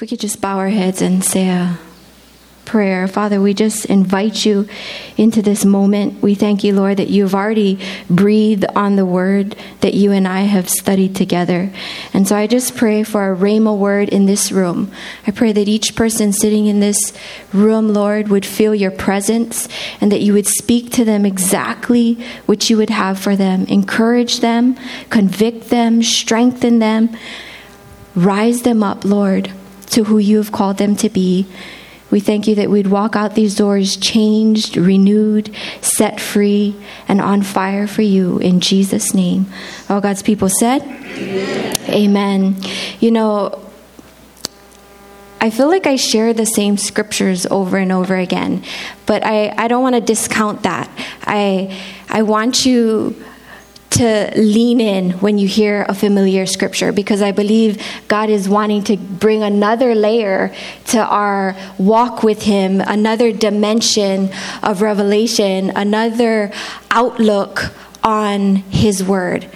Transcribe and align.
If 0.00 0.04
we 0.04 0.08
could 0.08 0.20
just 0.20 0.40
bow 0.40 0.56
our 0.56 0.70
heads 0.70 1.02
and 1.02 1.22
say 1.22 1.50
a 1.50 1.78
prayer. 2.64 3.06
Father, 3.06 3.38
we 3.38 3.52
just 3.52 3.84
invite 3.84 4.46
you 4.46 4.66
into 5.18 5.42
this 5.42 5.62
moment. 5.62 6.22
We 6.22 6.34
thank 6.34 6.64
you, 6.64 6.74
Lord, 6.74 6.96
that 6.96 7.10
you've 7.10 7.34
already 7.34 7.78
breathed 8.08 8.64
on 8.74 8.96
the 8.96 9.04
word 9.04 9.56
that 9.82 9.92
you 9.92 10.10
and 10.12 10.26
I 10.26 10.44
have 10.44 10.70
studied 10.70 11.14
together. 11.14 11.70
And 12.14 12.26
so 12.26 12.34
I 12.34 12.46
just 12.46 12.78
pray 12.78 13.02
for 13.02 13.30
a 13.30 13.36
Rhema 13.36 13.76
word 13.76 14.08
in 14.08 14.24
this 14.24 14.50
room. 14.50 14.90
I 15.26 15.32
pray 15.32 15.52
that 15.52 15.68
each 15.68 15.94
person 15.94 16.32
sitting 16.32 16.64
in 16.64 16.80
this 16.80 17.12
room, 17.52 17.92
Lord, 17.92 18.28
would 18.28 18.46
feel 18.46 18.74
your 18.74 18.90
presence 18.90 19.68
and 20.00 20.10
that 20.12 20.22
you 20.22 20.32
would 20.32 20.46
speak 20.46 20.92
to 20.92 21.04
them 21.04 21.26
exactly 21.26 22.14
what 22.46 22.70
you 22.70 22.78
would 22.78 22.88
have 22.88 23.18
for 23.18 23.36
them. 23.36 23.66
Encourage 23.66 24.40
them, 24.40 24.78
convict 25.10 25.68
them, 25.68 26.02
strengthen 26.02 26.78
them, 26.78 27.14
rise 28.14 28.62
them 28.62 28.82
up, 28.82 29.04
Lord, 29.04 29.52
to 29.90 30.04
who 30.04 30.18
you 30.18 30.38
have 30.38 30.52
called 30.52 30.78
them 30.78 30.96
to 30.96 31.08
be. 31.08 31.46
We 32.10 32.18
thank 32.18 32.48
you 32.48 32.56
that 32.56 32.70
we'd 32.70 32.88
walk 32.88 33.14
out 33.14 33.34
these 33.36 33.54
doors 33.54 33.96
changed, 33.96 34.76
renewed, 34.76 35.54
set 35.80 36.20
free, 36.20 36.74
and 37.06 37.20
on 37.20 37.42
fire 37.42 37.86
for 37.86 38.02
you 38.02 38.38
in 38.38 38.60
Jesus' 38.60 39.14
name. 39.14 39.46
All 39.88 40.00
God's 40.00 40.22
people 40.22 40.48
said, 40.48 40.82
Amen. 40.82 41.88
Amen. 41.88 42.56
You 42.98 43.12
know, 43.12 43.64
I 45.40 45.50
feel 45.50 45.68
like 45.68 45.86
I 45.86 45.96
share 45.96 46.34
the 46.34 46.44
same 46.44 46.76
scriptures 46.76 47.46
over 47.46 47.78
and 47.78 47.92
over 47.92 48.16
again, 48.16 48.64
but 49.06 49.24
I, 49.24 49.54
I 49.56 49.68
don't 49.68 49.82
want 49.82 49.94
to 49.94 50.00
discount 50.00 50.64
that. 50.64 50.90
I, 51.22 51.80
I 52.08 52.22
want 52.22 52.66
you 52.66 53.16
to 54.00 54.32
lean 54.34 54.80
in 54.80 55.10
when 55.20 55.36
you 55.36 55.46
hear 55.46 55.84
a 55.86 55.94
familiar 55.94 56.46
scripture 56.46 56.90
because 56.90 57.20
I 57.20 57.32
believe 57.32 57.84
God 58.08 58.30
is 58.30 58.48
wanting 58.48 58.82
to 58.84 58.96
bring 58.96 59.42
another 59.42 59.94
layer 59.94 60.54
to 60.86 61.04
our 61.04 61.54
walk 61.76 62.22
with 62.22 62.44
Him, 62.44 62.80
another 62.80 63.30
dimension 63.30 64.30
of 64.62 64.80
revelation, 64.80 65.70
another 65.76 66.50
outlook 66.90 67.74
on 68.02 68.56
His 68.70 69.04
Word. 69.04 69.46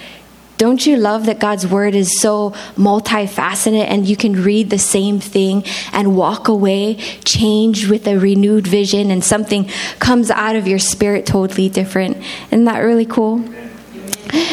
Don't 0.59 0.85
you 0.85 0.99
love 0.99 1.25
that 1.25 1.41
God's 1.41 1.67
word 1.67 1.95
is 1.95 2.21
so 2.21 2.51
multifaceted 2.77 3.87
and 3.89 4.07
you 4.07 4.17
can 4.17 4.45
read 4.45 4.71
the 4.71 4.79
same 4.79 5.21
thing 5.21 5.65
and 5.93 6.17
walk 6.17 6.49
away 6.49 6.95
changed 7.25 7.91
with 7.91 8.07
a 8.07 8.19
renewed 8.19 8.67
vision 8.67 9.11
and 9.11 9.25
something 9.25 9.69
comes 9.99 10.31
out 10.31 10.55
of 10.55 10.69
your 10.69 10.79
spirit 10.79 11.27
totally 11.27 11.69
different? 11.69 12.19
Isn't 12.51 12.67
that 12.67 12.79
really 12.79 13.07
cool? 13.07 13.43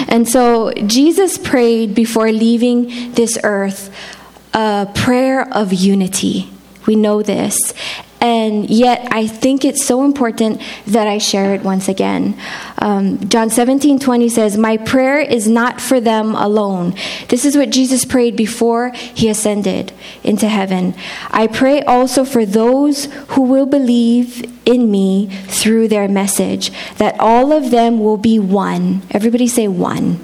And 0.08 0.28
so 0.28 0.72
Jesus 0.74 1.38
prayed 1.38 1.96
before 1.96 2.32
leaving 2.32 3.14
this 3.14 3.38
earth 3.44 3.90
a 4.54 4.90
prayer 4.94 5.48
of 5.54 5.74
unity. 5.74 6.50
We 6.86 6.96
know 6.96 7.22
this. 7.22 7.74
And 8.22 8.70
yet, 8.70 9.08
I 9.12 9.26
think 9.26 9.66
it's 9.66 9.84
so 9.84 10.06
important 10.06 10.62
that 10.86 11.08
I 11.08 11.18
share 11.18 11.56
it 11.56 11.64
once 11.64 11.90
again. 11.90 12.40
Um, 12.78 13.28
John 13.28 13.50
17 13.50 13.98
20 13.98 14.30
says, 14.30 14.58
My 14.58 14.78
prayer 14.78 15.20
is 15.20 15.48
not 15.48 15.82
for 15.82 16.00
them 16.00 16.36
alone. 16.36 16.94
This 17.30 17.46
is 17.46 17.58
what 17.58 17.72
Jesus 17.72 18.06
prayed 18.06 18.36
before 18.36 18.92
he 18.92 19.28
ascended 19.28 19.92
into 20.24 20.48
heaven. 20.48 20.94
I 21.32 21.48
pray 21.48 21.82
also 21.82 22.24
for 22.24 22.46
those 22.46 23.06
who 23.30 23.42
will 23.42 23.66
believe 23.66 24.46
in 24.68 24.92
me 24.92 25.28
through 25.48 25.88
their 25.88 26.08
message, 26.08 26.72
that 26.98 27.20
all 27.20 27.52
of 27.52 27.72
them 27.72 28.00
will 28.00 28.18
be 28.18 28.38
one. 28.38 29.02
Everybody 29.10 29.48
say 29.48 29.68
one. 29.68 30.24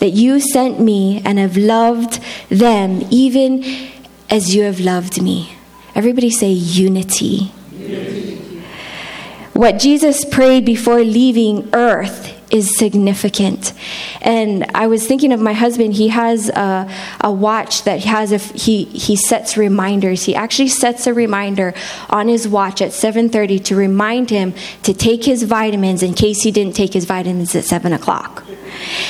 that 0.00 0.10
you 0.10 0.40
sent 0.40 0.80
me 0.80 1.22
and 1.24 1.38
have 1.38 1.56
loved 1.56 2.20
them 2.48 3.06
even 3.10 3.64
as 4.28 4.54
you 4.54 4.64
have 4.64 4.80
loved 4.80 5.22
me. 5.22 5.56
Everybody 5.94 6.30
say 6.30 6.50
unity. 6.50 7.52
unity. 7.72 8.62
What 9.52 9.78
Jesus 9.78 10.24
prayed 10.24 10.64
before 10.64 11.00
leaving 11.00 11.68
earth 11.74 12.39
is 12.50 12.76
significant. 12.76 13.72
And 14.20 14.64
I 14.74 14.86
was 14.86 15.06
thinking 15.06 15.32
of 15.32 15.40
my 15.40 15.52
husband. 15.52 15.94
He 15.94 16.08
has 16.08 16.48
a, 16.48 16.90
a 17.20 17.32
watch 17.32 17.84
that 17.84 18.04
has 18.04 18.32
a, 18.32 18.38
he 18.38 18.84
he 18.84 19.16
sets 19.16 19.56
reminders. 19.56 20.24
He 20.24 20.34
actually 20.34 20.68
sets 20.68 21.06
a 21.06 21.14
reminder 21.14 21.74
on 22.08 22.28
his 22.28 22.48
watch 22.48 22.82
at 22.82 22.90
7:30 22.90 23.64
to 23.64 23.76
remind 23.76 24.30
him 24.30 24.54
to 24.82 24.92
take 24.92 25.24
his 25.24 25.44
vitamins 25.44 26.02
in 26.02 26.14
case 26.14 26.42
he 26.42 26.50
didn't 26.50 26.74
take 26.74 26.92
his 26.92 27.04
vitamins 27.04 27.54
at 27.54 27.64
seven 27.64 27.92
o'clock. 27.92 28.44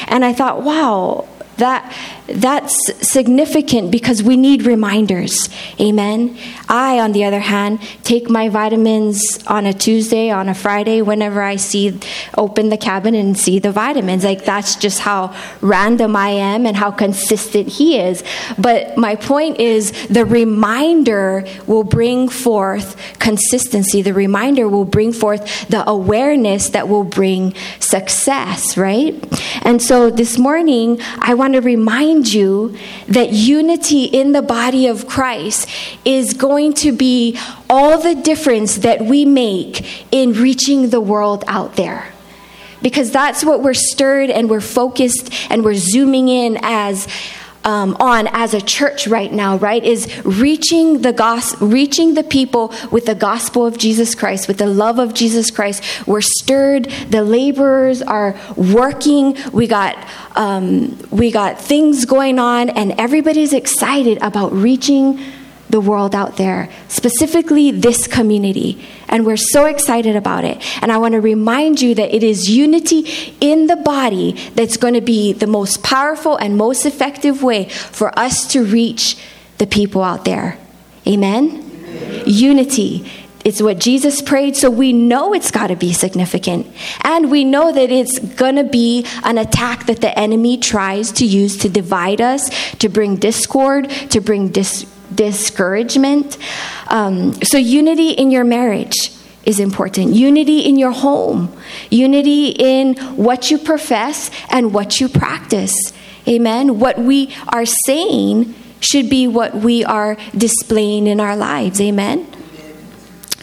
And 0.09 0.25
I 0.25 0.33
thought, 0.33 0.63
wow, 0.63 1.29
that 1.61 1.97
that's 2.27 2.77
significant 3.09 3.91
because 3.91 4.23
we 4.23 4.37
need 4.37 4.65
reminders. 4.65 5.49
Amen. 5.81 6.37
I, 6.69 7.01
on 7.01 7.13
the 7.13 7.25
other 7.25 7.41
hand, 7.41 7.81
take 8.05 8.29
my 8.31 8.49
vitamins 8.49 9.43
on 9.47 9.67
a 9.67 9.73
Tuesday, 9.73 10.31
on 10.31 10.49
a 10.49 10.55
Friday, 10.55 11.03
whenever 11.03 11.43
I 11.43 11.57
see, 11.57 11.99
open 12.37 12.69
the 12.69 12.77
cabinet 12.77 13.19
and 13.19 13.37
see 13.37 13.59
the 13.59 13.73
vitamins. 13.73 14.25
Like 14.25 14.45
that's 14.45 14.77
just 14.77 15.01
how 15.01 15.35
random 15.61 16.15
I 16.15 16.31
am 16.31 16.67
and 16.67 16.77
how 16.77 16.91
consistent 16.91 17.69
he 17.69 17.99
is. 17.99 18.23
But 18.59 18.97
my 18.97 19.17
point 19.17 19.59
is 19.59 19.93
the 20.09 20.25
reminder 20.25 21.45
will 21.67 21.85
bring 21.85 22.29
forth 22.29 22.97
consistency. 23.19 24.03
The 24.03 24.15
reminder 24.15 24.69
will 24.69 24.85
bring 24.85 25.13
forth 25.13 25.69
the 25.69 25.89
awareness 25.89 26.71
that 26.71 26.89
will 26.89 27.05
bring 27.05 27.55
success, 27.81 28.77
right? 28.77 29.15
And 29.63 29.83
so 29.83 30.11
this 30.11 30.39
morning, 30.39 31.01
I 31.19 31.35
want 31.35 31.50
to 31.53 31.61
remind 31.61 32.11
remind 32.21 32.33
you 32.33 32.77
that 33.09 33.33
unity 33.33 34.05
in 34.05 34.33
the 34.33 34.43
body 34.43 34.87
of 34.87 35.07
Christ 35.07 35.69
is 36.05 36.35
going 36.35 36.75
to 36.75 36.93
be 36.93 37.39
all 37.69 38.01
the 38.01 38.15
difference 38.15 38.77
that 38.79 39.01
we 39.03 39.25
make 39.25 40.13
in 40.13 40.33
reaching 40.33 40.91
the 40.91 41.01
world 41.01 41.45
out 41.47 41.77
there. 41.77 42.13
Because 42.83 43.11
that's 43.11 43.45
what 43.45 43.63
we're 43.63 43.75
stirred 43.75 44.31
and 44.31 44.49
we're 44.49 44.61
focused 44.61 45.31
and 45.51 45.65
we're 45.65 45.75
zooming 45.75 46.29
in 46.29 46.59
as 46.63 47.07
um, 47.65 47.97
on 48.01 48.27
as 48.29 48.55
a 48.55 48.61
church 48.61 49.07
right 49.07 49.33
now, 49.33 49.57
right, 49.57 49.85
is 49.85 50.25
reaching 50.25 51.03
the 51.03 51.13
gospel, 51.13 51.69
reaching 51.69 52.15
the 52.15 52.23
people 52.23 52.73
with 52.91 53.07
the 53.07 53.15
gospel 53.15 53.67
of 53.67 53.79
Jesus 53.79 54.15
Christ, 54.15 54.49
with 54.49 54.59
the 54.59 54.67
love 54.67 54.99
of 54.99 55.15
Jesus 55.15 55.51
Christ. 55.51 55.83
We're 56.07 56.21
stirred. 56.21 56.85
The 57.09 57.23
laborers 57.23 58.03
are 58.03 58.39
working. 58.57 59.37
We 59.53 59.67
got 59.67 59.97
um, 60.37 60.97
we 61.11 61.31
got 61.31 61.61
things 61.61 62.05
going 62.05 62.39
on, 62.39 62.71
and 62.71 62.99
everybody's 62.99 63.53
excited 63.53 64.19
about 64.23 64.53
reaching 64.53 65.21
the 65.71 65.81
world 65.81 66.15
out 66.15 66.37
there, 66.37 66.69
specifically 66.89 67.71
this 67.71 68.07
community. 68.07 68.85
And 69.09 69.25
we're 69.25 69.37
so 69.37 69.67
excited 69.67 70.17
about 70.17 70.45
it. 70.45 70.59
And 70.83 70.91
I 70.91 70.99
want 70.99 71.13
to 71.13 71.21
remind 71.21 71.81
you 71.81 71.95
that 71.95 72.15
it 72.15 72.23
is 72.23 72.51
unity 72.51 73.07
in 73.41 73.67
the 73.67 73.77
body 73.77 74.33
that's 74.55 74.77
going 74.77 74.95
to 74.95 75.01
be 75.01 75.33
the 75.33 75.47
most 75.47 75.83
powerful 75.83 76.37
and 76.37 76.57
most 76.57 76.85
effective 76.87 77.43
way 77.43 77.69
for 77.69 78.17
us 78.19 78.47
to 78.53 78.65
reach 78.65 79.17
the 79.59 79.67
people 79.67 80.03
out 80.03 80.25
there. 80.25 80.59
Amen? 81.07 81.71
Amen. 81.85 82.23
Unity. 82.27 83.11
It's 83.43 83.63
what 83.63 83.79
Jesus 83.79 84.21
prayed, 84.21 84.55
so 84.55 84.71
we 84.71 84.93
know 84.93 85.33
it's 85.33 85.51
got 85.51 85.69
to 85.69 85.77
be 85.77 85.95
significant. 85.95 86.67
And 87.03 87.31
we 87.31 87.45
know 87.45 87.73
that 87.73 87.91
it's 87.91 88.19
going 88.19 88.57
to 88.57 88.65
be 88.65 89.07
an 89.25 89.39
attack 89.39 89.87
that 89.87 90.03
the 90.03 90.17
enemy 90.19 90.59
tries 90.59 91.11
to 91.13 91.25
use 91.25 91.57
to 91.59 91.69
divide 91.71 92.21
us, 92.21 92.51
to 92.77 92.89
bring 92.89 93.17
discord, 93.17 93.89
to 94.11 94.21
bring 94.21 94.49
dis- 94.49 94.85
discouragement. 95.21 96.39
Um, 96.89 97.35
so, 97.43 97.59
unity 97.59 98.11
in 98.13 98.31
your 98.31 98.45
marriage 98.45 99.13
is 99.45 99.61
important. 99.61 100.15
Unity 100.15 100.61
in 100.61 100.79
your 100.79 100.93
home, 100.93 101.55
unity 101.91 102.49
in 102.49 102.97
what 103.17 103.51
you 103.51 103.59
profess 103.59 104.31
and 104.49 104.73
what 104.73 104.99
you 104.99 105.11
practice. 105.11 105.75
Amen. 106.27 106.79
What 106.79 106.99
we 106.99 107.35
are 107.49 107.67
saying 107.67 108.55
should 108.81 109.11
be 109.11 109.27
what 109.27 109.55
we 109.55 109.85
are 109.85 110.17
displaying 110.35 111.07
in 111.07 111.21
our 111.21 111.37
lives. 111.37 111.81
Amen. 111.83 112.27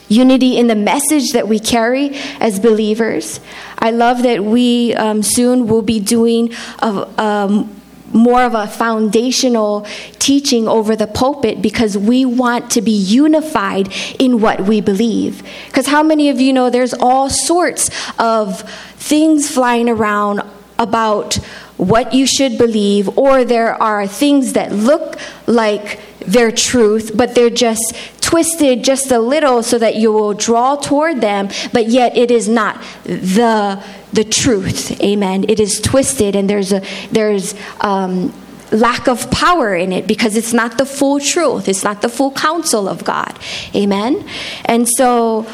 Unity 0.10 0.58
in 0.58 0.66
the 0.68 0.76
message 0.76 1.34
that 1.34 1.48
we 1.48 1.60
carry 1.60 2.16
as 2.40 2.60
believers. 2.60 3.40
I 3.78 3.92
love 3.92 4.24
that 4.24 4.44
we 4.44 4.96
um, 4.96 5.22
soon 5.22 5.68
will 5.68 5.84
be 5.84 6.00
doing 6.00 6.54
a, 6.80 7.08
um, 7.22 7.77
more 8.13 8.42
of 8.42 8.54
a 8.54 8.68
foundational 8.68 9.86
teaching 10.19 10.68
over 10.68 10.95
the 10.95 11.07
pulpit 11.07 11.62
because 11.62 11.98
we 11.98 12.25
want 12.25 12.71
to 12.71 12.81
be 12.81 12.92
unified 12.92 13.94
in 14.19 14.42
what 14.42 14.62
we 14.62 14.81
believe. 14.81 15.44
Because 15.68 15.88
how 15.88 16.04
many 16.04 16.30
of 16.30 16.39
you 16.39 16.54
know 16.54 16.69
there's 16.69 16.94
all 16.94 17.30
sorts 17.30 17.89
of 18.19 18.62
things 18.94 19.50
flying 19.50 19.89
around 19.89 20.42
about 20.80 21.36
what 21.77 22.13
you 22.13 22.25
should 22.25 22.57
believe, 22.57 23.18
or 23.18 23.44
there 23.45 23.81
are 23.81 24.07
things 24.07 24.54
that 24.54 24.71
look 24.71 25.18
like 25.45 26.00
their 26.19 26.51
truth, 26.51 27.12
but 27.15 27.36
they're 27.36 27.50
just 27.50 27.95
twisted 28.28 28.84
just 28.84 29.10
a 29.10 29.20
little 29.20 29.64
so 29.64 29.80
that 29.80 29.96
you 29.96 30.12
will 30.12 30.34
draw 30.34 30.76
toward 30.76 31.22
them, 31.22 31.48
but 31.72 31.88
yet 31.88 32.18
it 32.18 32.30
is 32.30 32.50
not 32.50 32.84
the 33.06 33.82
the 34.12 34.26
truth. 34.26 35.00
Amen. 35.02 35.46
It 35.48 35.62
is 35.62 35.80
twisted, 35.80 36.36
and 36.36 36.50
there's 36.50 36.74
a 36.74 36.82
there's 37.12 37.56
um, 37.80 38.34
lack 38.72 39.08
of 39.08 39.32
power 39.32 39.74
in 39.74 39.94
it 39.94 40.08
because 40.08 40.36
it's 40.36 40.52
not 40.52 40.78
the 40.78 40.86
full 40.86 41.22
truth. 41.22 41.70
It's 41.70 41.86
not 41.86 42.02
the 42.02 42.10
full 42.10 42.32
counsel 42.32 42.90
of 42.90 43.06
God. 43.06 43.40
Amen. 43.74 44.28
And 44.66 44.90
so, 44.90 45.48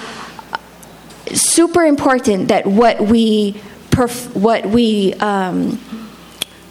super 1.27 1.83
important 1.83 2.47
that 2.47 2.65
what 2.65 3.01
we 3.01 3.53
perf- 3.91 4.33
what 4.35 4.65
we 4.65 5.13
um, 5.15 5.77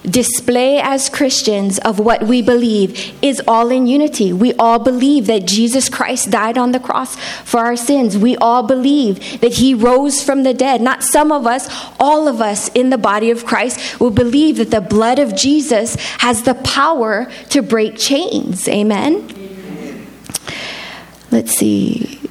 display 0.03 0.79
as 0.79 1.09
Christians 1.09 1.79
of 1.79 1.99
what 1.99 2.23
we 2.23 2.41
believe 2.41 3.13
is 3.21 3.41
all 3.47 3.69
in 3.71 3.87
unity. 3.87 4.33
We 4.33 4.53
all 4.55 4.79
believe 4.79 5.27
that 5.27 5.45
Jesus 5.45 5.89
Christ 5.89 6.29
died 6.29 6.57
on 6.57 6.71
the 6.71 6.79
cross 6.79 7.15
for 7.43 7.59
our 7.61 7.75
sins. 7.75 8.17
We 8.17 8.35
all 8.37 8.63
believe 8.63 9.41
that 9.41 9.53
he 9.53 9.73
rose 9.73 10.21
from 10.21 10.43
the 10.43 10.53
dead. 10.53 10.81
Not 10.81 11.03
some 11.03 11.31
of 11.31 11.47
us, 11.47 11.69
all 11.99 12.27
of 12.27 12.41
us 12.41 12.69
in 12.69 12.89
the 12.89 12.97
body 12.97 13.31
of 13.31 13.45
Christ 13.45 13.99
will 13.99 14.11
believe 14.11 14.57
that 14.57 14.71
the 14.71 14.81
blood 14.81 15.19
of 15.19 15.35
Jesus 15.35 15.95
has 16.19 16.43
the 16.43 16.55
power 16.55 17.31
to 17.49 17.61
break 17.61 17.97
chains. 17.97 18.67
Amen. 18.67 19.29
Let's 21.31 21.57
see. 21.57 22.22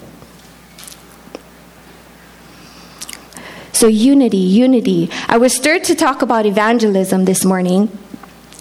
So, 3.83 3.89
unity, 3.89 4.37
unity. 4.37 5.11
I 5.27 5.39
was 5.39 5.57
stirred 5.57 5.83
to 5.91 5.97
talk 5.97 6.23
about 6.23 6.47
evangelism 6.47 7.25
this 7.25 7.45
morning 7.45 7.91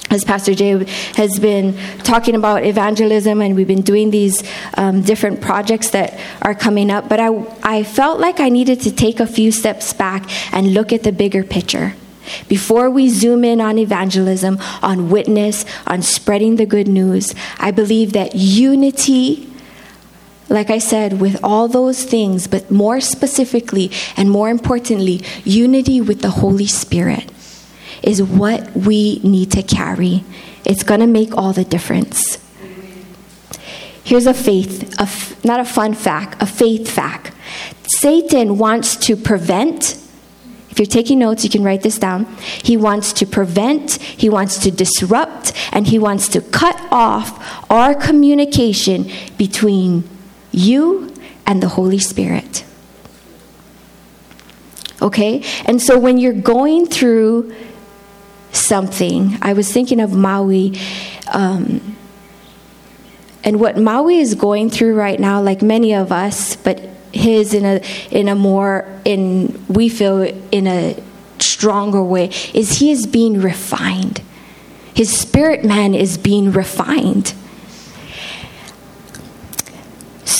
as 0.09 0.23
Pastor 0.23 0.55
Jay 0.55 0.83
has 1.13 1.37
been 1.37 1.77
talking 1.99 2.33
about 2.33 2.65
evangelism, 2.65 3.39
and 3.39 3.55
we've 3.55 3.67
been 3.67 3.83
doing 3.83 4.09
these 4.09 4.43
um, 4.77 5.03
different 5.03 5.39
projects 5.39 5.91
that 5.91 6.19
are 6.41 6.55
coming 6.55 6.89
up. 6.89 7.07
But 7.07 7.19
I, 7.19 7.27
I 7.61 7.83
felt 7.83 8.19
like 8.19 8.39
I 8.39 8.49
needed 8.49 8.81
to 8.81 8.91
take 8.91 9.19
a 9.19 9.27
few 9.27 9.51
steps 9.51 9.93
back 9.93 10.27
and 10.51 10.73
look 10.73 10.91
at 10.91 11.03
the 11.03 11.11
bigger 11.11 11.43
picture. 11.43 11.93
Before 12.47 12.89
we 12.89 13.07
zoom 13.07 13.43
in 13.43 13.61
on 13.61 13.77
evangelism, 13.77 14.57
on 14.81 15.11
witness, 15.11 15.65
on 15.85 16.01
spreading 16.01 16.55
the 16.55 16.65
good 16.65 16.87
news, 16.87 17.35
I 17.59 17.69
believe 17.69 18.13
that 18.13 18.33
unity 18.33 19.50
like 20.51 20.69
I 20.69 20.79
said, 20.79 21.21
with 21.21 21.39
all 21.43 21.69
those 21.69 22.03
things, 22.03 22.45
but 22.45 22.69
more 22.69 22.99
specifically 22.99 23.89
and 24.17 24.29
more 24.29 24.49
importantly, 24.49 25.23
unity 25.45 26.01
with 26.01 26.21
the 26.21 26.29
Holy 26.29 26.67
Spirit 26.67 27.31
is 28.03 28.21
what 28.21 28.75
we 28.75 29.19
need 29.23 29.51
to 29.53 29.63
carry. 29.63 30.25
It's 30.65 30.83
going 30.83 30.99
to 30.99 31.07
make 31.07 31.35
all 31.37 31.53
the 31.53 31.63
difference. 31.63 32.37
Here's 34.03 34.27
a 34.27 34.33
faith, 34.33 34.93
a 34.99 35.03
f- 35.03 35.43
not 35.45 35.59
a 35.61 35.65
fun 35.65 35.93
fact, 35.93 36.41
a 36.41 36.45
faith 36.45 36.89
fact. 36.89 37.31
Satan 37.87 38.57
wants 38.57 38.97
to 38.97 39.15
prevent, 39.15 39.95
if 40.69 40.79
you're 40.79 40.85
taking 40.85 41.19
notes, 41.19 41.45
you 41.45 41.49
can 41.49 41.63
write 41.63 41.83
this 41.83 41.97
down. 41.97 42.25
He 42.63 42.75
wants 42.75 43.13
to 43.13 43.25
prevent, 43.25 43.93
he 44.01 44.27
wants 44.27 44.57
to 44.59 44.71
disrupt, 44.71 45.53
and 45.71 45.87
he 45.87 45.97
wants 45.97 46.27
to 46.29 46.41
cut 46.41 46.77
off 46.91 47.71
our 47.71 47.95
communication 47.95 49.09
between 49.37 50.03
you 50.51 51.13
and 51.45 51.61
the 51.61 51.69
Holy 51.69 51.99
Spirit. 51.99 52.65
Okay? 55.01 55.43
And 55.65 55.81
so 55.81 55.97
when 55.97 56.17
you're 56.17 56.33
going 56.33 56.85
through 56.85 57.53
something, 58.51 59.37
I 59.41 59.53
was 59.53 59.71
thinking 59.71 59.99
of 59.99 60.13
Maui. 60.13 60.77
Um, 61.31 61.97
and 63.43 63.59
what 63.59 63.77
Maui 63.77 64.19
is 64.19 64.35
going 64.35 64.69
through 64.69 64.95
right 64.95 65.19
now, 65.19 65.41
like 65.41 65.61
many 65.61 65.93
of 65.93 66.11
us, 66.11 66.55
but 66.55 66.79
his 67.11 67.53
in 67.53 67.65
a 67.65 67.81
in 68.09 68.29
a 68.29 68.35
more 68.35 68.87
in 69.03 69.65
we 69.67 69.89
feel 69.89 70.21
in 70.21 70.67
a 70.67 71.01
stronger 71.39 72.03
way, 72.03 72.25
is 72.53 72.79
he 72.79 72.91
is 72.91 73.07
being 73.07 73.41
refined. 73.41 74.21
His 74.93 75.17
spirit 75.17 75.63
man 75.63 75.95
is 75.95 76.17
being 76.17 76.51
refined. 76.51 77.33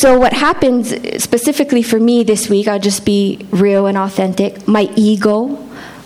So, 0.01 0.17
what 0.17 0.33
happens 0.33 0.89
specifically 1.23 1.83
for 1.83 1.99
me 1.99 2.23
this 2.23 2.49
week, 2.49 2.67
I'll 2.67 2.79
just 2.79 3.05
be 3.05 3.45
real 3.51 3.85
and 3.85 3.95
authentic 3.95 4.67
my 4.67 4.89
ego, 4.95 5.63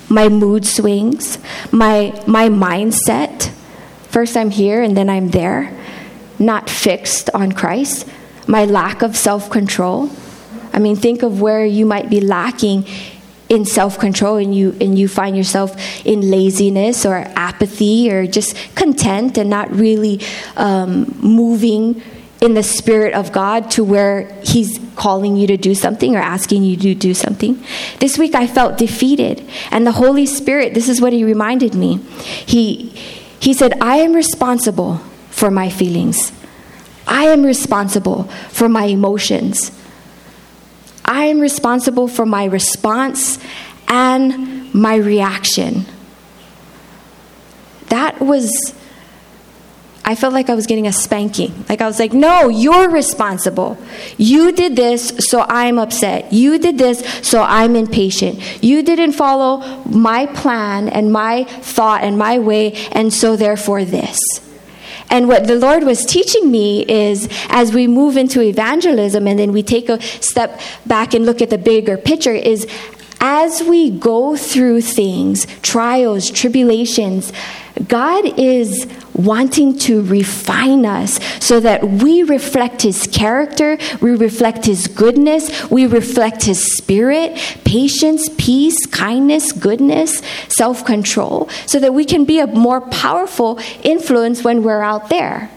my 0.10 0.28
mood 0.28 0.66
swings, 0.66 1.38
my, 1.72 2.12
my 2.28 2.50
mindset. 2.50 3.54
First, 4.10 4.36
I'm 4.36 4.50
here 4.50 4.84
and 4.84 4.98
then 4.98 5.10
I'm 5.10 5.30
there, 5.30 5.72
not 6.38 6.70
fixed 6.70 7.30
on 7.34 7.54
Christ. 7.54 8.06
My 8.48 8.66
lack 8.66 9.02
of 9.02 9.16
self 9.16 9.50
control. 9.50 10.10
I 10.74 10.80
mean, 10.80 10.98
think 10.98 11.24
of 11.24 11.40
where 11.40 11.66
you 11.66 11.86
might 11.86 12.10
be 12.10 12.20
lacking 12.20 12.86
in 13.48 13.64
self 13.64 13.98
control 13.98 14.36
and 14.36 14.54
you 14.54 14.76
and 14.82 15.00
you 15.00 15.08
find 15.08 15.38
yourself 15.38 15.74
in 16.06 16.30
laziness 16.30 17.06
or 17.06 17.16
apathy 17.38 18.12
or 18.12 18.28
just 18.28 18.58
content 18.76 19.38
and 19.38 19.50
not 19.50 19.72
really 19.72 20.20
um, 20.58 21.16
moving 21.22 22.02
in 22.46 22.54
the 22.54 22.64
Spirit 22.64 23.14
of 23.14 23.32
God 23.32 23.72
to 23.72 23.84
where 23.84 24.32
He's 24.44 24.80
calling 24.96 25.36
you 25.36 25.48
to 25.48 25.58
do 25.58 25.76
something 25.76 26.16
or 26.16 26.20
asking 26.20 26.64
you 26.64 26.78
to 26.78 26.96
do 26.96 27.14
something. 27.14 27.62
This 28.00 28.18
week 28.18 28.36
I 28.36 28.48
felt 28.48 28.78
defeated. 28.78 29.44
And 29.72 29.86
the 29.86 29.92
Holy 29.92 30.26
Spirit, 30.26 30.74
this 30.74 30.88
is 30.88 31.02
what 31.02 31.12
He 31.12 31.24
reminded 31.24 31.76
me. 31.76 31.98
He, 31.98 32.90
he 33.40 33.54
said, 33.54 33.74
I 33.82 33.98
am 33.98 34.14
responsible 34.14 34.98
for 35.30 35.52
my 35.52 35.70
feelings, 35.70 36.32
I 37.08 37.26
am 37.26 37.44
responsible 37.44 38.24
for 38.50 38.70
my 38.70 38.86
emotions. 38.86 39.72
I 41.08 41.26
am 41.26 41.40
responsible 41.40 42.08
for 42.08 42.26
my 42.26 42.46
response 42.46 43.38
and 43.88 44.74
my 44.74 44.96
reaction. 44.96 45.86
That 47.90 48.20
was 48.20 48.74
I 50.08 50.14
felt 50.14 50.34
like 50.34 50.52
I 50.52 50.54
was 50.54 50.68
getting 50.68 50.86
a 50.86 50.94
spanking. 50.94 51.66
Like 51.68 51.82
I 51.82 51.88
was 51.88 51.98
like, 51.98 52.14
no, 52.14 52.48
you're 52.48 52.90
responsible. 52.92 53.76
You 54.18 54.52
did 54.52 54.76
this, 54.76 55.12
so 55.18 55.42
I'm 55.50 55.80
upset. 55.80 56.32
You 56.32 56.60
did 56.60 56.78
this, 56.78 57.04
so 57.28 57.42
I'm 57.42 57.76
impatient. 57.76 58.64
You 58.64 58.84
didn't 58.84 59.14
follow 59.14 59.84
my 59.86 60.28
plan 60.28 60.90
and 60.90 61.12
my 61.12 61.46
thought 61.46 62.04
and 62.04 62.20
my 62.20 62.38
way, 62.38 62.74
and 62.92 63.12
so 63.12 63.36
therefore 63.36 63.84
this. 63.84 64.20
And 65.10 65.28
what 65.28 65.48
the 65.48 65.56
Lord 65.56 65.84
was 65.84 66.06
teaching 66.06 66.52
me 66.52 66.86
is 66.86 67.28
as 67.50 67.74
we 67.74 67.88
move 67.88 68.16
into 68.16 68.42
evangelism 68.42 69.28
and 69.28 69.40
then 69.40 69.52
we 69.52 69.64
take 69.64 69.90
a 69.90 70.02
step 70.02 70.60
back 70.86 71.14
and 71.14 71.26
look 71.26 71.42
at 71.42 71.50
the 71.50 71.58
bigger 71.58 71.98
picture, 71.98 72.34
is 72.34 72.68
as 73.20 73.64
we 73.64 73.90
go 73.90 74.36
through 74.36 74.82
things, 74.82 75.48
trials, 75.62 76.30
tribulations, 76.30 77.34
God 77.88 78.40
is 78.40 78.88
wanting 79.14 79.78
to 79.80 80.02
refine 80.04 80.86
us 80.86 81.20
so 81.44 81.60
that 81.60 81.84
we 81.84 82.24
reflect 82.24 82.82
His 82.82 83.08
character, 83.08 83.78
we 84.02 84.16
reflect 84.16 84.66
His 84.66 84.88
goodness, 84.88 85.70
we 85.70 85.86
reflect 85.86 86.44
His 86.44 86.76
spirit, 86.78 87.38
patience, 87.66 88.30
peace, 88.38 88.86
kindness, 88.86 89.52
goodness, 89.52 90.22
self 90.48 90.86
control, 90.86 91.50
so 91.66 91.80
that 91.80 91.94
we 91.94 92.06
can 92.06 92.26
be 92.26 92.40
a 92.40 92.48
more 92.48 92.82
powerful 92.82 93.60
influence 93.84 94.44
when 94.44 94.64
we're 94.64 94.82
out 94.82 95.10
there. 95.10 95.52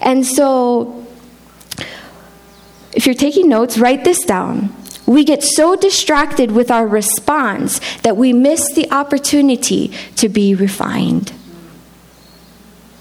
And 0.00 0.24
so, 0.24 1.04
if 2.92 3.06
you're 3.06 3.14
taking 3.14 3.48
notes, 3.48 3.76
write 3.76 4.04
this 4.04 4.24
down. 4.24 4.74
We 5.06 5.24
get 5.24 5.42
so 5.42 5.76
distracted 5.76 6.50
with 6.50 6.70
our 6.70 6.86
response 6.86 7.80
that 7.98 8.16
we 8.16 8.32
miss 8.32 8.72
the 8.72 8.90
opportunity 8.90 9.88
to 10.16 10.28
be 10.28 10.54
refined. 10.54 11.32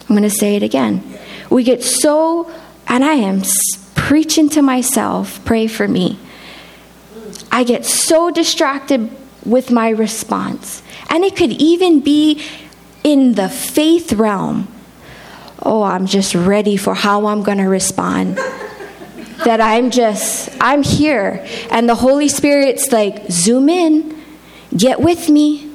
I'm 0.01 0.15
going 0.15 0.23
to 0.23 0.29
say 0.29 0.55
it 0.55 0.63
again. 0.63 1.01
We 1.49 1.63
get 1.63 1.81
so, 1.81 2.51
and 2.87 3.05
I 3.05 3.13
am 3.13 3.43
preaching 3.95 4.49
to 4.49 4.61
myself, 4.61 5.43
pray 5.45 5.67
for 5.67 5.87
me. 5.87 6.19
I 7.51 7.63
get 7.63 7.85
so 7.85 8.29
distracted 8.29 9.09
with 9.45 9.71
my 9.71 9.89
response. 9.89 10.83
And 11.09 11.23
it 11.23 11.35
could 11.35 11.51
even 11.51 12.01
be 12.01 12.43
in 13.03 13.33
the 13.35 13.47
faith 13.47 14.13
realm. 14.13 14.67
Oh, 15.61 15.83
I'm 15.83 16.05
just 16.05 16.35
ready 16.35 16.75
for 16.75 16.93
how 16.93 17.27
I'm 17.27 17.43
going 17.43 17.59
to 17.59 17.69
respond 17.69 18.37
that 19.45 19.61
I'm 19.61 19.91
just, 19.91 20.49
I'm 20.59 20.83
here. 20.83 21.45
And 21.69 21.87
the 21.87 21.95
Holy 21.95 22.27
Spirit's 22.27 22.91
like, 22.91 23.29
zoom 23.29 23.69
in, 23.69 24.21
get 24.75 24.99
with 24.99 25.29
me. 25.29 25.69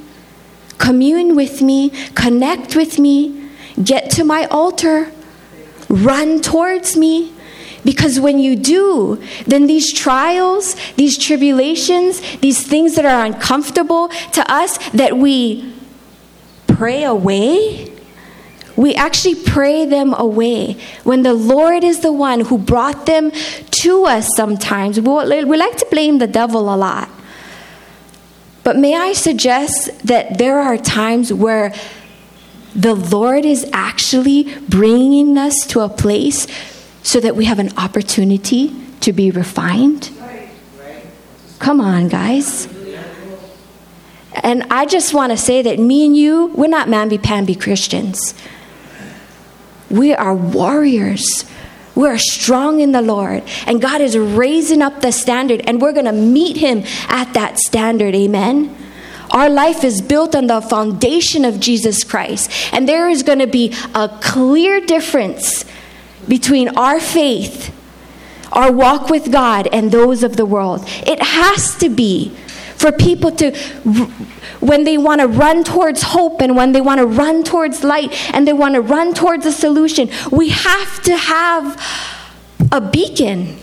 commune 0.78 1.34
with 1.36 1.60
me, 1.60 1.90
connect 2.14 2.76
with 2.76 2.98
me, 2.98 3.50
get 3.82 4.10
to 4.12 4.24
my 4.24 4.46
altar, 4.46 5.12
run 5.88 6.40
towards 6.40 6.96
me. 6.96 7.32
Because 7.84 8.20
when 8.20 8.38
you 8.38 8.56
do, 8.56 9.22
then 9.46 9.66
these 9.66 9.92
trials, 9.92 10.76
these 10.96 11.16
tribulations, 11.16 12.20
these 12.38 12.66
things 12.66 12.96
that 12.96 13.04
are 13.04 13.24
uncomfortable 13.24 14.08
to 14.32 14.50
us 14.50 14.78
that 14.90 15.16
we 15.16 15.72
pray 16.66 17.04
away, 17.04 17.92
we 18.78 18.94
actually 18.94 19.34
pray 19.34 19.86
them 19.86 20.14
away. 20.14 20.76
When 21.02 21.24
the 21.24 21.34
Lord 21.34 21.82
is 21.82 21.98
the 21.98 22.12
one 22.12 22.42
who 22.42 22.56
brought 22.56 23.06
them 23.06 23.32
to 23.82 24.04
us 24.04 24.28
sometimes, 24.36 25.00
we 25.00 25.56
like 25.56 25.76
to 25.78 25.86
blame 25.90 26.18
the 26.18 26.28
devil 26.28 26.72
a 26.72 26.76
lot. 26.76 27.10
But 28.62 28.76
may 28.76 28.94
I 28.94 29.14
suggest 29.14 30.06
that 30.06 30.38
there 30.38 30.60
are 30.60 30.78
times 30.78 31.32
where 31.32 31.74
the 32.76 32.94
Lord 32.94 33.44
is 33.44 33.68
actually 33.72 34.54
bringing 34.68 35.36
us 35.36 35.66
to 35.68 35.80
a 35.80 35.88
place 35.88 36.46
so 37.02 37.18
that 37.18 37.34
we 37.34 37.46
have 37.46 37.58
an 37.58 37.76
opportunity 37.76 38.72
to 39.00 39.12
be 39.12 39.32
refined? 39.32 40.12
Come 41.58 41.80
on, 41.80 42.06
guys. 42.06 42.68
And 44.34 44.62
I 44.70 44.86
just 44.86 45.12
want 45.14 45.32
to 45.32 45.36
say 45.36 45.62
that 45.62 45.80
me 45.80 46.06
and 46.06 46.16
you, 46.16 46.46
we're 46.54 46.68
not 46.68 46.86
mamby 46.86 47.20
pamby 47.20 47.56
Christians. 47.56 48.34
We 49.90 50.14
are 50.14 50.34
warriors. 50.34 51.44
We 51.94 52.06
are 52.06 52.18
strong 52.18 52.80
in 52.80 52.92
the 52.92 53.02
Lord. 53.02 53.42
And 53.66 53.80
God 53.80 54.00
is 54.00 54.16
raising 54.16 54.82
up 54.82 55.00
the 55.00 55.12
standard, 55.12 55.62
and 55.66 55.80
we're 55.80 55.92
going 55.92 56.04
to 56.06 56.12
meet 56.12 56.56
Him 56.56 56.84
at 57.08 57.34
that 57.34 57.58
standard. 57.58 58.14
Amen. 58.14 58.76
Our 59.30 59.48
life 59.48 59.84
is 59.84 60.00
built 60.00 60.34
on 60.34 60.46
the 60.46 60.60
foundation 60.60 61.44
of 61.44 61.60
Jesus 61.60 62.04
Christ. 62.04 62.50
And 62.72 62.88
there 62.88 63.08
is 63.08 63.22
going 63.22 63.40
to 63.40 63.46
be 63.46 63.74
a 63.94 64.08
clear 64.22 64.80
difference 64.80 65.64
between 66.26 66.68
our 66.76 67.00
faith, 67.00 67.74
our 68.52 68.72
walk 68.72 69.10
with 69.10 69.30
God, 69.32 69.68
and 69.72 69.90
those 69.90 70.22
of 70.22 70.36
the 70.36 70.46
world. 70.46 70.84
It 71.06 71.22
has 71.22 71.76
to 71.78 71.88
be 71.88 72.36
for 72.78 72.92
people 72.92 73.32
to, 73.32 73.50
when 74.60 74.84
they 74.84 74.96
want 74.96 75.20
to 75.20 75.26
run 75.26 75.64
towards 75.64 76.02
hope 76.02 76.40
and 76.40 76.56
when 76.56 76.72
they 76.72 76.80
want 76.80 77.00
to 77.00 77.06
run 77.06 77.42
towards 77.42 77.82
light 77.82 78.12
and 78.32 78.46
they 78.46 78.52
want 78.52 78.74
to 78.76 78.80
run 78.80 79.14
towards 79.14 79.44
a 79.46 79.52
solution, 79.52 80.08
we 80.30 80.50
have 80.50 81.02
to 81.02 81.16
have 81.16 81.76
a 82.70 82.80
beacon. 82.80 83.58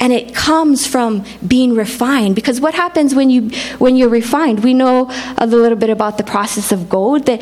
And 0.00 0.12
it 0.12 0.34
comes 0.34 0.86
from 0.86 1.24
being 1.46 1.74
refined 1.74 2.34
because 2.34 2.60
what 2.60 2.74
happens 2.74 3.14
when 3.14 3.30
you 3.30 3.48
when 3.78 3.96
you're 3.96 4.10
refined 4.10 4.62
we 4.62 4.74
know 4.74 5.08
a 5.38 5.46
little 5.46 5.78
bit 5.78 5.88
about 5.88 6.18
the 6.18 6.24
process 6.24 6.72
of 6.72 6.90
gold 6.90 7.24
that 7.24 7.40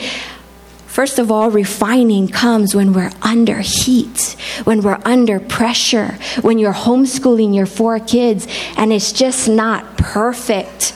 First 0.92 1.18
of 1.18 1.32
all, 1.32 1.50
refining 1.50 2.28
comes 2.28 2.75
when 2.75 2.92
we're 2.92 3.12
under 3.22 3.61
heat, 3.61 4.37
when 4.64 4.82
we're 4.82 5.00
under 5.06 5.40
pressure, 5.40 6.18
when 6.42 6.58
you're 6.58 6.75
homeschooling 6.75 7.54
your 7.54 7.64
four 7.64 7.99
kids 7.99 8.46
and 8.76 8.92
it's 8.92 9.11
just 9.11 9.49
not 9.49 9.96
perfect. 9.96 10.90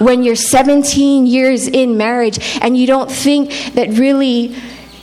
When 0.00 0.24
you're 0.24 0.34
17 0.34 1.28
years 1.28 1.68
in 1.68 1.96
marriage 1.96 2.40
and 2.60 2.76
you 2.76 2.88
don't 2.88 3.08
think 3.08 3.52
that 3.74 3.90
really 3.90 4.56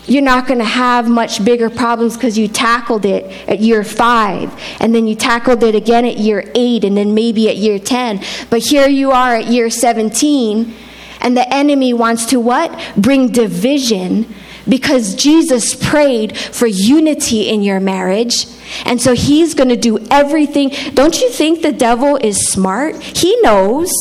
you're 0.06 0.22
not 0.22 0.48
going 0.48 0.60
to 0.60 0.66
have 0.66 1.08
much 1.08 1.46
bigger 1.46 1.70
problems 1.70 2.16
because 2.16 2.38
you 2.38 2.50
tackled 2.50 3.06
it 3.06 3.24
at 3.48 3.60
year 3.60 3.86
five, 3.86 4.52
and 4.82 4.94
then 4.94 5.08
you 5.08 5.16
tackled 5.16 5.64
it 5.64 5.76
again 5.76 6.04
at 6.04 6.18
year 6.18 6.52
eight, 6.56 6.84
and 6.84 6.98
then 6.98 7.14
maybe 7.14 7.48
at 7.48 7.56
year 7.56 7.80
10. 7.80 8.22
But 8.50 8.64
here 8.64 8.90
you 8.90 9.12
are 9.12 9.36
at 9.36 9.46
year 9.46 9.70
17 9.70 10.76
and 11.22 11.36
the 11.36 11.52
enemy 11.54 11.94
wants 11.94 12.26
to 12.28 12.40
what? 12.40 12.78
Bring 12.96 13.32
division 13.32 14.34
because 14.68 15.16
Jesus 15.16 15.76
prayed 15.76 16.38
for 16.38 16.68
unity 16.68 17.50
in 17.50 17.64
your 17.64 17.80
marriage. 17.80 18.46
And 18.86 19.02
so 19.02 19.14
he's 19.14 19.54
going 19.54 19.70
to 19.70 19.76
do 19.76 20.00
everything. 20.12 20.70
Don't 20.94 21.20
you 21.20 21.30
think 21.30 21.62
the 21.62 21.72
devil 21.72 22.18
is 22.18 22.48
smart? 22.48 22.96
He 23.02 23.40
knows. 23.42 23.92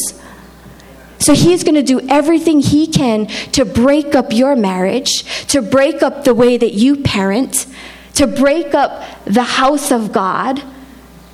So 1.18 1.34
he's 1.34 1.64
going 1.64 1.74
to 1.74 1.82
do 1.82 2.00
everything 2.08 2.60
he 2.60 2.86
can 2.86 3.26
to 3.52 3.64
break 3.64 4.14
up 4.14 4.32
your 4.32 4.54
marriage, 4.54 5.24
to 5.48 5.62
break 5.62 6.02
up 6.02 6.24
the 6.24 6.34
way 6.34 6.56
that 6.56 6.74
you 6.74 6.96
parent, 6.96 7.66
to 8.14 8.26
break 8.26 8.74
up 8.74 9.04
the 9.24 9.42
house 9.42 9.90
of 9.90 10.12
God 10.12 10.62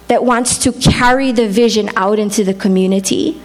that 0.08 0.24
wants 0.24 0.58
to 0.58 0.72
carry 0.72 1.32
the 1.32 1.48
vision 1.48 1.90
out 1.96 2.18
into 2.18 2.44
the 2.44 2.54
community. 2.54 3.40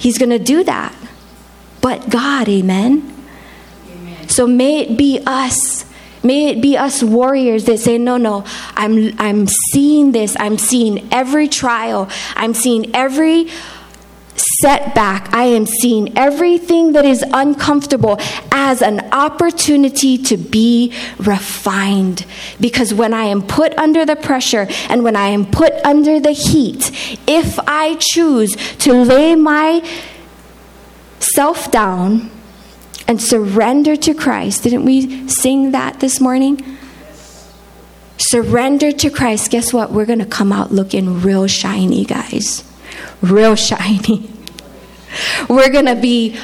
He's 0.00 0.16
going 0.16 0.30
to 0.30 0.38
do 0.38 0.64
that. 0.64 0.96
But 1.82 2.08
God, 2.08 2.48
amen? 2.48 3.14
amen. 3.92 4.28
So 4.28 4.46
may 4.46 4.80
it 4.80 4.96
be 4.96 5.20
us. 5.26 5.84
May 6.24 6.48
it 6.48 6.62
be 6.62 6.76
us 6.76 7.02
warriors 7.02 7.66
that 7.66 7.78
say, 7.80 7.98
No, 7.98 8.16
no, 8.16 8.44
I'm, 8.76 9.12
I'm 9.18 9.46
seeing 9.46 10.12
this. 10.12 10.36
I'm 10.40 10.56
seeing 10.56 11.06
every 11.12 11.48
trial. 11.48 12.08
I'm 12.34 12.54
seeing 12.54 12.94
every 12.96 13.48
setback. 14.60 15.32
I 15.32 15.44
am 15.44 15.66
seeing 15.66 16.16
everything 16.16 16.92
that 16.92 17.04
is 17.04 17.24
uncomfortable 17.32 18.18
as 18.50 18.82
an 18.82 19.00
opportunity 19.12 20.18
to 20.18 20.36
be 20.36 20.92
refined. 21.18 22.26
Because 22.60 22.94
when 22.94 23.14
I 23.14 23.24
am 23.24 23.42
put 23.42 23.76
under 23.78 24.04
the 24.04 24.16
pressure 24.16 24.66
and 24.88 25.04
when 25.04 25.16
I 25.16 25.28
am 25.28 25.46
put 25.46 25.72
under 25.84 26.20
the 26.20 26.32
heat, 26.32 26.90
if 27.26 27.58
I 27.66 27.96
choose 27.98 28.56
to 28.78 28.92
lay 28.92 29.34
my 29.34 29.86
self 31.18 31.70
down 31.70 32.30
and 33.06 33.20
surrender 33.20 33.96
to 33.96 34.14
Christ, 34.14 34.62
didn't 34.62 34.84
we 34.84 35.28
sing 35.28 35.72
that 35.72 36.00
this 36.00 36.20
morning? 36.20 36.78
Surrender 38.18 38.92
to 38.92 39.10
Christ, 39.10 39.50
guess 39.50 39.72
what? 39.72 39.92
We're 39.92 40.06
going 40.06 40.18
to 40.18 40.26
come 40.26 40.52
out 40.52 40.70
looking 40.70 41.22
real 41.22 41.46
shiny, 41.46 42.04
guys 42.04 42.69
real 43.22 43.54
shiny. 43.54 44.30
We're 45.48 45.70
going 45.70 45.86
to 45.86 45.96
be 45.96 46.38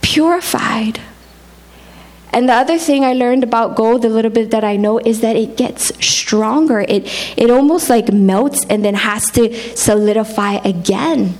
purified. 0.00 1.00
And 2.32 2.48
the 2.48 2.54
other 2.54 2.78
thing 2.78 3.04
I 3.04 3.12
learned 3.12 3.44
about 3.44 3.76
gold, 3.76 4.04
a 4.04 4.08
little 4.08 4.30
bit 4.30 4.50
that 4.50 4.64
I 4.64 4.76
know, 4.76 4.98
is 4.98 5.20
that 5.20 5.36
it 5.36 5.56
gets 5.56 5.92
stronger. 6.04 6.80
It, 6.80 7.06
it 7.36 7.48
almost 7.48 7.88
like 7.88 8.12
melts 8.12 8.66
and 8.66 8.84
then 8.84 8.94
has 8.94 9.30
to 9.32 9.54
solidify 9.76 10.54
again. 10.64 11.38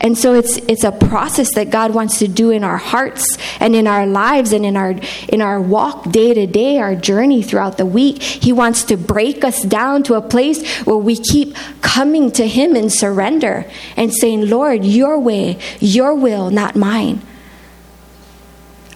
And 0.00 0.16
so 0.16 0.34
it's 0.34 0.56
it's 0.58 0.84
a 0.84 0.92
process 0.92 1.54
that 1.54 1.70
God 1.70 1.94
wants 1.94 2.18
to 2.18 2.28
do 2.28 2.50
in 2.50 2.64
our 2.64 2.76
hearts 2.76 3.38
and 3.60 3.74
in 3.74 3.86
our 3.86 4.06
lives 4.06 4.52
and 4.52 4.66
in 4.66 4.76
our 4.76 4.94
in 5.28 5.40
our 5.40 5.60
walk 5.60 6.10
day 6.10 6.34
to 6.34 6.46
day, 6.46 6.78
our 6.78 6.94
journey 6.94 7.42
throughout 7.42 7.78
the 7.78 7.86
week. 7.86 8.22
He 8.22 8.52
wants 8.52 8.84
to 8.84 8.96
break 8.96 9.44
us 9.44 9.62
down 9.62 10.02
to 10.04 10.14
a 10.14 10.22
place 10.22 10.80
where 10.80 10.96
we 10.96 11.16
keep 11.16 11.54
coming 11.80 12.30
to 12.32 12.46
him 12.46 12.76
in 12.76 12.90
surrender 12.90 13.64
and 13.96 14.12
saying, 14.12 14.48
"Lord, 14.48 14.84
your 14.84 15.18
way, 15.18 15.58
your 15.80 16.14
will, 16.14 16.50
not 16.50 16.76
mine." 16.76 17.22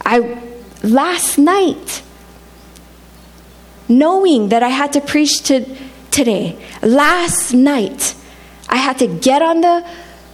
I 0.05 0.37
last 0.83 1.37
night 1.37 2.01
knowing 3.87 4.49
that 4.49 4.63
I 4.63 4.69
had 4.69 4.93
to 4.93 5.01
preach 5.01 5.43
to 5.43 5.65
today, 6.11 6.57
last 6.81 7.53
night 7.53 8.15
I 8.69 8.77
had 8.77 8.97
to 8.99 9.07
get 9.07 9.41
on 9.41 9.61
the 9.61 9.85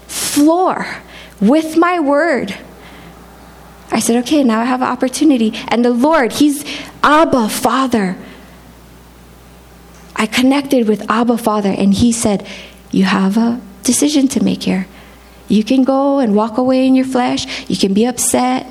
floor 0.08 0.88
with 1.40 1.78
my 1.78 2.00
word. 2.00 2.56
I 3.92 4.00
said, 4.00 4.18
okay, 4.24 4.44
now 4.44 4.60
I 4.60 4.66
have 4.66 4.82
an 4.82 4.88
opportunity. 4.88 5.54
And 5.68 5.84
the 5.84 5.92
Lord, 5.92 6.34
He's 6.34 6.64
Abba, 7.04 7.50
Father. 7.50 8.18
I 10.16 10.26
connected 10.26 10.88
with 10.88 11.10
Abba, 11.10 11.38
Father, 11.38 11.70
and 11.70 11.94
He 11.94 12.12
said, 12.12 12.46
You 12.92 13.06
have 13.06 13.38
a 13.38 13.62
decision 13.84 14.28
to 14.30 14.44
make 14.44 14.64
here. 14.64 14.88
You 15.48 15.64
can 15.64 15.84
go 15.84 16.20
and 16.20 16.36
walk 16.36 16.58
away 16.58 16.86
in 16.86 16.96
your 16.96 17.06
flesh, 17.06 17.70
you 17.70 17.78
can 17.78 17.94
be 17.94 18.06
upset, 18.06 18.68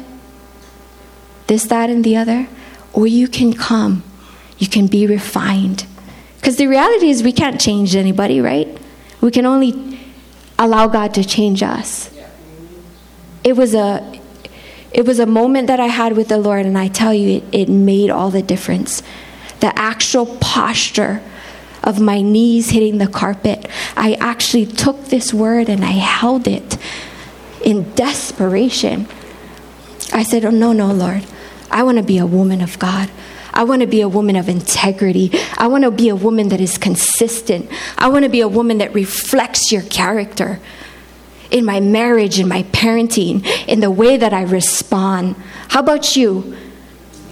this, 1.46 1.64
that, 1.64 1.88
and 1.88 2.04
the 2.04 2.16
other, 2.16 2.48
or 2.92 3.06
you 3.06 3.28
can 3.28 3.52
come. 3.52 4.02
You 4.58 4.66
can 4.66 4.86
be 4.86 5.06
refined. 5.06 5.86
Because 6.36 6.56
the 6.56 6.66
reality 6.66 7.08
is, 7.08 7.22
we 7.22 7.32
can't 7.32 7.60
change 7.60 7.94
anybody, 7.94 8.40
right? 8.40 8.68
We 9.20 9.30
can 9.30 9.46
only 9.46 9.95
allow 10.58 10.86
God 10.86 11.14
to 11.14 11.24
change 11.24 11.62
us. 11.62 12.10
It 13.44 13.56
was 13.56 13.74
a 13.74 14.20
it 14.92 15.04
was 15.04 15.18
a 15.18 15.26
moment 15.26 15.66
that 15.66 15.78
I 15.78 15.88
had 15.88 16.16
with 16.16 16.28
the 16.28 16.38
Lord, 16.38 16.64
and 16.64 16.78
I 16.78 16.88
tell 16.88 17.12
you, 17.12 17.38
it, 17.38 17.44
it 17.52 17.68
made 17.68 18.08
all 18.08 18.30
the 18.30 18.40
difference. 18.40 19.02
The 19.60 19.78
actual 19.78 20.24
posture 20.36 21.20
of 21.84 22.00
my 22.00 22.22
knees 22.22 22.70
hitting 22.70 22.98
the 22.98 23.06
carpet, 23.06 23.68
I 23.96 24.14
actually 24.14 24.66
took 24.66 25.06
this 25.06 25.34
word 25.34 25.68
and 25.68 25.84
I 25.84 25.92
held 25.92 26.48
it 26.48 26.78
in 27.62 27.92
desperation. 27.94 29.06
I 30.12 30.22
said, 30.22 30.44
Oh, 30.44 30.50
no, 30.50 30.72
no, 30.72 30.92
Lord. 30.92 31.24
I 31.70 31.82
want 31.82 31.98
to 31.98 32.04
be 32.04 32.18
a 32.18 32.26
woman 32.26 32.60
of 32.60 32.78
God. 32.78 33.10
I 33.56 33.64
want 33.64 33.80
to 33.80 33.86
be 33.86 34.02
a 34.02 34.08
woman 34.08 34.36
of 34.36 34.48
integrity. 34.48 35.30
I 35.56 35.66
want 35.66 35.84
to 35.84 35.90
be 35.90 36.08
a 36.10 36.14
woman 36.14 36.50
that 36.50 36.60
is 36.60 36.76
consistent. 36.78 37.70
I 37.96 38.08
want 38.08 38.24
to 38.24 38.28
be 38.28 38.42
a 38.42 38.48
woman 38.48 38.78
that 38.78 38.94
reflects 38.94 39.72
your 39.72 39.82
character. 39.82 40.60
in 41.50 41.64
my 41.64 41.80
marriage, 41.80 42.38
in 42.38 42.48
my 42.48 42.64
parenting, 42.64 43.44
in 43.66 43.80
the 43.80 43.90
way 43.90 44.16
that 44.16 44.32
I 44.32 44.42
respond. 44.42 45.36
How 45.68 45.80
about 45.80 46.16
you? 46.16 46.56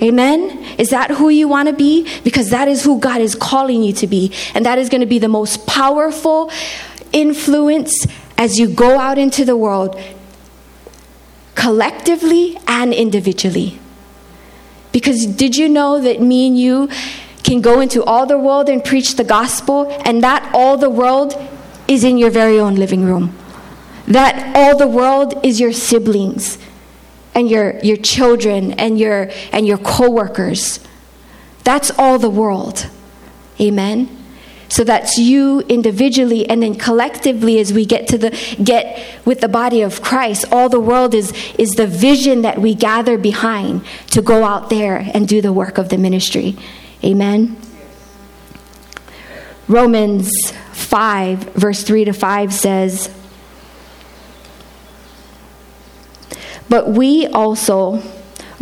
Amen? 0.03 0.65
Is 0.79 0.91
that 0.91 1.11
who 1.11 1.29
you 1.29 1.49
want 1.49 1.69
to 1.69 1.75
be? 1.75 2.09
Because 2.23 2.51
that 2.51 2.69
is 2.69 2.85
who 2.85 2.99
God 2.99 3.21
is 3.21 3.35
calling 3.35 3.83
you 3.83 3.93
to 3.95 4.07
be. 4.07 4.33
And 4.55 4.65
that 4.67 4.79
is 4.79 4.89
going 4.89 5.01
to 5.01 5.07
be 5.07 5.19
the 5.19 5.29
most 5.29 5.67
powerful 5.67 6.51
influence 7.13 8.07
as 8.37 8.59
you 8.59 8.69
go 8.69 8.99
out 8.99 9.19
into 9.19 9.45
the 9.45 9.57
world, 9.57 10.01
collectively 11.55 12.57
and 12.67 12.93
individually. 12.93 13.79
Because 14.95 15.27
did 15.27 15.57
you 15.57 15.69
know 15.69 16.01
that 16.01 16.23
me 16.23 16.47
and 16.47 16.57
you 16.57 16.89
can 17.43 17.61
go 17.61 17.81
into 17.81 18.05
all 18.05 18.27
the 18.27 18.39
world 18.39 18.69
and 18.69 18.83
preach 18.83 19.17
the 19.17 19.25
gospel, 19.25 19.91
and 20.05 20.23
that 20.23 20.49
all 20.55 20.77
the 20.77 20.89
world 20.89 21.35
is 21.89 22.05
in 22.05 22.17
your 22.17 22.31
very 22.31 22.61
own 22.61 22.77
living 22.77 23.05
room? 23.05 23.37
That 24.07 24.55
all 24.55 24.79
the 24.79 24.87
world 24.87 25.45
is 25.45 25.59
your 25.59 25.73
siblings 25.73 26.59
and 27.35 27.51
your, 27.51 27.81
your 27.81 27.97
children 27.97 28.71
and 28.75 28.97
your, 28.97 29.33
and 29.51 29.67
your 29.67 29.79
coworkers. 29.79 30.79
That's 31.65 31.91
all 31.99 32.21
the 32.21 32.31
world. 32.31 32.87
Amen. 33.61 34.24
So 34.69 34.83
that's 34.83 35.19
you 35.19 35.61
individually 35.61 36.49
and 36.49 36.63
then 36.63 36.75
collectively 36.75 37.59
as 37.59 37.73
we 37.73 37.85
get 37.85 38.09
to 38.09 38.19
the 38.19 38.31
get 38.63 39.05
with 39.25 39.41
the 39.41 39.49
body 39.49 39.83
of 39.83 40.03
Christ. 40.03 40.47
All 40.51 40.69
the 40.69 40.81
world 40.81 41.15
is 41.15 41.33
is 41.59 41.71
the 41.71 41.87
vision 41.87 42.43
that 42.43 42.61
we 42.61 42.75
gather 42.75 43.19
behind 43.19 43.85
to 44.11 44.23
go 44.23 44.45
out 44.45 44.71
there 44.71 45.11
and 45.15 45.29
do 45.29 45.41
the 45.41 45.53
work 45.53 45.79
of 45.79 45.91
the 45.91 45.99
ministry. 45.99 46.57
Amen. 47.05 47.57
Romans 49.69 50.31
5 50.73 51.55
verse 51.55 51.83
3 51.83 52.07
to 52.07 52.13
5 52.13 52.53
says 52.53 53.15
But 56.69 56.89
we 56.89 57.27
also 57.27 58.03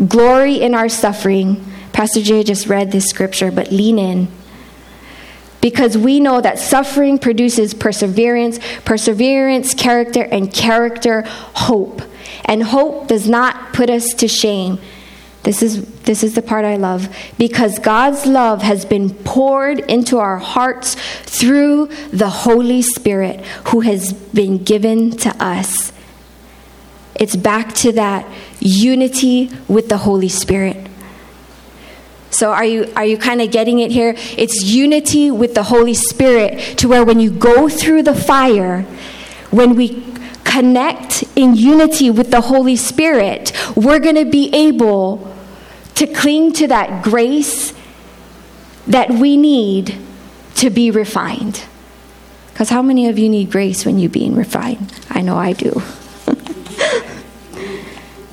glory 0.06 0.56
in 0.56 0.74
our 0.74 0.88
suffering. 0.88 1.64
Pastor 1.92 2.20
Jay 2.20 2.42
just 2.42 2.66
read 2.66 2.90
this 2.90 3.06
scripture, 3.06 3.50
but 3.50 3.70
lean 3.70 3.98
in. 3.98 4.28
Because 5.62 5.96
we 5.96 6.20
know 6.20 6.42
that 6.42 6.58
suffering 6.58 7.18
produces 7.18 7.72
perseverance, 7.72 8.58
perseverance, 8.84 9.72
character, 9.72 10.22
and 10.22 10.52
character, 10.52 11.22
hope. 11.22 12.02
And 12.44 12.62
hope 12.62 13.08
does 13.08 13.26
not 13.28 13.72
put 13.72 13.88
us 13.88 14.12
to 14.14 14.28
shame. 14.28 14.78
This 15.44 15.62
is, 15.62 15.84
this 16.02 16.22
is 16.22 16.34
the 16.34 16.42
part 16.42 16.64
I 16.64 16.76
love. 16.76 17.08
Because 17.38 17.78
God's 17.78 18.26
love 18.26 18.62
has 18.62 18.84
been 18.84 19.10
poured 19.10 19.78
into 19.80 20.18
our 20.18 20.38
hearts 20.38 20.96
through 21.22 21.86
the 22.12 22.28
Holy 22.28 22.82
Spirit 22.82 23.40
who 23.68 23.80
has 23.80 24.12
been 24.12 24.62
given 24.62 25.12
to 25.18 25.30
us. 25.42 25.92
It's 27.14 27.36
back 27.36 27.72
to 27.76 27.92
that 27.92 28.26
unity 28.58 29.50
with 29.68 29.88
the 29.88 29.98
Holy 29.98 30.28
Spirit. 30.28 30.88
So 32.32 32.50
are 32.50 32.64
you 32.64 32.90
are 32.96 33.04
you 33.04 33.18
kind 33.18 33.42
of 33.42 33.50
getting 33.50 33.78
it 33.78 33.90
here? 33.90 34.14
It's 34.38 34.64
unity 34.64 35.30
with 35.30 35.54
the 35.54 35.64
Holy 35.64 35.94
Spirit 35.94 36.78
to 36.78 36.88
where 36.88 37.04
when 37.04 37.20
you 37.20 37.30
go 37.30 37.68
through 37.68 38.04
the 38.04 38.14
fire, 38.14 38.82
when 39.50 39.76
we 39.76 40.02
connect 40.42 41.24
in 41.36 41.54
unity 41.54 42.10
with 42.10 42.30
the 42.30 42.40
Holy 42.40 42.74
Spirit, 42.74 43.52
we're 43.76 43.98
going 43.98 44.16
to 44.16 44.24
be 44.24 44.52
able 44.54 45.30
to 45.94 46.06
cling 46.06 46.52
to 46.54 46.66
that 46.68 47.04
grace 47.04 47.74
that 48.86 49.10
we 49.10 49.36
need 49.36 49.98
to 50.56 50.70
be 50.70 50.90
refined. 50.90 51.62
Because 52.52 52.70
how 52.70 52.82
many 52.82 53.08
of 53.08 53.18
you 53.18 53.28
need 53.28 53.50
grace 53.50 53.84
when 53.84 53.98
you're 53.98 54.10
being 54.10 54.34
refined? 54.34 54.92
I 55.10 55.20
know 55.20 55.36
I 55.36 55.52
do. 55.52 55.82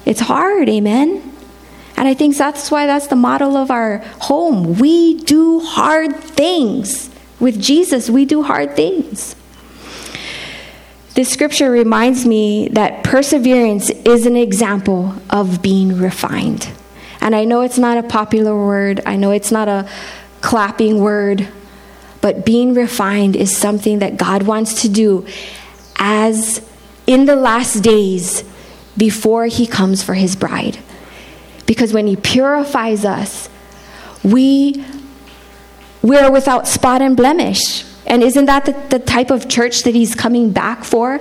it's 0.06 0.22
hard, 0.22 0.70
amen? 0.70 1.29
And 2.00 2.08
I 2.08 2.14
think 2.14 2.38
that's 2.38 2.72
why 2.72 2.86
that's 2.86 3.08
the 3.08 3.18
model 3.18 3.58
of 3.58 3.70
our 3.70 3.98
home. 4.22 4.80
We 4.80 5.16
do 5.16 5.60
hard 5.60 6.16
things. 6.16 7.10
With 7.42 7.62
Jesus, 7.62 8.10
we 8.10 8.24
do 8.24 8.42
hard 8.42 8.78
things. 8.78 9.36
This 11.16 11.28
scripture 11.28 11.70
reminds 11.70 12.26
me 12.26 12.70
that 12.70 13.04
perseverance 13.04 13.90
is 13.90 14.26
an 14.26 14.38
example 14.38 15.14
of 15.30 15.62
being 15.62 15.98
refined. 15.98 16.70
And 17.20 17.36
I 17.36 17.44
know 17.44 17.64
it's 17.64 17.78
not 17.78 17.98
a 17.98 18.04
popular 18.04 18.56
word, 18.56 19.02
I 19.06 19.18
know 19.18 19.32
it's 19.32 19.52
not 19.52 19.68
a 19.68 19.90
clapping 20.40 21.02
word, 21.02 21.50
but 22.22 22.46
being 22.46 22.76
refined 22.76 23.36
is 23.36 23.56
something 23.56 24.00
that 24.00 24.16
God 24.16 24.44
wants 24.44 24.84
to 24.84 24.90
do 24.90 25.28
as 25.98 26.66
in 27.06 27.26
the 27.26 27.36
last 27.36 27.82
days 27.82 28.46
before 28.96 29.48
he 29.48 29.68
comes 29.68 30.02
for 30.02 30.14
his 30.14 30.38
bride. 30.38 30.80
Because 31.70 31.94
when 31.94 32.08
He 32.08 32.16
purifies 32.16 33.06
us, 33.06 33.48
we, 34.24 34.84
we 36.02 36.18
are 36.18 36.32
without 36.32 36.68
spot 36.68 37.04
and 37.04 37.16
blemish. 37.16 37.86
And 38.08 38.24
isn't 38.24 38.46
that 38.46 38.66
the, 38.66 38.72
the 38.90 38.98
type 38.98 39.30
of 39.30 39.48
church 39.48 39.84
that 39.84 39.94
He's 39.94 40.16
coming 40.16 40.52
back 40.52 40.84
for? 40.84 41.20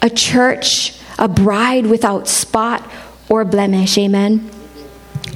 A 0.00 0.08
church, 0.08 0.98
a 1.18 1.28
bride 1.28 1.84
without 1.84 2.26
spot 2.26 2.90
or 3.28 3.44
blemish. 3.44 3.98
Amen. 3.98 4.50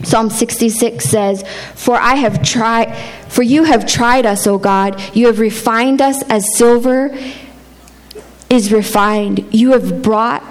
Psalm 0.05 0.31
66 0.31 1.05
says, 1.05 1.45
For 1.75 1.95
I 1.95 2.15
have 2.15 2.43
tried, 2.43 2.97
for 3.29 3.43
you 3.43 3.65
have 3.65 3.85
tried 3.85 4.25
us, 4.25 4.47
O 4.47 4.57
God. 4.57 5.03
You 5.15 5.27
have 5.27 5.39
refined 5.39 6.01
us 6.01 6.23
as 6.31 6.57
silver 6.57 7.15
is 8.49 8.73
refined. 8.73 9.53
You 9.55 9.73
have 9.73 10.03
brought 10.03 10.43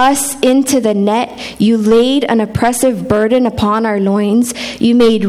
us 0.00 0.40
into 0.40 0.80
the 0.80 0.94
net. 0.94 1.60
You 1.60 1.76
laid 1.76 2.24
an 2.24 2.40
oppressive 2.40 3.06
burden 3.06 3.44
upon 3.44 3.84
our 3.84 4.00
loins. 4.00 4.54
You 4.80 4.94
made, 4.94 5.22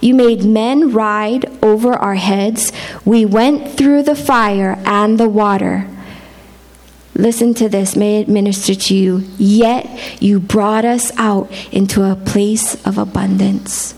you 0.00 0.14
made 0.14 0.44
men 0.44 0.92
ride 0.92 1.44
over 1.62 1.92
our 1.92 2.14
heads. 2.14 2.72
We 3.04 3.26
went 3.26 3.70
through 3.72 4.04
the 4.04 4.16
fire 4.16 4.80
and 4.86 5.20
the 5.20 5.28
water. 5.28 5.86
Listen 7.14 7.52
to 7.54 7.68
this, 7.68 7.96
may 7.96 8.20
it 8.20 8.28
minister 8.28 8.74
to 8.74 8.94
you. 8.94 9.24
Yet 9.36 10.22
you 10.22 10.40
brought 10.40 10.86
us 10.86 11.12
out 11.18 11.50
into 11.70 12.02
a 12.02 12.16
place 12.16 12.74
of 12.86 12.96
abundance. 12.96 13.94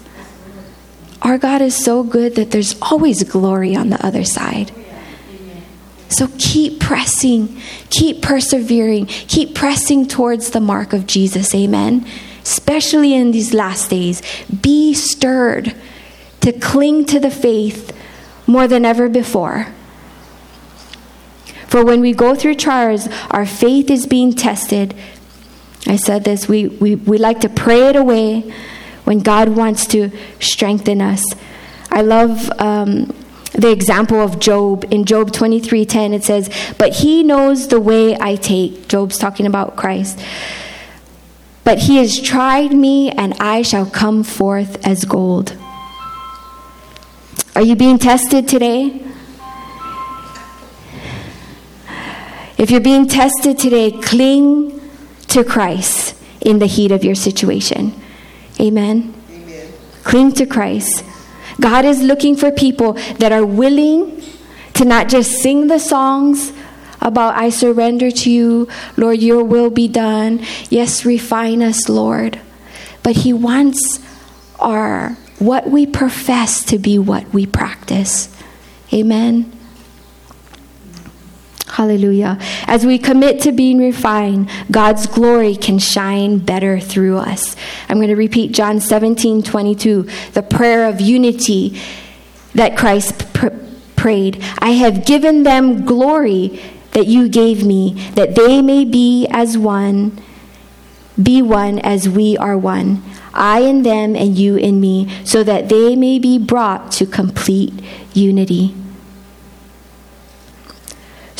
Our 1.22 1.38
God 1.38 1.60
is 1.60 1.76
so 1.76 2.02
good 2.02 2.34
that 2.34 2.50
there's 2.50 2.80
always 2.82 3.22
glory 3.22 3.76
on 3.76 3.90
the 3.90 4.04
other 4.04 4.24
side. 4.24 4.72
So 6.10 6.28
keep 6.38 6.80
pressing, 6.80 7.60
keep 7.88 8.20
persevering, 8.20 9.06
keep 9.06 9.54
pressing 9.54 10.06
towards 10.06 10.50
the 10.50 10.60
mark 10.60 10.92
of 10.92 11.06
Jesus. 11.06 11.54
Amen. 11.54 12.06
Especially 12.42 13.14
in 13.14 13.30
these 13.30 13.54
last 13.54 13.90
days. 13.90 14.20
Be 14.48 14.92
stirred 14.92 15.74
to 16.40 16.52
cling 16.52 17.04
to 17.06 17.20
the 17.20 17.30
faith 17.30 17.96
more 18.46 18.66
than 18.66 18.84
ever 18.84 19.08
before. 19.08 19.68
For 21.68 21.84
when 21.84 22.00
we 22.00 22.12
go 22.12 22.34
through 22.34 22.56
trials, 22.56 23.08
our 23.30 23.46
faith 23.46 23.88
is 23.88 24.06
being 24.06 24.32
tested. 24.32 24.92
I 25.86 25.94
said 25.94 26.24
this, 26.24 26.48
we, 26.48 26.66
we, 26.66 26.96
we 26.96 27.16
like 27.18 27.40
to 27.40 27.48
pray 27.48 27.88
it 27.88 27.94
away 27.94 28.52
when 29.04 29.20
God 29.20 29.50
wants 29.50 29.86
to 29.88 30.10
strengthen 30.40 31.00
us. 31.00 31.22
I 31.92 32.02
love 32.02 32.50
um, 32.60 33.14
the 33.52 33.70
example 33.70 34.20
of 34.20 34.38
Job 34.38 34.84
in 34.90 35.04
Job 35.04 35.32
23:10 35.32 36.12
it 36.14 36.24
says, 36.24 36.48
"But 36.78 36.96
he 36.96 37.22
knows 37.22 37.68
the 37.68 37.80
way 37.80 38.16
I 38.20 38.36
take." 38.36 38.88
Job's 38.88 39.18
talking 39.18 39.46
about 39.46 39.76
Christ. 39.76 40.18
"But 41.64 41.80
he 41.80 41.96
has 41.96 42.18
tried 42.18 42.72
me 42.72 43.10
and 43.10 43.34
I 43.40 43.62
shall 43.62 43.86
come 43.86 44.22
forth 44.22 44.78
as 44.84 45.04
gold." 45.04 45.54
Are 47.56 47.62
you 47.62 47.74
being 47.74 47.98
tested 47.98 48.46
today? 48.46 49.02
If 52.56 52.70
you're 52.70 52.80
being 52.80 53.08
tested 53.08 53.58
today, 53.58 53.90
cling 53.90 54.80
to 55.28 55.42
Christ 55.44 56.14
in 56.40 56.58
the 56.58 56.66
heat 56.66 56.92
of 56.92 57.02
your 57.02 57.14
situation. 57.14 57.94
Amen. 58.60 59.14
Amen. 59.32 59.66
Cling 60.04 60.32
to 60.32 60.46
Christ. 60.46 61.04
God 61.60 61.84
is 61.84 62.02
looking 62.02 62.36
for 62.36 62.50
people 62.50 62.94
that 63.18 63.32
are 63.32 63.44
willing 63.44 64.22
to 64.74 64.84
not 64.84 65.08
just 65.08 65.30
sing 65.42 65.66
the 65.66 65.78
songs 65.78 66.52
about, 67.00 67.34
I 67.34 67.50
surrender 67.50 68.10
to 68.10 68.30
you, 68.30 68.68
Lord, 68.96 69.20
your 69.20 69.44
will 69.44 69.70
be 69.70 69.88
done. 69.88 70.44
Yes, 70.68 71.04
refine 71.04 71.62
us, 71.62 71.88
Lord. 71.88 72.40
But 73.02 73.16
He 73.16 73.32
wants 73.32 74.00
our 74.58 75.16
what 75.38 75.70
we 75.70 75.86
profess 75.86 76.62
to 76.66 76.78
be 76.78 76.98
what 76.98 77.32
we 77.32 77.46
practice. 77.46 78.34
Amen. 78.92 79.59
Hallelujah. 81.70 82.36
As 82.66 82.84
we 82.84 82.98
commit 82.98 83.40
to 83.42 83.52
being 83.52 83.78
refined, 83.78 84.50
God's 84.70 85.06
glory 85.06 85.54
can 85.54 85.78
shine 85.78 86.38
better 86.38 86.80
through 86.80 87.18
us. 87.18 87.54
I'm 87.88 87.98
going 87.98 88.08
to 88.08 88.16
repeat 88.16 88.52
John 88.52 88.80
17 88.80 89.44
22, 89.44 90.02
the 90.32 90.42
prayer 90.42 90.88
of 90.88 91.00
unity 91.00 91.80
that 92.54 92.76
Christ 92.76 93.32
pr- 93.32 93.48
prayed. 93.94 94.42
I 94.58 94.70
have 94.70 95.06
given 95.06 95.44
them 95.44 95.84
glory 95.84 96.60
that 96.90 97.06
you 97.06 97.28
gave 97.28 97.64
me, 97.64 98.10
that 98.14 98.34
they 98.34 98.60
may 98.62 98.84
be 98.84 99.28
as 99.30 99.56
one, 99.56 100.20
be 101.22 101.40
one 101.40 101.78
as 101.78 102.08
we 102.08 102.36
are 102.36 102.58
one. 102.58 103.02
I 103.32 103.60
in 103.60 103.84
them 103.84 104.16
and 104.16 104.36
you 104.36 104.56
in 104.56 104.80
me, 104.80 105.08
so 105.24 105.44
that 105.44 105.68
they 105.68 105.94
may 105.94 106.18
be 106.18 106.36
brought 106.36 106.90
to 106.92 107.06
complete 107.06 107.72
unity. 108.12 108.74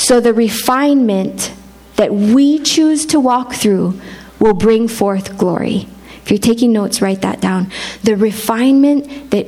So 0.01 0.19
the 0.19 0.33
refinement 0.33 1.53
that 1.97 2.11
we 2.15 2.59
choose 2.59 3.05
to 3.05 3.21
walk 3.21 3.53
through 3.53 4.01
will 4.39 4.55
bring 4.55 4.89
forth 4.89 5.37
glory. 5.37 5.89
If 6.23 6.31
you're 6.31 6.39
taking 6.39 6.73
notes, 6.73 7.03
write 7.03 7.21
that 7.21 7.43
down. 7.43 7.71
The 8.03 8.17
refinement 8.17 9.31
that 9.31 9.47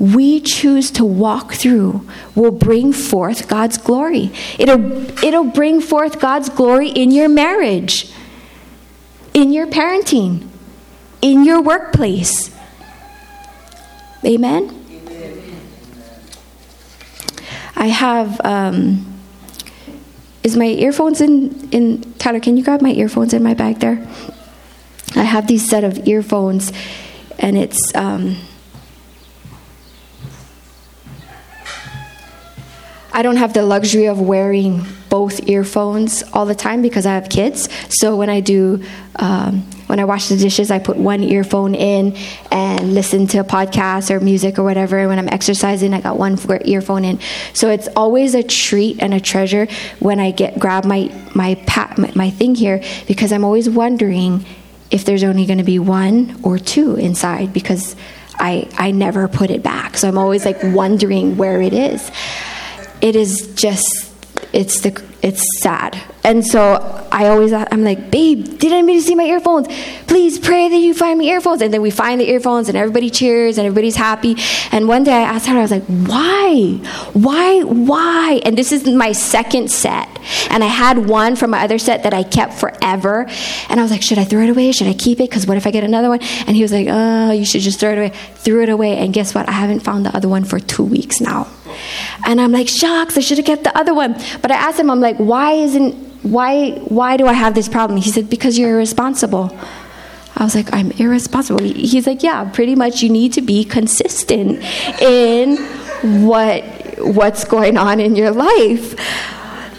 we 0.00 0.40
choose 0.40 0.90
to 0.90 1.04
walk 1.04 1.52
through 1.52 2.04
will 2.34 2.50
bring 2.50 2.92
forth 2.92 3.46
God's 3.46 3.78
glory. 3.78 4.32
It'll, 4.58 5.24
it'll 5.24 5.44
bring 5.44 5.80
forth 5.80 6.18
God's 6.18 6.48
glory 6.48 6.88
in 6.88 7.12
your 7.12 7.28
marriage, 7.28 8.12
in 9.32 9.52
your 9.52 9.68
parenting, 9.68 10.48
in 11.22 11.44
your 11.44 11.62
workplace. 11.62 12.52
Amen? 14.24 14.84
Amen. 14.90 15.60
I 17.76 17.86
have. 17.86 18.40
Um, 18.44 19.17
is 20.48 20.56
my 20.56 20.66
earphones 20.66 21.20
in, 21.20 21.68
in. 21.70 22.14
Tyler, 22.14 22.40
can 22.40 22.56
you 22.56 22.64
grab 22.64 22.80
my 22.80 22.92
earphones 22.92 23.34
in 23.34 23.42
my 23.42 23.54
bag 23.54 23.80
there? 23.80 23.98
I 25.14 25.22
have 25.22 25.46
these 25.46 25.68
set 25.68 25.84
of 25.84 26.08
earphones, 26.08 26.72
and 27.38 27.56
it's. 27.56 27.94
Um, 27.94 28.36
I 33.12 33.22
don't 33.22 33.36
have 33.36 33.52
the 33.52 33.62
luxury 33.62 34.06
of 34.06 34.20
wearing 34.20 34.84
both 35.08 35.48
earphones 35.48 36.22
all 36.32 36.46
the 36.46 36.54
time 36.54 36.82
because 36.82 37.04
I 37.04 37.14
have 37.14 37.28
kids. 37.28 37.68
So 37.88 38.16
when 38.16 38.30
I 38.30 38.40
do, 38.40 38.82
um, 39.16 39.68
when 39.88 39.98
I 39.98 40.04
wash 40.04 40.28
the 40.28 40.36
dishes, 40.36 40.70
I 40.70 40.78
put 40.78 40.96
one 40.96 41.22
earphone 41.22 41.74
in 41.74 42.16
and 42.52 42.94
listen 42.94 43.26
to 43.28 43.38
a 43.38 43.44
podcast 43.44 44.10
or 44.10 44.20
music 44.20 44.58
or 44.58 44.62
whatever. 44.62 45.08
When 45.08 45.18
I'm 45.18 45.28
exercising, 45.28 45.94
I 45.94 46.00
got 46.00 46.18
one 46.18 46.38
earphone 46.64 47.04
in. 47.04 47.18
So 47.54 47.70
it's 47.70 47.88
always 47.96 48.34
a 48.34 48.42
treat 48.42 49.02
and 49.02 49.12
a 49.12 49.20
treasure 49.20 49.66
when 49.98 50.20
I 50.20 50.30
get 50.30 50.58
grab 50.58 50.84
my 50.84 51.10
my 51.34 51.56
pat, 51.66 51.98
my, 51.98 52.12
my 52.14 52.30
thing 52.30 52.54
here 52.54 52.82
because 53.06 53.32
I'm 53.32 53.44
always 53.44 53.68
wondering 53.68 54.44
if 54.90 55.04
there's 55.04 55.24
only 55.24 55.46
going 55.46 55.58
to 55.58 55.64
be 55.64 55.78
one 55.78 56.38
or 56.42 56.58
two 56.58 56.94
inside 56.96 57.52
because 57.52 57.96
I 58.34 58.68
I 58.78 58.90
never 58.90 59.26
put 59.26 59.50
it 59.50 59.62
back. 59.62 59.96
So 59.96 60.06
I'm 60.06 60.18
always 60.18 60.44
like 60.44 60.62
wondering 60.62 61.36
where 61.36 61.60
it 61.62 61.72
is 61.72 62.10
it 63.00 63.16
is 63.16 63.52
just 63.54 64.07
it's 64.52 64.80
the 64.80 65.02
it's 65.20 65.44
sad. 65.60 66.00
And 66.24 66.46
so 66.46 67.06
i 67.10 67.28
always 67.28 67.52
i'm 67.52 67.82
like 67.82 68.10
babe 68.10 68.58
did 68.58 68.72
anybody 68.72 69.00
see 69.00 69.14
my 69.14 69.24
earphones? 69.24 69.66
Please 70.06 70.38
pray 70.38 70.68
that 70.68 70.76
you 70.76 70.94
find 70.94 71.18
me 71.18 71.30
earphones. 71.30 71.62
And 71.62 71.72
then 71.72 71.82
we 71.82 71.90
find 71.90 72.20
the 72.20 72.28
earphones 72.28 72.68
and 72.68 72.76
everybody 72.76 73.10
cheers 73.10 73.58
and 73.58 73.66
everybody's 73.66 73.96
happy. 73.96 74.36
And 74.72 74.88
one 74.88 75.04
day 75.04 75.12
i 75.12 75.22
asked 75.22 75.46
her 75.46 75.56
i 75.56 75.60
was 75.60 75.70
like 75.70 75.84
why? 75.84 76.80
Why 77.12 77.62
why? 77.62 78.40
And 78.44 78.56
this 78.56 78.72
is 78.72 78.86
my 78.86 79.12
second 79.12 79.70
set. 79.70 80.08
And 80.50 80.62
i 80.62 80.68
had 80.68 81.08
one 81.08 81.36
from 81.36 81.50
my 81.50 81.62
other 81.62 81.78
set 81.78 82.04
that 82.04 82.14
i 82.14 82.22
kept 82.22 82.54
forever. 82.54 83.26
And 83.68 83.80
i 83.80 83.82
was 83.82 83.90
like 83.90 84.02
should 84.02 84.18
i 84.18 84.24
throw 84.24 84.42
it 84.42 84.50
away? 84.50 84.72
Should 84.72 84.88
i 84.88 84.94
keep 84.94 85.20
it? 85.20 85.28
Because 85.28 85.46
what 85.46 85.56
if 85.56 85.66
i 85.66 85.70
get 85.70 85.84
another 85.84 86.08
one? 86.08 86.20
And 86.46 86.56
he 86.56 86.62
was 86.62 86.72
like 86.72 86.86
oh 86.88 87.32
you 87.32 87.44
should 87.44 87.62
just 87.62 87.80
throw 87.80 87.92
it 87.92 87.98
away 87.98 88.12
threw 88.36 88.62
it 88.62 88.68
away. 88.68 88.96
And 88.98 89.12
guess 89.12 89.34
what? 89.34 89.48
I 89.48 89.52
haven't 89.52 89.80
found 89.80 90.06
the 90.06 90.14
other 90.16 90.28
one 90.28 90.44
for 90.44 90.58
two 90.58 90.84
weeks 90.84 91.20
now 91.20 91.48
and 92.26 92.40
I'm 92.40 92.52
like, 92.52 92.68
shucks, 92.68 93.16
I 93.16 93.20
should 93.20 93.38
have 93.38 93.46
kept 93.46 93.64
the 93.64 93.76
other 93.76 93.94
one. 93.94 94.14
But 94.42 94.50
I 94.50 94.56
asked 94.56 94.78
him, 94.78 94.90
I'm 94.90 95.00
like, 95.00 95.16
why 95.16 95.52
isn't, 95.52 95.94
why, 96.22 96.72
why 96.88 97.16
do 97.16 97.26
I 97.26 97.32
have 97.32 97.54
this 97.54 97.68
problem? 97.68 98.00
He 98.00 98.10
said, 98.10 98.28
because 98.28 98.58
you're 98.58 98.70
irresponsible. 98.70 99.56
I 100.36 100.44
was 100.44 100.54
like, 100.54 100.72
I'm 100.72 100.92
irresponsible. 100.92 101.62
He's 101.64 102.06
like, 102.06 102.22
yeah, 102.22 102.48
pretty 102.50 102.76
much 102.76 103.02
you 103.02 103.08
need 103.08 103.32
to 103.32 103.42
be 103.42 103.64
consistent 103.64 104.62
in 105.02 105.56
what, 106.24 106.64
what's 106.98 107.44
going 107.44 107.76
on 107.76 107.98
in 107.98 108.14
your 108.14 108.30
life. 108.30 108.94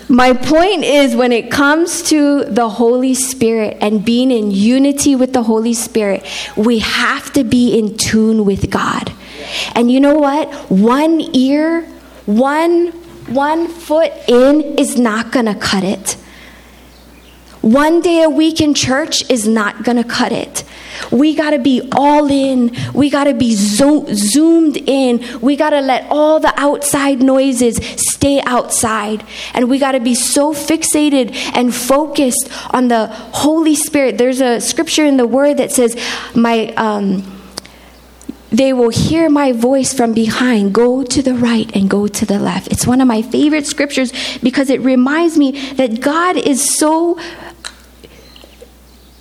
My 0.10 0.34
point 0.34 0.84
is 0.84 1.16
when 1.16 1.32
it 1.32 1.52
comes 1.52 2.02
to 2.10 2.44
the 2.46 2.68
Holy 2.68 3.14
Spirit 3.14 3.78
and 3.80 4.04
being 4.04 4.32
in 4.32 4.50
unity 4.50 5.16
with 5.16 5.34
the 5.34 5.44
Holy 5.44 5.76
Spirit, 5.76 6.26
we 6.58 6.80
have 6.80 7.32
to 7.34 7.44
be 7.44 7.78
in 7.78 7.96
tune 7.96 8.44
with 8.44 8.72
God. 8.72 9.14
And 9.76 9.92
you 9.92 10.00
know 10.00 10.16
what? 10.16 10.54
One 10.70 11.22
ear, 11.34 11.84
one 12.26 12.94
one 13.30 13.68
foot 13.68 14.12
in 14.28 14.78
is 14.80 14.98
not 14.98 15.32
going 15.32 15.46
to 15.46 15.54
cut 15.54 15.84
it. 15.84 16.18
One 17.62 18.02
day 18.02 18.24
a 18.24 18.30
week 18.30 18.62
in 18.62 18.74
church 18.74 19.30
is 19.30 19.48
not 19.48 19.84
going 19.84 19.98
to 19.98 20.04
cut 20.04 20.32
it. 20.32 20.64
We 21.12 21.36
got 21.36 21.52
to 21.52 21.60
be 21.60 21.88
all 21.92 22.32
in. 22.32 22.76
We 22.94 23.10
got 23.10 23.26
to 23.26 23.34
be 23.34 23.54
zo- 23.54 24.06
zoomed 24.14 24.78
in. 24.78 25.24
We 25.42 25.58
got 25.58 25.72
to 25.72 25.82
let 25.82 26.08
all 26.10 26.40
the 26.40 26.54
outside 26.58 27.22
noises 27.22 27.78
stay 27.98 28.42
outside. 28.46 29.26
And 29.54 29.70
we 29.70 29.78
got 29.78 29.92
to 29.92 30.00
be 30.00 30.16
so 30.16 30.54
fixated 30.54 31.36
and 31.54 31.76
focused 31.76 32.50
on 32.72 32.88
the 32.88 33.08
Holy 33.08 33.76
Spirit. 33.76 34.18
There's 34.18 34.42
a 34.42 34.62
scripture 34.62 35.06
in 35.06 35.18
the 35.18 35.28
Word 35.28 35.58
that 35.58 35.72
says, 35.72 35.96
My. 36.34 36.74
Um, 36.78 37.39
they 38.52 38.74
will 38.74 38.90
hear 38.90 39.30
my 39.30 39.52
voice 39.52 39.94
from 39.94 40.14
behind 40.14 40.74
go 40.74 41.04
to 41.04 41.22
the 41.22 41.34
right 41.34 41.74
and 41.76 41.90
go 41.90 42.08
to 42.08 42.26
the 42.26 42.40
left. 42.40 42.72
It's 42.72 42.88
one 42.88 43.02
of 43.02 43.08
my 43.08 43.22
favorite 43.22 43.68
scriptures 43.68 44.12
because 44.40 44.70
it 44.70 44.82
reminds 44.82 45.38
me 45.38 45.52
that 45.74 46.02
God 46.02 46.36
is 46.36 46.78
so 46.78 47.20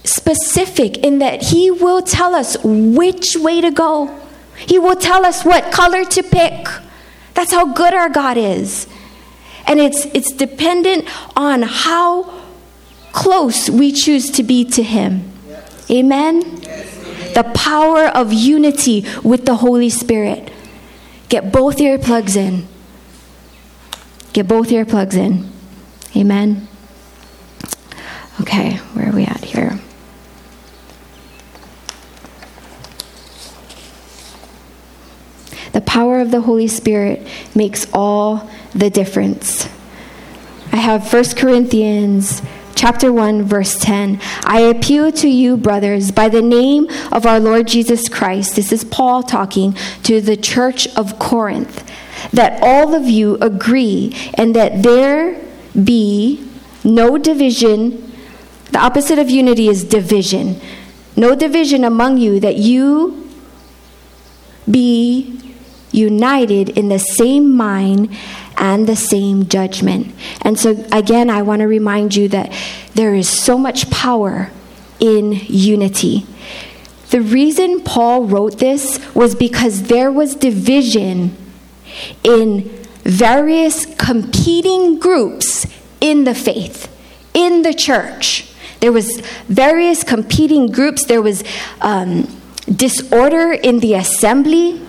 specific 0.05 0.99
in 0.99 1.19
that 1.19 1.43
He 1.43 1.71
will 1.71 2.03
tell 2.03 2.35
us 2.35 2.57
which 2.63 3.37
way 3.37 3.61
to 3.61 3.71
go, 3.71 4.19
He 4.57 4.79
will 4.79 4.97
tell 4.97 5.27
us 5.27 5.45
what 5.45 5.73
color 5.73 6.05
to 6.05 6.23
pick. 6.23 6.67
That's 7.35 7.53
how 7.53 7.73
good 7.73 7.95
our 7.95 8.09
God 8.09 8.37
is. 8.37 8.87
And 9.67 9.79
it's, 9.79 10.07
it's 10.07 10.33
dependent 10.33 11.07
on 11.37 11.63
how 11.63 12.43
close 13.13 13.69
we 13.69 13.93
choose 13.93 14.31
to 14.33 14.43
be 14.43 14.65
to 14.71 14.83
Him. 14.83 15.31
Amen? 15.91 16.58
The 17.39 17.45
power 17.45 18.07
of 18.07 18.33
unity 18.33 19.07
with 19.23 19.47
the 19.47 19.55
Holy 19.55 19.89
Spirit. 19.89 20.51
Get 21.29 21.53
both 21.53 21.77
earplugs 21.77 22.35
in. 22.35 22.67
Get 24.33 24.49
both 24.49 24.71
earplugs 24.71 25.15
in. 25.15 25.49
Amen. 26.17 26.67
Okay, 28.41 28.79
where 28.95 29.11
are 29.11 29.13
we 29.13 29.23
at 29.23 29.45
here? 29.45 29.79
The 35.71 35.81
power 35.83 36.19
of 36.19 36.33
the 36.33 36.41
Holy 36.41 36.67
Spirit 36.67 37.25
makes 37.55 37.87
all 37.93 38.51
the 38.75 38.91
difference. 38.91 39.69
I 40.73 40.79
have 40.79 41.13
1 41.13 41.37
Corinthians 41.37 42.43
chapter 42.79 43.13
1 43.13 43.43
verse 43.43 43.75
10 43.81 44.21
i 44.45 44.61
appeal 44.61 45.11
to 45.11 45.29
you 45.29 45.57
brothers 45.57 46.13
by 46.13 46.29
the 46.29 46.43
name 46.43 46.87
of 47.11 47.27
our 47.27 47.41
lord 47.41 47.67
jesus 47.67 48.09
christ. 48.09 48.55
This 48.55 48.71
is 48.71 48.85
paul 48.85 49.23
talking 49.23 49.73
to 50.05 50.21
the 50.21 50.37
church 50.37 50.87
of 50.97 51.19
corinth 51.19 51.85
that 52.33 52.63
all 52.63 52.95
of 52.95 53.09
you 53.09 53.37
agree 53.41 54.15
and 54.35 54.55
that 54.55 54.83
there 54.83 55.41
be 55.75 56.49
no 56.85 57.19
division. 57.19 58.13
The 58.73 58.79
opposite 58.79 59.19
of 59.19 59.31
unity 59.31 59.69
is 59.69 59.85
division. 59.85 60.61
No 61.17 61.35
division 61.35 61.85
among 61.85 62.19
you 62.19 62.41
that 62.41 62.57
you 62.57 63.29
be 64.71 65.48
united 65.91 66.71
in 66.71 66.89
the 66.89 66.99
same 66.99 67.57
mind 67.57 68.15
and 68.57 68.87
the 68.87 68.97
same 68.97 69.49
judgment. 69.49 70.15
And 70.43 70.59
so, 70.59 70.85
again, 70.93 71.31
I 71.31 71.43
want 71.43 71.61
to 71.61 71.67
remind 71.67 72.15
you 72.15 72.29
that 72.29 72.53
there 72.95 73.15
is 73.15 73.29
so 73.29 73.57
much 73.59 73.91
power 73.91 74.51
in 75.01 75.33
unity. 75.47 76.27
The 77.11 77.21
reason 77.21 77.83
Paul 77.83 78.25
wrote 78.25 78.59
this 78.59 79.01
was 79.15 79.35
because 79.35 79.85
there 79.85 80.13
was 80.13 80.35
division 80.35 81.37
in 82.23 82.65
various 83.03 83.87
competing 83.97 84.99
groups 84.99 85.67
in 86.01 86.25
the 86.25 86.35
faith, 86.35 86.95
in 87.33 87.63
the 87.63 87.73
church. 87.73 88.53
There 88.81 88.93
was 88.93 89.21
various 89.49 90.05
competing 90.05 90.71
groups. 90.71 91.07
There 91.07 91.23
was 91.23 91.43
um, 91.81 92.29
disorder 92.71 93.53
in 93.53 93.81
the 93.81 93.95
assembly. 93.95 94.87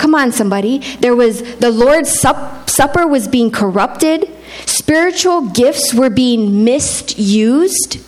Come 0.00 0.14
on, 0.14 0.32
somebody. 0.32 0.78
There 1.00 1.14
was 1.14 1.42
the 1.56 1.70
Lord's 1.70 2.10
sup- 2.10 2.70
Supper 2.70 3.06
was 3.06 3.28
being 3.28 3.50
corrupted, 3.50 4.30
spiritual 4.64 5.50
gifts 5.50 5.92
were 5.92 6.08
being 6.08 6.64
misused. 6.64 7.98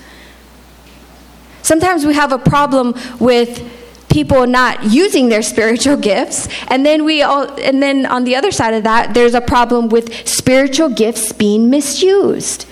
Sometimes 1.60 2.06
we 2.06 2.14
have 2.14 2.32
a 2.32 2.38
problem 2.38 2.94
with 3.20 3.62
people 4.08 4.46
not 4.46 4.84
using 4.84 5.28
their 5.28 5.42
spiritual 5.42 5.98
gifts. 5.98 6.48
And 6.68 6.86
then 6.86 7.04
we 7.04 7.20
all 7.20 7.44
and 7.60 7.82
then 7.82 8.06
on 8.06 8.24
the 8.24 8.36
other 8.36 8.52
side 8.52 8.72
of 8.72 8.84
that, 8.84 9.12
there's 9.12 9.34
a 9.34 9.42
problem 9.42 9.90
with 9.90 10.26
spiritual 10.26 10.88
gifts 10.88 11.30
being 11.32 11.68
misused. 11.68 12.64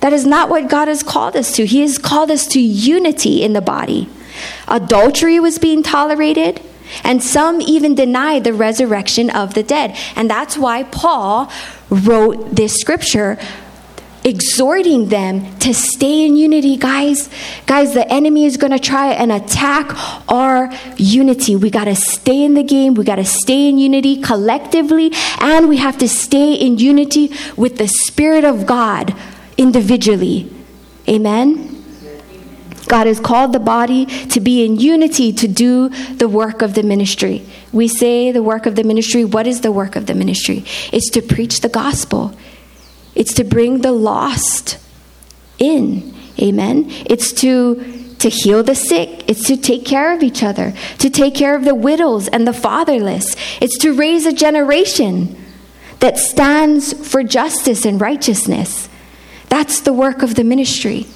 That 0.00 0.12
is 0.12 0.26
not 0.26 0.48
what 0.48 0.68
God 0.68 0.88
has 0.88 1.04
called 1.04 1.36
us 1.36 1.54
to. 1.54 1.64
He 1.64 1.82
has 1.82 1.96
called 1.96 2.32
us 2.32 2.48
to 2.48 2.60
unity 2.60 3.44
in 3.44 3.52
the 3.52 3.60
body. 3.60 4.08
Adultery 4.66 5.38
was 5.38 5.60
being 5.60 5.84
tolerated, 5.84 6.60
and 7.04 7.22
some 7.22 7.60
even 7.60 7.94
deny 7.94 8.40
the 8.40 8.52
resurrection 8.52 9.30
of 9.30 9.54
the 9.54 9.62
dead. 9.62 9.96
And 10.16 10.30
that's 10.30 10.56
why 10.56 10.84
Paul 10.84 11.50
wrote 11.90 12.54
this 12.54 12.74
scripture 12.74 13.38
exhorting 14.24 15.08
them 15.08 15.58
to 15.58 15.72
stay 15.72 16.26
in 16.26 16.36
unity, 16.36 16.76
guys. 16.76 17.30
Guys, 17.66 17.94
the 17.94 18.06
enemy 18.12 18.44
is 18.44 18.56
going 18.56 18.72
to 18.72 18.78
try 18.78 19.12
and 19.12 19.32
attack 19.32 19.90
our 20.28 20.70
unity. 20.96 21.56
We 21.56 21.70
got 21.70 21.84
to 21.84 21.96
stay 21.96 22.44
in 22.44 22.54
the 22.54 22.62
game. 22.62 22.94
We 22.94 23.04
got 23.04 23.16
to 23.16 23.24
stay 23.24 23.68
in 23.68 23.78
unity 23.78 24.20
collectively, 24.20 25.12
and 25.40 25.68
we 25.68 25.78
have 25.78 25.98
to 25.98 26.08
stay 26.08 26.54
in 26.54 26.78
unity 26.78 27.32
with 27.56 27.78
the 27.78 27.88
Spirit 27.88 28.44
of 28.44 28.66
God 28.66 29.14
individually. 29.56 30.52
Amen. 31.08 31.79
God 32.88 33.06
has 33.06 33.20
called 33.20 33.52
the 33.52 33.60
body 33.60 34.06
to 34.06 34.40
be 34.40 34.64
in 34.64 34.76
unity 34.76 35.32
to 35.32 35.48
do 35.48 35.88
the 35.88 36.28
work 36.28 36.62
of 36.62 36.74
the 36.74 36.82
ministry. 36.82 37.46
We 37.72 37.88
say 37.88 38.32
the 38.32 38.42
work 38.42 38.66
of 38.66 38.74
the 38.74 38.84
ministry. 38.84 39.24
What 39.24 39.46
is 39.46 39.60
the 39.60 39.72
work 39.72 39.96
of 39.96 40.06
the 40.06 40.14
ministry? 40.14 40.64
It's 40.92 41.10
to 41.10 41.22
preach 41.22 41.60
the 41.60 41.68
gospel. 41.68 42.34
It's 43.14 43.34
to 43.34 43.44
bring 43.44 43.82
the 43.82 43.92
lost 43.92 44.78
in. 45.58 46.14
Amen. 46.40 46.86
It's 47.06 47.32
to 47.34 47.98
to 48.20 48.28
heal 48.28 48.62
the 48.62 48.74
sick. 48.74 49.24
It's 49.28 49.46
to 49.46 49.56
take 49.56 49.86
care 49.86 50.14
of 50.14 50.22
each 50.22 50.42
other, 50.42 50.74
to 50.98 51.08
take 51.08 51.34
care 51.34 51.56
of 51.56 51.64
the 51.64 51.74
widows 51.74 52.28
and 52.28 52.46
the 52.46 52.52
fatherless. 52.52 53.34
It's 53.62 53.78
to 53.78 53.94
raise 53.94 54.26
a 54.26 54.32
generation 54.32 55.36
that 56.00 56.18
stands 56.18 56.92
for 57.08 57.22
justice 57.22 57.86
and 57.86 57.98
righteousness. 57.98 58.90
That's 59.48 59.80
the 59.80 59.94
work 59.94 60.22
of 60.22 60.34
the 60.34 60.44
ministry. 60.44 61.06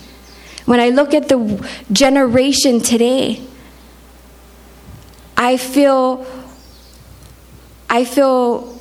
When 0.64 0.80
I 0.80 0.88
look 0.88 1.12
at 1.12 1.28
the 1.28 1.68
generation 1.92 2.80
today, 2.80 3.42
I 5.36 5.56
feel 5.56 6.26
I 7.90 8.04
feel 8.04 8.78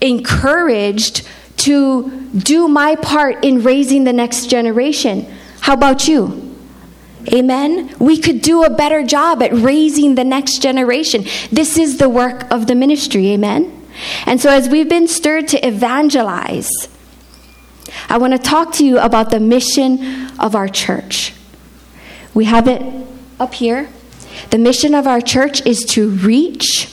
encouraged 0.00 1.26
to 1.58 2.28
do 2.36 2.68
my 2.68 2.96
part 2.96 3.44
in 3.44 3.62
raising 3.62 4.04
the 4.04 4.12
next 4.12 4.46
generation. 4.46 5.26
How 5.60 5.74
about 5.74 6.08
you? 6.08 6.56
Amen. 7.32 7.94
We 7.98 8.18
could 8.18 8.42
do 8.42 8.64
a 8.64 8.70
better 8.70 9.04
job 9.04 9.42
at 9.42 9.52
raising 9.52 10.16
the 10.16 10.24
next 10.24 10.60
generation. 10.60 11.24
This 11.50 11.78
is 11.78 11.98
the 11.98 12.08
work 12.08 12.50
of 12.50 12.66
the 12.66 12.74
ministry. 12.74 13.28
Amen. 13.30 13.86
And 14.26 14.40
so, 14.40 14.50
as 14.50 14.68
we've 14.68 14.88
been 14.88 15.06
stirred 15.06 15.48
to 15.48 15.66
evangelize, 15.66 16.70
I 18.08 18.18
want 18.18 18.32
to 18.32 18.38
talk 18.38 18.72
to 18.74 18.84
you 18.84 18.98
about 18.98 19.30
the 19.30 19.40
mission 19.40 20.30
of 20.38 20.54
our 20.54 20.68
church. 20.68 21.34
We 22.34 22.44
have 22.46 22.68
it 22.68 22.82
up 23.38 23.54
here. 23.54 23.88
The 24.50 24.58
mission 24.58 24.94
of 24.94 25.06
our 25.06 25.20
church 25.20 25.64
is 25.66 25.84
to 25.86 26.10
reach, 26.10 26.88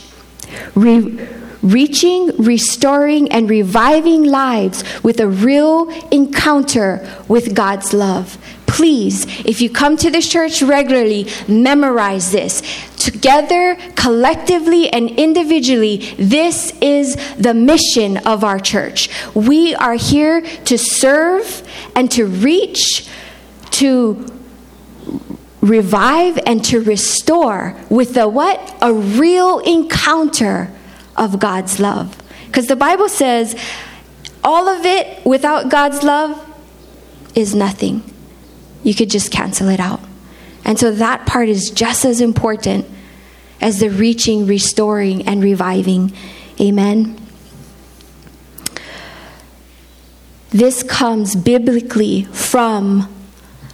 re- 0.76 1.28
reaching, 1.62 2.28
restoring, 2.38 3.32
and 3.32 3.50
reviving 3.50 4.24
lives 4.24 4.84
with 5.04 5.20
a 5.20 5.28
real 5.28 5.90
encounter 6.12 7.08
with 7.28 7.56
God's 7.56 7.94
love. 7.94 8.38
Please, 8.66 9.26
if 9.46 9.62
you 9.62 9.70
come 9.70 9.98
to 9.98 10.10
this 10.10 10.30
church 10.30 10.62
regularly, 10.62 11.28
memorize 11.48 12.32
this. 12.32 12.62
Together, 13.00 13.78
collectively, 13.96 14.90
and 14.90 15.10
individually, 15.12 15.98
this 16.20 16.78
is 16.82 17.16
the 17.38 17.54
mission 17.54 18.18
of 18.18 18.44
our 18.44 18.60
church. 18.60 19.10
We 19.34 19.74
are 19.74 19.96
here 19.96 20.42
to 20.42 20.78
serve 20.78 21.64
and 21.96 22.12
to 22.12 22.26
reach, 22.26 23.08
to 23.72 24.28
revive 25.62 26.40
and 26.46 26.64
to 26.66 26.82
restore 26.82 27.76
with 27.90 28.18
a 28.18 28.28
what? 28.28 28.78
A 28.82 28.94
real 28.94 29.60
encounter 29.60 30.72
of 31.16 31.40
God's 31.40 31.80
love. 31.80 32.18
Because 32.48 32.68
the 32.68 32.76
Bible 32.76 33.08
says 33.08 33.56
all 34.44 34.68
of 34.68 34.86
it 34.86 35.26
without 35.26 35.70
God's 35.70 36.04
love 36.04 36.46
is 37.34 37.56
nothing. 37.56 38.04
You 38.84 38.94
could 38.94 39.10
just 39.10 39.32
cancel 39.32 39.70
it 39.70 39.80
out. 39.80 40.02
And 40.70 40.78
so 40.78 40.92
that 40.92 41.26
part 41.26 41.50
is 41.50 41.72
just 41.72 42.06
as 42.06 42.22
important 42.22 42.86
as 43.60 43.80
the 43.80 43.90
reaching, 43.90 44.46
restoring, 44.46 45.28
and 45.28 45.44
reviving. 45.44 46.14
Amen. 46.62 47.20
This 50.52 50.84
comes 50.84 51.36
biblically 51.36 52.26
from 52.26 53.12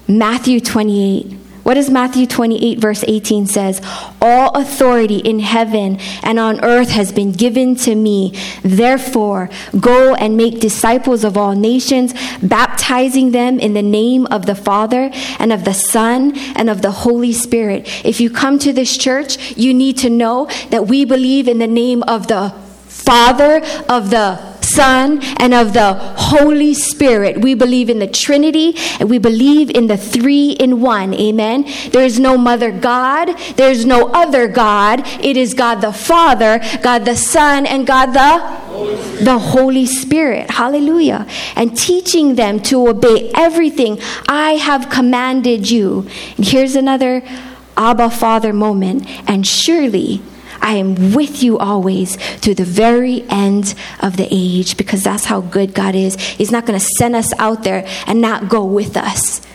Matthew 0.08 0.62
28 0.62 1.38
what 1.66 1.74
does 1.74 1.90
Matthew 1.90 2.28
28, 2.28 2.78
verse 2.78 3.04
18 3.08 3.48
says? 3.48 3.82
All 4.22 4.52
authority 4.52 5.18
in 5.18 5.40
heaven 5.40 5.98
and 6.22 6.38
on 6.38 6.64
earth 6.64 6.92
has 6.92 7.12
been 7.12 7.32
given 7.32 7.76
to 7.78 7.96
me. 7.96 8.40
Therefore, 8.62 9.50
go 9.80 10.14
and 10.14 10.38
make 10.38 10.60
disciples 10.60 11.24
of 11.24 11.38
all 11.38 11.56
nations, 11.56 12.14
baptizing 12.40 13.32
them 13.32 13.60
in 13.60 13.74
the 13.74 13.82
name 13.82 14.28
of 14.28 14.46
the 14.46 14.54
Father 14.54 15.10
and 15.40 15.52
of 15.52 15.66
the 15.66 15.74
Son 15.74 16.38
and 16.56 16.70
of 16.70 16.84
the 16.84 16.92
Holy 16.92 17.34
Spirit. 17.34 17.90
If 18.06 18.22
you 18.22 18.30
come 18.30 18.60
to 18.60 18.72
this 18.72 18.96
church, 18.96 19.58
you 19.58 19.74
need 19.74 19.98
to 19.98 20.10
know 20.12 20.48
that 20.70 20.86
we 20.86 21.04
believe 21.04 21.48
in 21.48 21.58
the 21.58 21.66
name 21.66 22.04
of 22.04 22.28
the 22.28 22.54
Father, 22.86 23.64
of 23.90 24.12
the 24.12 24.55
Son, 24.76 25.22
and 25.40 25.54
of 25.54 25.74
the 25.74 25.94
Holy 25.94 26.74
Spirit. 26.74 27.40
We 27.40 27.54
believe 27.54 27.90
in 27.90 28.00
the 28.00 28.08
Trinity 28.08 28.76
and 29.00 29.10
we 29.10 29.18
believe 29.18 29.70
in 29.70 29.88
the 29.88 29.98
three 29.98 30.52
in 30.52 30.82
one. 30.82 31.14
Amen. 31.14 31.66
There 31.92 32.04
is 32.04 32.20
no 32.20 32.38
mother 32.38 32.72
God, 32.72 33.38
there 33.56 33.72
is 33.72 33.86
no 33.86 34.10
other 34.10 34.48
God. 34.48 35.02
It 35.24 35.38
is 35.38 35.54
God 35.54 35.82
the 35.82 35.94
Father, 35.94 36.60
God 36.82 37.06
the 37.06 37.16
Son, 37.16 37.66
and 37.66 37.88
God 37.88 38.08
the 38.08 38.40
Holy 38.40 39.24
the 39.24 39.40
Holy 39.40 39.86
Spirit. 39.86 40.52
Hallelujah. 40.52 41.26
And 41.56 41.78
teaching 41.78 42.36
them 42.36 42.60
to 42.64 42.88
obey 42.88 43.32
everything 43.34 44.00
I 44.28 44.54
have 44.54 44.90
commanded 44.90 45.70
you. 45.70 46.08
And 46.36 46.46
here's 46.46 46.76
another 46.76 47.24
Abba 47.78 48.10
Father 48.10 48.52
moment. 48.52 49.08
And 49.30 49.48
surely 49.48 50.22
I 50.66 50.78
am 50.78 51.14
with 51.14 51.44
you 51.44 51.60
always 51.60 52.18
to 52.42 52.56
the 52.56 52.66
very 52.66 53.24
end 53.30 53.76
of 54.00 54.18
the 54.18 54.28
age 54.32 54.78
because 54.78 55.04
that's 55.04 55.26
how 55.26 55.42
good 55.42 55.76
God 55.76 55.94
is. 55.94 56.16
He's 56.20 56.52
not 56.52 56.66
going 56.66 56.80
to 56.80 56.86
send 56.98 57.16
us 57.16 57.32
out 57.38 57.64
there 57.64 57.88
and 58.08 58.20
not 58.20 58.50
go 58.50 58.66
with 58.66 58.98
us. 58.98 59.46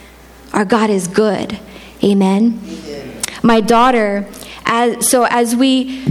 Our 0.53 0.65
God 0.65 0.89
is 0.89 1.09
good. 1.09 1.59
Amen. 2.05 2.61
Amen. 2.65 3.23
My 3.43 3.61
daughter, 3.61 4.29
as, 4.65 5.11
so 5.11 5.25
as 5.25 5.57
we 5.57 6.05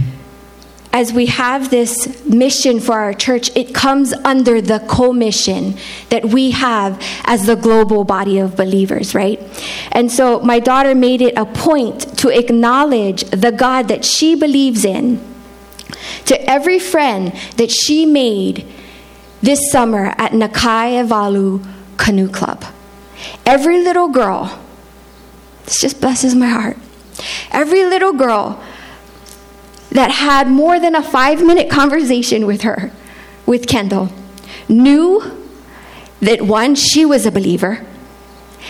as 0.91 1.13
we 1.13 1.27
have 1.27 1.69
this 1.69 2.23
mission 2.25 2.79
for 2.79 2.97
our 2.97 3.13
church, 3.13 3.55
it 3.55 3.73
comes 3.75 4.11
under 4.25 4.59
the 4.59 4.79
commission 4.79 5.75
that 6.09 6.25
we 6.25 6.51
have 6.51 7.01
as 7.25 7.45
the 7.45 7.55
global 7.55 8.03
body 8.03 8.39
of 8.39 8.55
believers, 8.55 9.13
right? 9.13 9.39
And 9.91 10.11
so 10.11 10.39
my 10.39 10.59
daughter 10.59 10.95
made 10.95 11.21
it 11.21 11.37
a 11.37 11.45
point 11.45 12.17
to 12.19 12.29
acknowledge 12.29 13.23
the 13.25 13.51
God 13.51 13.87
that 13.89 14.03
she 14.03 14.35
believes 14.35 14.83
in 14.83 15.21
to 16.25 16.49
every 16.49 16.79
friend 16.79 17.33
that 17.57 17.69
she 17.69 18.05
made 18.05 18.65
this 19.41 19.71
summer 19.71 20.15
at 20.17 20.33
Na 20.33 20.47
Kai 20.47 20.91
Ewalu 20.93 21.65
Canoe 21.97 22.29
Club. 22.29 22.65
Every 23.45 23.83
little 23.83 24.07
girl, 24.07 24.59
this 25.65 25.81
just 25.81 26.01
blesses 26.01 26.33
my 26.33 26.47
heart. 26.47 26.77
Every 27.51 27.83
little 27.85 28.13
girl 28.13 28.63
that 29.91 30.11
had 30.11 30.47
more 30.47 30.79
than 30.79 30.95
a 30.95 31.03
five 31.03 31.43
minute 31.43 31.69
conversation 31.69 32.45
with 32.45 32.61
her, 32.61 32.91
with 33.45 33.67
Kendall, 33.67 34.09
knew 34.67 35.47
that 36.21 36.41
one, 36.41 36.75
she 36.75 37.05
was 37.05 37.25
a 37.25 37.31
believer, 37.31 37.85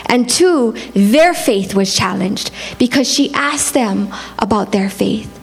and 0.05 0.29
two, 0.29 0.73
their 0.93 1.34
faith 1.34 1.75
was 1.75 1.95
challenged 1.95 2.51
because 2.77 3.12
she 3.12 3.34
asked 3.34 3.73
them 3.73 4.13
about 4.38 4.71
their 4.71 4.89
faith. 4.89 5.36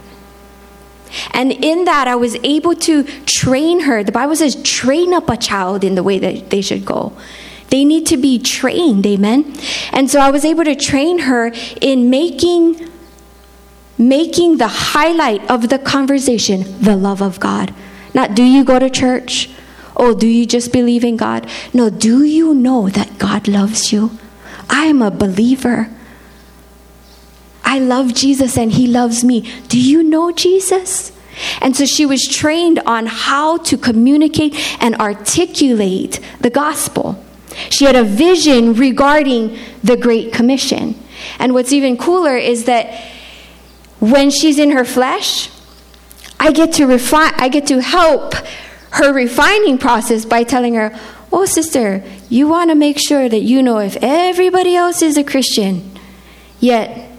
And 1.32 1.52
in 1.52 1.84
that, 1.84 2.08
I 2.08 2.16
was 2.16 2.36
able 2.42 2.74
to 2.74 3.04
train 3.24 3.80
her. 3.80 4.02
The 4.02 4.12
Bible 4.12 4.36
says, 4.36 4.60
train 4.62 5.12
up 5.12 5.28
a 5.30 5.36
child 5.36 5.84
in 5.84 5.94
the 5.94 6.02
way 6.02 6.18
that 6.18 6.50
they 6.50 6.60
should 6.60 6.84
go. 6.84 7.16
They 7.68 7.84
need 7.84 8.06
to 8.06 8.16
be 8.16 8.38
trained, 8.38 9.06
amen? 9.06 9.56
And 9.92 10.10
so 10.10 10.20
I 10.20 10.30
was 10.30 10.44
able 10.44 10.64
to 10.64 10.74
train 10.74 11.20
her 11.20 11.52
in 11.80 12.10
making 12.10 12.90
making 13.98 14.58
the 14.58 14.68
highlight 14.68 15.48
of 15.50 15.68
the 15.68 15.78
conversation 15.78 16.80
the 16.80 16.96
love 16.96 17.22
of 17.22 17.40
God. 17.40 17.74
Not 18.14 18.34
do 18.34 18.42
you 18.42 18.64
go 18.64 18.78
to 18.78 18.90
church? 18.90 19.50
Oh, 19.96 20.14
do 20.14 20.26
you 20.26 20.46
just 20.46 20.72
believe 20.72 21.04
in 21.04 21.16
God? 21.16 21.48
No, 21.72 21.88
do 21.88 22.22
you 22.22 22.54
know 22.54 22.88
that 22.88 23.18
God 23.18 23.48
loves 23.48 23.92
you? 23.92 24.10
I 24.68 24.86
am 24.86 25.00
a 25.00 25.10
believer. 25.10 25.90
I 27.64 27.78
love 27.78 28.14
Jesus 28.14 28.56
and 28.58 28.72
he 28.72 28.86
loves 28.86 29.24
me. 29.24 29.40
Do 29.68 29.80
you 29.80 30.02
know 30.02 30.32
Jesus? 30.32 31.12
And 31.60 31.76
so 31.76 31.84
she 31.84 32.06
was 32.06 32.26
trained 32.26 32.78
on 32.80 33.06
how 33.06 33.58
to 33.58 33.76
communicate 33.76 34.54
and 34.80 34.94
articulate 34.96 36.20
the 36.40 36.50
gospel. 36.50 37.22
She 37.70 37.84
had 37.84 37.96
a 37.96 38.04
vision 38.04 38.74
regarding 38.74 39.58
the 39.82 39.96
Great 39.96 40.32
Commission. 40.32 40.94
And 41.38 41.54
what's 41.54 41.72
even 41.72 41.96
cooler 41.96 42.36
is 42.36 42.64
that 42.64 43.15
when 44.00 44.30
she's 44.30 44.58
in 44.58 44.70
her 44.70 44.84
flesh, 44.84 45.50
I 46.38 46.52
get 46.52 46.72
to 46.74 46.86
refine 46.86 47.32
I 47.36 47.48
get 47.48 47.66
to 47.68 47.80
help 47.80 48.34
her 48.90 49.12
refining 49.12 49.78
process 49.78 50.24
by 50.24 50.42
telling 50.42 50.74
her, 50.74 50.98
"Oh 51.32 51.44
sister, 51.44 52.02
you 52.28 52.48
want 52.48 52.70
to 52.70 52.74
make 52.74 52.98
sure 52.98 53.28
that 53.28 53.42
you 53.42 53.62
know 53.62 53.78
if 53.78 53.96
everybody 54.02 54.76
else 54.76 55.02
is 55.02 55.16
a 55.16 55.24
Christian, 55.24 55.90
yet 56.60 57.10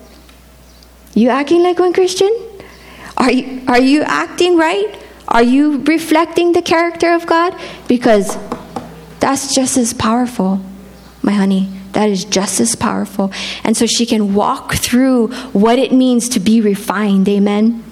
you 1.13 1.29
acting 1.29 1.63
like 1.63 1.79
one 1.79 1.93
Christian? 1.93 2.31
Are 3.17 3.31
you 3.31 3.61
are 3.67 3.81
you 3.81 4.03
acting 4.03 4.57
right? 4.57 4.95
Are 5.27 5.43
you 5.43 5.83
reflecting 5.83 6.53
the 6.53 6.61
character 6.61 7.13
of 7.13 7.25
God? 7.25 7.55
Because 7.87 8.37
that's 9.19 9.53
just 9.53 9.77
as 9.77 9.93
powerful, 9.93 10.61
my 11.21 11.33
honey. 11.33 11.76
That 11.97 12.09
is 12.09 12.25
just 12.25 12.59
as 12.59 12.75
powerful. 12.75 13.31
And 13.63 13.75
so 13.75 13.87
she 13.87 14.05
can 14.05 14.35
walk 14.35 14.75
through 14.75 15.29
what 15.51 15.79
it 15.79 15.91
means 15.91 16.29
to 16.29 16.39
be 16.39 16.61
refined. 16.61 17.27
Amen. 17.27 17.83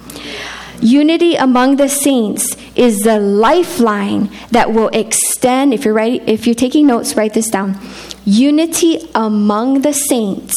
Unity 0.80 1.34
among 1.34 1.78
the 1.78 1.90
saints 1.90 2.56
is 2.76 3.00
the 3.00 3.20
lifeline 3.20 4.30
that 4.52 4.72
will 4.72 4.90
extend. 4.90 5.74
If 5.74 5.86
you're 5.86 5.96
writing, 5.96 6.22
if 6.30 6.46
you're 6.46 6.54
taking 6.54 6.86
notes, 6.86 7.18
write 7.18 7.34
this 7.34 7.50
down. 7.50 7.80
Unity 8.26 9.10
among 9.16 9.82
the 9.82 9.94
saints 9.94 10.54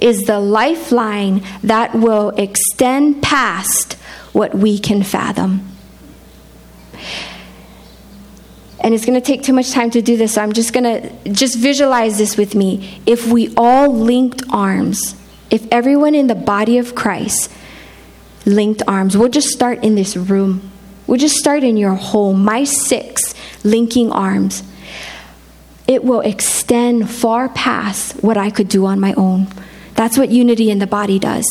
is 0.00 0.22
the 0.22 0.40
lifeline 0.40 1.42
that 1.62 1.94
will 1.94 2.30
extend 2.38 3.22
past 3.22 3.98
what 4.32 4.54
we 4.54 4.78
can 4.78 5.02
fathom. 5.02 5.68
And 8.82 8.94
it's 8.94 9.06
going 9.06 9.18
to 9.18 9.24
take 9.24 9.42
too 9.42 9.52
much 9.52 9.70
time 9.70 9.90
to 9.92 10.02
do 10.02 10.16
this, 10.16 10.34
so 10.34 10.42
I'm 10.42 10.52
just 10.52 10.72
going 10.72 10.84
to 10.84 11.30
just 11.30 11.56
visualize 11.56 12.18
this 12.18 12.36
with 12.36 12.56
me. 12.56 13.00
If 13.06 13.28
we 13.28 13.54
all 13.56 13.94
linked 13.94 14.42
arms, 14.50 15.14
if 15.50 15.66
everyone 15.70 16.16
in 16.16 16.26
the 16.26 16.34
body 16.34 16.78
of 16.78 16.96
Christ 16.96 17.50
linked 18.44 18.82
arms, 18.88 19.16
we'll 19.16 19.28
just 19.28 19.48
start 19.48 19.84
in 19.84 19.94
this 19.94 20.16
room. 20.16 20.68
We'll 21.06 21.20
just 21.20 21.36
start 21.36 21.62
in 21.62 21.76
your 21.76 21.94
home. 21.94 22.44
My 22.44 22.64
six 22.64 23.34
linking 23.62 24.10
arms. 24.10 24.64
It 25.86 26.02
will 26.02 26.20
extend 26.20 27.08
far 27.08 27.48
past 27.50 28.14
what 28.22 28.36
I 28.36 28.50
could 28.50 28.68
do 28.68 28.86
on 28.86 28.98
my 28.98 29.12
own. 29.14 29.46
That's 29.94 30.18
what 30.18 30.30
unity 30.30 30.70
in 30.70 30.80
the 30.80 30.86
body 30.86 31.18
does. 31.18 31.46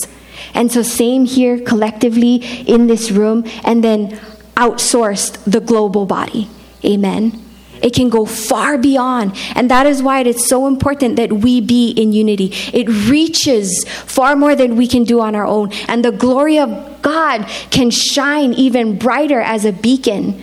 And 0.53 0.71
so, 0.71 0.81
same 0.81 1.25
here 1.25 1.59
collectively 1.59 2.35
in 2.67 2.87
this 2.87 3.11
room, 3.11 3.45
and 3.63 3.83
then 3.83 4.19
outsourced 4.55 5.43
the 5.45 5.59
global 5.59 6.05
body. 6.05 6.49
Amen. 6.83 7.45
It 7.81 7.93
can 7.93 8.09
go 8.09 8.25
far 8.25 8.77
beyond. 8.77 9.35
And 9.55 9.69
that 9.71 9.87
is 9.87 10.03
why 10.03 10.19
it 10.19 10.27
is 10.27 10.47
so 10.47 10.67
important 10.67 11.15
that 11.15 11.33
we 11.33 11.61
be 11.61 11.89
in 11.91 12.13
unity. 12.13 12.53
It 12.73 12.87
reaches 13.09 13.85
far 13.87 14.35
more 14.35 14.55
than 14.55 14.75
we 14.75 14.87
can 14.87 15.03
do 15.03 15.19
on 15.19 15.35
our 15.35 15.45
own. 15.45 15.71
And 15.87 16.05
the 16.05 16.11
glory 16.11 16.59
of 16.59 17.01
God 17.01 17.45
can 17.71 17.89
shine 17.89 18.53
even 18.53 18.97
brighter 18.97 19.41
as 19.41 19.65
a 19.65 19.71
beacon 19.71 20.41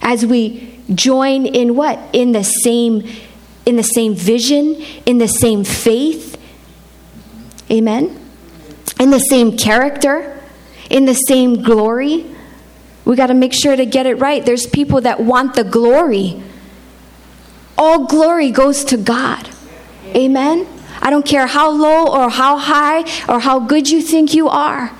as 0.00 0.24
we 0.24 0.80
join 0.94 1.44
in 1.46 1.76
what? 1.76 1.98
In 2.12 2.32
the 2.32 2.44
same 2.44 3.06
in 3.66 3.76
the 3.76 3.82
same 3.82 4.14
vision, 4.14 4.82
in 5.04 5.18
the 5.18 5.28
same 5.28 5.62
faith. 5.62 6.38
Amen. 7.70 8.18
In 8.98 9.10
the 9.10 9.18
same 9.18 9.58
character, 9.58 10.42
in 10.88 11.04
the 11.04 11.12
same 11.12 11.62
glory. 11.62 12.24
We 13.08 13.16
got 13.16 13.28
to 13.28 13.34
make 13.34 13.54
sure 13.54 13.74
to 13.74 13.86
get 13.86 14.04
it 14.04 14.16
right. 14.16 14.44
There's 14.44 14.66
people 14.66 15.00
that 15.00 15.18
want 15.18 15.54
the 15.54 15.64
glory. 15.64 16.42
All 17.78 18.04
glory 18.04 18.50
goes 18.50 18.84
to 18.84 18.98
God. 18.98 19.48
Amen. 20.14 20.66
I 21.00 21.08
don't 21.08 21.24
care 21.24 21.46
how 21.46 21.70
low 21.70 22.06
or 22.06 22.28
how 22.28 22.58
high 22.58 23.00
or 23.26 23.40
how 23.40 23.60
good 23.60 23.88
you 23.88 24.02
think 24.02 24.34
you 24.34 24.50
are. 24.50 24.92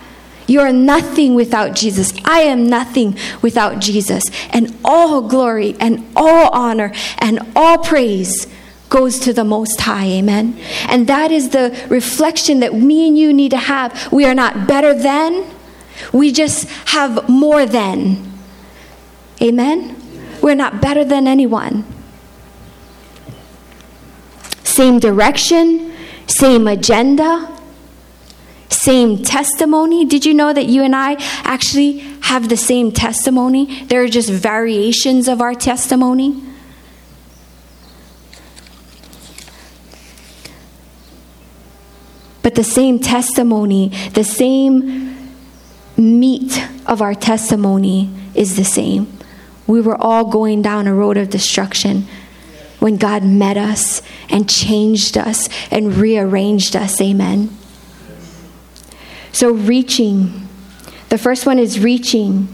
You 0.47 0.61
are 0.61 0.73
nothing 0.73 1.35
without 1.35 1.77
Jesus. 1.77 2.15
I 2.25 2.41
am 2.41 2.67
nothing 2.71 3.15
without 3.43 3.79
Jesus. 3.79 4.25
And 4.55 4.75
all 4.83 5.21
glory 5.29 5.77
and 5.79 6.11
all 6.17 6.49
honor 6.49 6.95
and 7.19 7.41
all 7.55 7.77
praise 7.77 8.47
goes 8.89 9.19
to 9.19 9.35
the 9.35 9.45
Most 9.45 9.83
High. 9.83 10.07
Amen. 10.07 10.59
And 10.89 11.07
that 11.09 11.31
is 11.31 11.51
the 11.51 11.79
reflection 11.91 12.61
that 12.61 12.73
me 12.73 13.07
and 13.07 13.19
you 13.19 13.35
need 13.35 13.51
to 13.51 13.59
have. 13.59 14.11
We 14.11 14.25
are 14.25 14.35
not 14.35 14.67
better 14.67 14.95
than, 14.95 15.45
we 16.13 16.33
just 16.33 16.69
have 16.89 17.29
more 17.29 17.67
than. 17.67 18.33
Amen? 19.41 19.97
We're 20.43 20.55
not 20.55 20.81
better 20.81 21.05
than 21.05 21.27
anyone. 21.27 21.85
Same 24.65 24.99
direction, 24.99 25.93
same 26.27 26.69
agenda, 26.69 27.59
same 28.69 29.23
testimony. 29.23 30.05
Did 30.05 30.25
you 30.25 30.35
know 30.35 30.53
that 30.53 30.67
you 30.67 30.83
and 30.83 30.95
I 30.95 31.17
actually 31.43 31.99
have 32.23 32.49
the 32.49 32.57
same 32.57 32.93
testimony? 32.93 33.85
There 33.85 34.03
are 34.03 34.09
just 34.09 34.31
variations 34.31 35.27
of 35.29 35.41
our 35.41 35.55
testimony. 35.55 36.43
But 42.43 42.55
the 42.55 42.65
same 42.65 42.99
testimony, 42.99 43.89
the 44.15 44.25
same 44.25 45.08
meat 45.99 46.65
of 46.87 47.03
our 47.03 47.15
testimony 47.15 48.11
is 48.35 48.57
the 48.57 48.65
same. 48.65 49.19
We 49.67 49.81
were 49.81 49.97
all 49.97 50.25
going 50.25 50.63
down 50.63 50.87
a 50.87 50.95
road 50.95 51.17
of 51.17 51.29
destruction 51.29 52.07
when 52.79 52.97
God 52.97 53.25
met 53.25 53.57
us 53.57 54.01
and 54.31 54.49
changed 54.49 55.19
us 55.19 55.49
and 55.71 55.97
rearranged 55.97 56.77
us. 56.77 57.01
Amen. 57.01 57.51
So, 59.33 59.53
reaching. 59.53 60.49
The 61.11 61.19
first 61.19 61.47
one 61.47 61.59
is 61.59 61.81
reaching. 61.81 62.49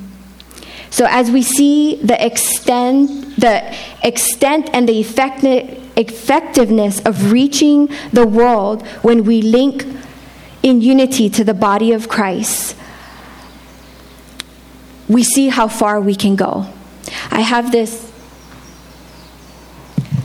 So, 0.90 1.06
as 1.08 1.30
we 1.30 1.42
see 1.42 1.96
the 1.96 2.24
extent, 2.24 3.36
the 3.36 3.74
extent 4.02 4.70
and 4.72 4.88
the 4.88 5.00
effectiveness 5.00 7.00
of 7.00 7.32
reaching 7.32 7.88
the 8.12 8.26
world 8.26 8.86
when 9.02 9.24
we 9.24 9.42
link 9.42 9.86
in 10.62 10.80
unity 10.80 11.28
to 11.30 11.44
the 11.44 11.54
body 11.54 11.92
of 11.92 12.08
Christ, 12.08 12.76
we 15.08 15.22
see 15.22 15.48
how 15.48 15.68
far 15.68 16.00
we 16.00 16.14
can 16.14 16.36
go. 16.36 16.66
I 17.30 17.40
have 17.40 17.72
this. 17.72 18.10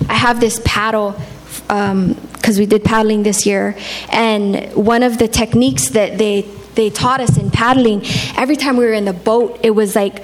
I 0.08 0.14
have 0.14 0.40
this 0.40 0.60
paddle 0.66 1.20
because 1.68 1.92
um, 1.92 2.60
we 2.60 2.66
did 2.66 2.84
paddling 2.84 3.24
this 3.24 3.46
year, 3.46 3.76
and 4.12 4.74
one 4.74 5.04
of 5.04 5.18
the 5.18 5.28
techniques 5.28 5.90
that 5.90 6.18
they 6.18 6.42
they 6.76 6.90
taught 6.90 7.20
us 7.20 7.38
in 7.38 7.52
paddling, 7.52 8.04
every 8.38 8.56
time 8.56 8.78
we 8.78 8.86
were 8.86 8.94
in 8.94 9.06
the 9.06 9.14
boat, 9.14 9.60
it 9.64 9.72
was 9.72 9.96
like 9.96 10.24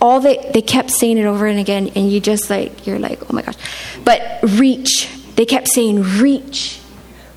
all 0.00 0.20
they 0.20 0.50
they 0.52 0.62
kept 0.62 0.90
saying 0.90 1.16
it 1.16 1.24
over 1.24 1.46
and 1.46 1.58
again, 1.58 1.90
and 1.94 2.10
you 2.10 2.20
just 2.20 2.50
like 2.50 2.86
you're 2.86 2.98
like, 2.98 3.22
oh 3.30 3.34
my 3.34 3.42
gosh, 3.42 3.56
but 4.04 4.40
reach. 4.42 5.08
They 5.34 5.46
kept 5.46 5.68
saying 5.68 6.02
reach, 6.18 6.78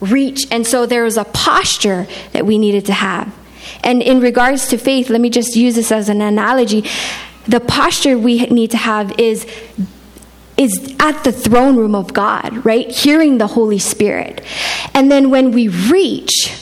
reach, 0.02 0.42
and 0.52 0.68
so 0.68 0.86
there 0.86 1.04
was 1.04 1.16
a 1.16 1.24
posture 1.24 2.08
that 2.34 2.46
we 2.46 2.58
needed 2.58 2.88
to 2.88 2.94
have. 2.94 3.34
And 3.84 4.02
in 4.02 4.20
regards 4.20 4.68
to 4.68 4.78
faith, 4.78 5.10
let 5.10 5.22
me 5.22 5.30
just 5.30 5.56
use 5.56 5.76
this 5.76 5.92
as 5.92 6.10
an 6.10 6.22
analogy. 6.22 6.86
The 7.48 7.60
posture 7.60 8.18
we 8.18 8.40
need 8.48 8.72
to 8.72 8.78
have 8.78 9.20
is 9.20 9.46
is 10.58 10.96
at 11.00 11.24
the 11.24 11.32
throne 11.32 11.76
room 11.76 11.96
of 11.96 12.14
God, 12.14 12.66
right? 12.66 12.90
Hearing 12.90 13.38
the 13.38 13.48
Holy 13.48 13.80
Spirit. 13.80 14.42
And 14.94 15.12
then 15.12 15.30
when 15.30 15.52
we 15.52 15.68
reach, 15.68 16.56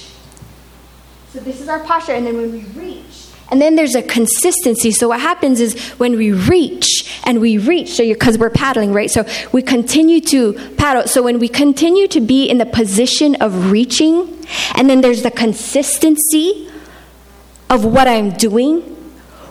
so 1.31 1.39
this 1.39 1.61
is 1.61 1.69
our 1.69 1.79
posture, 1.79 2.13
and 2.13 2.25
then 2.25 2.37
when 2.37 2.51
we 2.51 2.61
reach, 2.79 3.27
and 3.51 3.61
then 3.61 3.75
there's 3.75 3.93
a 3.93 4.01
consistency. 4.01 4.89
So 4.89 5.09
what 5.09 5.19
happens 5.19 5.59
is 5.59 5.79
when 5.99 6.17
we 6.17 6.31
reach 6.31 7.21
and 7.23 7.39
we 7.39 7.59
reach, 7.59 7.89
so 7.89 8.03
because 8.03 8.37
we're 8.37 8.49
paddling, 8.49 8.93
right? 8.93 9.11
So 9.11 9.25
we 9.51 9.61
continue 9.61 10.21
to 10.21 10.53
paddle. 10.75 11.07
So 11.07 11.21
when 11.21 11.37
we 11.37 11.47
continue 11.47 12.07
to 12.07 12.19
be 12.19 12.49
in 12.49 12.57
the 12.57 12.65
position 12.65 13.35
of 13.35 13.69
reaching, 13.69 14.43
and 14.73 14.89
then 14.89 15.01
there's 15.01 15.21
the 15.21 15.30
consistency 15.30 16.67
of 17.74 17.84
what 17.84 18.07
I'm 18.07 18.30
doing, 18.32 18.84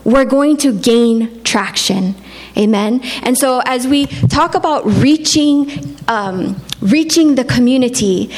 we're 0.05 0.25
going 0.25 0.57
to 0.59 0.73
gain 0.73 1.43
traction. 1.43 2.15
Amen. 2.57 3.01
And 3.23 3.37
so 3.37 3.61
as 3.67 3.87
we 3.87 4.07
talk 4.07 4.55
about 4.55 4.85
reaching, 4.87 5.97
um, 6.09 6.61
reaching 6.81 7.35
the 7.35 7.45
community, 7.45 8.31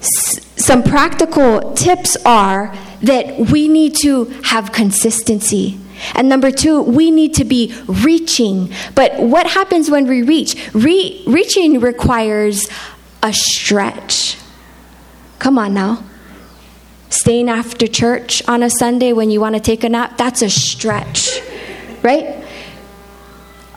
s- 0.00 0.40
some 0.56 0.82
practical 0.82 1.72
tips 1.74 2.16
are 2.24 2.74
that 3.02 3.38
we 3.52 3.68
need 3.68 3.94
to 4.02 4.24
have 4.44 4.72
consistency. 4.72 5.78
And 6.14 6.28
number 6.28 6.50
two, 6.50 6.82
we 6.82 7.10
need 7.10 7.34
to 7.34 7.44
be 7.44 7.74
reaching. 7.86 8.70
But 8.94 9.18
what 9.18 9.46
happens 9.46 9.90
when 9.90 10.06
we 10.06 10.22
reach? 10.22 10.70
Re- 10.74 11.22
reaching 11.26 11.80
requires 11.80 12.66
a 13.22 13.32
stretch. 13.32 14.36
Come 15.38 15.58
on 15.58 15.74
now. 15.74 16.04
Staying 17.26 17.50
after 17.50 17.88
church 17.88 18.40
on 18.46 18.62
a 18.62 18.70
Sunday 18.70 19.12
when 19.12 19.30
you 19.30 19.40
want 19.40 19.56
to 19.56 19.60
take 19.60 19.82
a 19.82 19.88
nap, 19.88 20.16
that's 20.16 20.42
a 20.42 20.48
stretch, 20.48 21.40
right? 22.00 22.36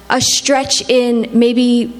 A 0.07 0.21
stretch 0.21 0.87
in 0.87 1.27
maybe 1.33 1.91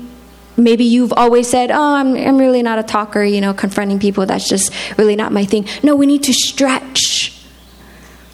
maybe 0.58 0.84
you've 0.84 1.12
always 1.14 1.50
said, 1.50 1.72
"Oh, 1.72 1.96
I'm 1.96 2.16
I'm 2.16 2.38
really 2.38 2.62
not 2.62 2.78
a 2.78 2.84
talker, 2.84 3.24
you 3.24 3.42
know, 3.42 3.52
confronting 3.56 3.98
people 3.98 4.28
that's 4.28 4.48
just 4.48 4.72
really 4.96 5.16
not 5.16 5.32
my 5.32 5.44
thing." 5.44 5.66
No, 5.82 5.96
we 5.96 6.06
need 6.06 6.22
to 6.26 6.34
stretch. 6.34 7.34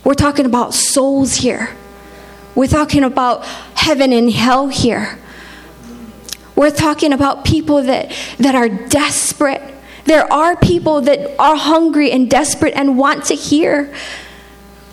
We're 0.04 0.14
talking 0.14 0.46
about 0.46 0.74
souls 0.74 1.36
here. 1.36 1.70
We're 2.54 2.68
talking 2.68 3.06
about 3.06 3.46
heaven 3.76 4.12
and 4.12 4.30
hell 4.30 4.68
here. 4.68 5.18
We're 6.54 6.70
talking 6.70 7.14
about 7.14 7.46
people 7.46 7.84
that, 7.84 8.12
that 8.40 8.56
are 8.56 8.68
desperate. 8.68 9.62
There 10.06 10.32
are 10.32 10.56
people 10.56 11.02
that 11.02 11.36
are 11.40 11.56
hungry 11.56 12.12
and 12.12 12.30
desperate 12.30 12.74
and 12.76 12.98
want 12.98 13.26
to 13.26 13.36
hear 13.36 13.94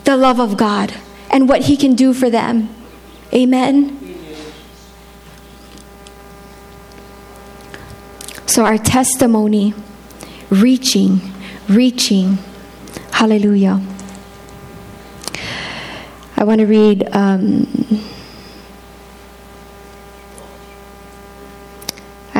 the 0.05 0.17
love 0.17 0.39
of 0.39 0.57
God 0.57 0.93
and 1.29 1.47
what 1.47 1.63
He 1.63 1.77
can 1.77 1.93
do 1.95 2.13
for 2.13 2.29
them. 2.29 2.69
Amen. 3.31 3.99
So, 8.47 8.65
our 8.65 8.77
testimony, 8.77 9.73
reaching, 10.49 11.21
reaching. 11.67 12.37
Hallelujah. 13.11 13.81
I 16.35 16.43
want 16.43 16.59
to 16.59 16.65
read. 16.65 17.07
Um, 17.11 18.12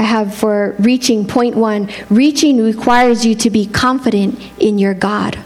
have 0.03 0.35
for 0.35 0.75
reaching 0.79 1.25
point 1.25 1.55
one 1.55 1.89
reaching 2.09 2.63
requires 2.63 3.25
you 3.25 3.35
to 3.35 3.49
be 3.49 3.65
confident 3.65 4.39
in 4.59 4.77
your 4.77 4.93
God. 4.93 5.37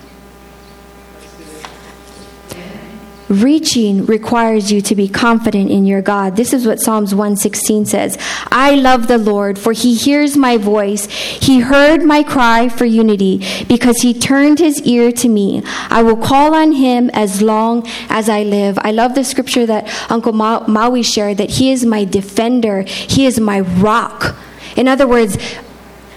Reaching 3.29 4.05
requires 4.05 4.71
you 4.71 4.79
to 4.81 4.95
be 4.95 5.09
confident 5.09 5.69
in 5.69 5.85
your 5.85 6.01
God. 6.01 6.37
This 6.37 6.53
is 6.53 6.65
what 6.65 6.79
Psalms 6.79 7.13
116 7.13 7.85
says. 7.85 8.17
I 8.49 8.75
love 8.75 9.07
the 9.07 9.17
Lord, 9.17 9.59
for 9.59 9.73
he 9.73 9.95
hears 9.95 10.37
my 10.37 10.55
voice. 10.55 11.07
He 11.11 11.59
heard 11.59 12.03
my 12.03 12.23
cry 12.23 12.69
for 12.69 12.85
unity, 12.85 13.43
because 13.67 13.97
he 13.97 14.13
turned 14.13 14.59
his 14.59 14.81
ear 14.83 15.11
to 15.11 15.27
me. 15.27 15.61
I 15.89 16.03
will 16.03 16.15
call 16.15 16.55
on 16.55 16.71
him 16.71 17.09
as 17.11 17.41
long 17.41 17.85
as 18.09 18.29
I 18.29 18.43
live. 18.43 18.79
I 18.81 18.91
love 18.91 19.13
the 19.13 19.25
scripture 19.25 19.65
that 19.65 20.09
Uncle 20.09 20.31
Ma- 20.31 20.65
Maui 20.65 21.03
shared 21.03 21.37
that 21.37 21.49
he 21.49 21.71
is 21.71 21.85
my 21.85 22.05
defender, 22.05 22.83
he 22.83 23.25
is 23.25 23.41
my 23.41 23.59
rock. 23.59 24.37
In 24.77 24.87
other 24.87 25.07
words, 25.07 25.37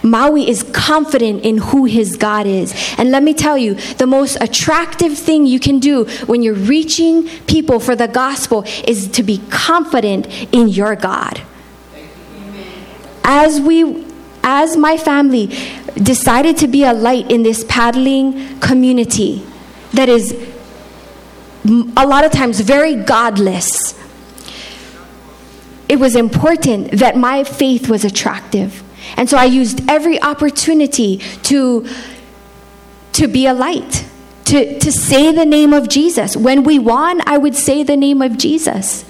Maui 0.03 0.49
is 0.49 0.63
confident 0.63 1.45
in 1.45 1.59
who 1.59 1.85
his 1.85 2.17
God 2.17 2.47
is. 2.47 2.75
And 2.97 3.11
let 3.11 3.23
me 3.23 3.35
tell 3.35 3.59
you, 3.59 3.75
the 3.75 4.07
most 4.07 4.37
attractive 4.41 5.19
thing 5.19 5.47
you 5.47 5.61
can 5.61 5.79
do 5.79 6.05
when 6.27 6.43
you're 6.43 6.55
reaching 6.55 7.29
people 7.47 7.81
for 7.81 7.95
the 7.95 8.09
gospel 8.09 8.65
is 8.87 9.09
to 9.09 9.23
be 9.23 9.43
confident 9.51 10.27
in 10.55 10.69
your 10.69 10.97
God. 10.97 11.43
As 13.25 13.61
we 13.61 14.07
as 14.43 14.75
my 14.75 14.97
family 14.97 15.49
decided 15.97 16.57
to 16.57 16.67
be 16.67 16.83
a 16.83 16.95
light 16.95 17.31
in 17.31 17.43
this 17.43 17.63
paddling 17.69 18.59
community 18.61 19.45
that 19.93 20.09
is 20.09 20.33
a 21.97 22.07
lot 22.07 22.25
of 22.25 22.33
times 22.33 22.61
very 22.61 22.95
godless, 22.95 23.95
it 25.91 25.99
was 25.99 26.15
important 26.17 26.93
that 26.93 27.17
my 27.17 27.45
faith 27.45 27.91
was 27.91 28.05
attractive 28.05 28.83
and 29.17 29.29
so 29.29 29.37
I 29.37 29.45
used 29.45 29.89
every 29.89 30.21
opportunity 30.21 31.19
to, 31.45 31.87
to 33.13 33.29
be 33.29 33.47
a 33.47 33.55
light, 33.55 34.07
to, 34.47 34.79
to 34.79 34.93
say 34.93 35.33
the 35.33 35.47
name 35.47 35.73
of 35.73 35.89
Jesus. 35.89 36.37
When 36.37 36.63
we 36.65 36.79
won, 36.79 37.21
I 37.27 37.39
would 37.39 37.55
say 37.55 37.83
the 37.83 37.97
name 37.97 38.23
of 38.23 38.39
Jesus. 38.39 39.05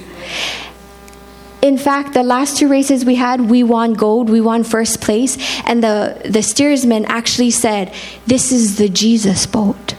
In 1.63 1.77
fact, 1.77 2.15
the 2.15 2.23
last 2.23 2.57
two 2.57 2.69
races 2.69 3.05
we 3.05 3.17
had, 3.17 3.43
we 3.43 3.63
won 3.63 3.93
gold, 3.93 4.31
we 4.31 4.41
won 4.41 4.65
first 4.65 5.03
place, 5.03 5.37
and 5.67 5.85
the, 5.85 6.21
the 6.25 6.43
steersman 6.43 7.05
actually 7.05 7.51
said, 7.51 7.93
This 8.27 8.51
is 8.51 8.79
the 8.79 8.89
Jesus 8.89 9.47
boat 9.47 9.95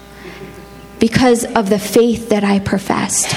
because 0.99 1.45
of 1.45 1.69
the 1.69 1.77
faith 1.79 2.29
that 2.29 2.43
I 2.43 2.59
professed. 2.59 3.35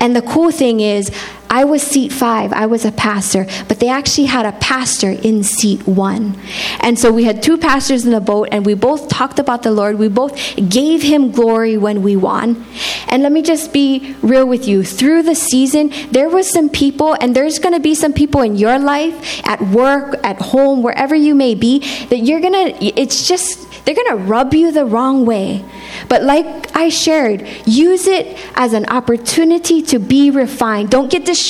And 0.00 0.14
the 0.14 0.22
cool 0.22 0.50
thing 0.50 0.80
is, 0.80 1.10
I 1.52 1.64
was 1.64 1.82
seat 1.82 2.14
five, 2.14 2.50
I 2.54 2.64
was 2.64 2.86
a 2.86 2.92
pastor, 2.92 3.44
but 3.68 3.78
they 3.78 3.90
actually 3.90 4.24
had 4.24 4.46
a 4.46 4.52
pastor 4.52 5.10
in 5.10 5.42
seat 5.42 5.86
one. 5.86 6.34
And 6.80 6.98
so 6.98 7.12
we 7.12 7.24
had 7.24 7.42
two 7.42 7.58
pastors 7.58 8.06
in 8.06 8.10
the 8.10 8.22
boat, 8.22 8.48
and 8.50 8.64
we 8.64 8.72
both 8.72 9.10
talked 9.10 9.38
about 9.38 9.62
the 9.62 9.70
Lord. 9.70 9.98
We 9.98 10.08
both 10.08 10.34
gave 10.70 11.02
him 11.02 11.30
glory 11.30 11.76
when 11.76 12.00
we 12.02 12.16
won. 12.16 12.64
And 13.08 13.22
let 13.22 13.32
me 13.32 13.42
just 13.42 13.70
be 13.70 14.16
real 14.22 14.46
with 14.46 14.66
you. 14.66 14.82
Through 14.82 15.24
the 15.24 15.34
season, 15.34 15.92
there 16.10 16.30
was 16.30 16.48
some 16.48 16.70
people, 16.70 17.18
and 17.20 17.36
there's 17.36 17.58
going 17.58 17.74
to 17.74 17.80
be 17.80 17.94
some 17.94 18.14
people 18.14 18.40
in 18.40 18.56
your 18.56 18.78
life, 18.78 19.46
at 19.46 19.60
work, 19.60 20.18
at 20.24 20.40
home, 20.40 20.82
wherever 20.82 21.14
you 21.14 21.34
may 21.34 21.54
be, 21.54 21.80
that 22.06 22.20
you're 22.20 22.40
going 22.40 22.54
to, 22.54 22.84
it's 22.98 23.28
just, 23.28 23.68
they're 23.84 23.94
going 23.94 24.16
to 24.16 24.24
rub 24.24 24.54
you 24.54 24.72
the 24.72 24.86
wrong 24.86 25.26
way. 25.26 25.62
But 26.08 26.22
like 26.22 26.74
I 26.74 26.88
shared, 26.88 27.46
use 27.66 28.06
it 28.06 28.38
as 28.54 28.72
an 28.72 28.86
opportunity 28.86 29.82
to 29.82 29.98
be 29.98 30.30
refined. 30.30 30.90
Don't 30.90 31.10
get 31.10 31.26
distracted 31.26 31.41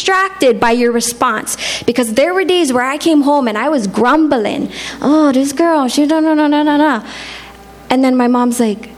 by 0.61 0.73
your 0.73 0.93
response 0.93 1.57
because 1.85 2.15
there 2.15 2.35
were 2.35 2.45
days 2.45 2.73
where 2.73 2.85
I 2.85 2.99
came 2.99 3.23
home 3.23 3.49
and 3.49 3.57
I 3.57 3.69
was 3.69 3.87
grumbling. 3.87 4.71
Oh, 5.01 5.33
this 5.33 5.53
girl, 5.53 5.89
she 5.89 6.07
no 6.07 6.21
no 6.21 6.35
no 6.35 6.47
no 6.47 6.63
no 6.63 6.77
no. 6.77 7.05
And 7.91 8.03
then 8.03 8.17
my 8.17 8.29
mom's 8.29 8.59
like, 8.59 8.91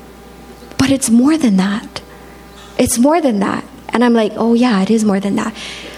"But 0.78 0.90
it's 0.90 1.11
more 1.11 1.36
than 1.36 1.57
that. 1.57 2.03
It's 2.78 2.99
more 2.99 3.20
than 3.20 3.40
that." 3.40 3.64
And 3.90 4.05
I'm 4.05 4.14
like, 4.14 4.32
"Oh 4.36 4.55
yeah, 4.55 4.82
it 4.82 4.90
is 4.90 5.05
more 5.05 5.20
than 5.20 5.36
that." 5.36 5.55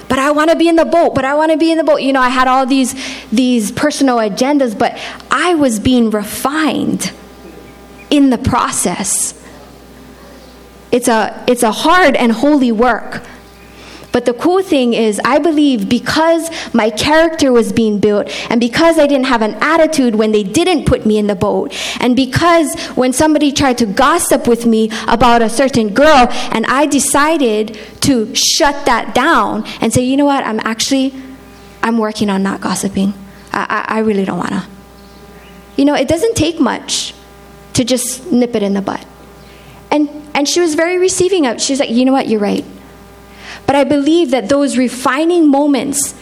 but 0.08 0.20
I 0.20 0.30
want 0.30 0.50
to 0.50 0.56
be 0.56 0.68
in 0.68 0.76
the 0.76 0.84
boat, 0.84 1.16
but 1.16 1.24
I 1.24 1.34
want 1.34 1.50
to 1.50 1.58
be 1.58 1.72
in 1.72 1.78
the 1.78 1.84
boat. 1.84 2.00
You 2.00 2.12
know, 2.12 2.20
I 2.20 2.28
had 2.28 2.46
all 2.46 2.64
these 2.64 2.94
these 3.30 3.72
personal 3.72 4.18
agendas, 4.18 4.78
but 4.78 4.96
I 5.30 5.54
was 5.54 5.80
being 5.80 6.10
refined 6.10 7.12
in 8.10 8.30
the 8.30 8.38
process. 8.38 9.34
It's 10.92 11.08
a, 11.08 11.44
it's 11.46 11.62
a 11.62 11.72
hard 11.72 12.16
and 12.16 12.32
holy 12.32 12.72
work. 12.72 13.22
But 14.16 14.24
the 14.24 14.32
cool 14.32 14.62
thing 14.62 14.94
is, 14.94 15.20
I 15.26 15.38
believe 15.38 15.90
because 15.90 16.48
my 16.72 16.88
character 16.88 17.52
was 17.52 17.70
being 17.70 17.98
built, 17.98 18.30
and 18.50 18.58
because 18.58 18.98
I 18.98 19.06
didn't 19.06 19.26
have 19.26 19.42
an 19.42 19.58
attitude 19.60 20.14
when 20.14 20.32
they 20.32 20.42
didn't 20.42 20.86
put 20.86 21.04
me 21.04 21.18
in 21.18 21.26
the 21.26 21.34
boat, 21.34 21.74
and 22.00 22.16
because 22.16 22.80
when 22.96 23.12
somebody 23.12 23.52
tried 23.52 23.76
to 23.76 23.84
gossip 23.84 24.48
with 24.48 24.64
me 24.64 24.88
about 25.06 25.42
a 25.42 25.50
certain 25.50 25.92
girl, 25.92 26.28
and 26.50 26.64
I 26.64 26.86
decided 26.86 27.78
to 28.08 28.34
shut 28.34 28.86
that 28.86 29.14
down 29.14 29.66
and 29.82 29.92
say, 29.92 30.02
you 30.02 30.16
know 30.16 30.24
what, 30.24 30.46
I'm 30.46 30.60
actually, 30.60 31.12
I'm 31.82 31.98
working 31.98 32.30
on 32.30 32.42
not 32.42 32.62
gossiping. 32.62 33.12
I, 33.52 33.84
I, 33.86 33.96
I 33.96 33.98
really 33.98 34.24
don't 34.24 34.38
want 34.38 34.52
to. 34.52 34.66
You 35.76 35.84
know, 35.84 35.94
it 35.94 36.08
doesn't 36.08 36.36
take 36.36 36.58
much 36.58 37.12
to 37.74 37.84
just 37.84 38.32
nip 38.32 38.56
it 38.56 38.62
in 38.62 38.72
the 38.72 38.80
butt. 38.80 39.04
And, 39.90 40.08
and 40.34 40.48
she 40.48 40.60
was 40.60 40.74
very 40.74 40.96
receiving 40.96 41.46
of 41.46 41.56
it. 41.56 41.60
She 41.60 41.74
was 41.74 41.80
like, 41.80 41.90
you 41.90 42.06
know 42.06 42.12
what, 42.12 42.28
you're 42.28 42.40
right. 42.40 42.64
But 43.66 43.76
I 43.76 43.84
believe 43.84 44.30
that 44.30 44.48
those 44.48 44.78
refining 44.78 45.48
moments 45.48 46.14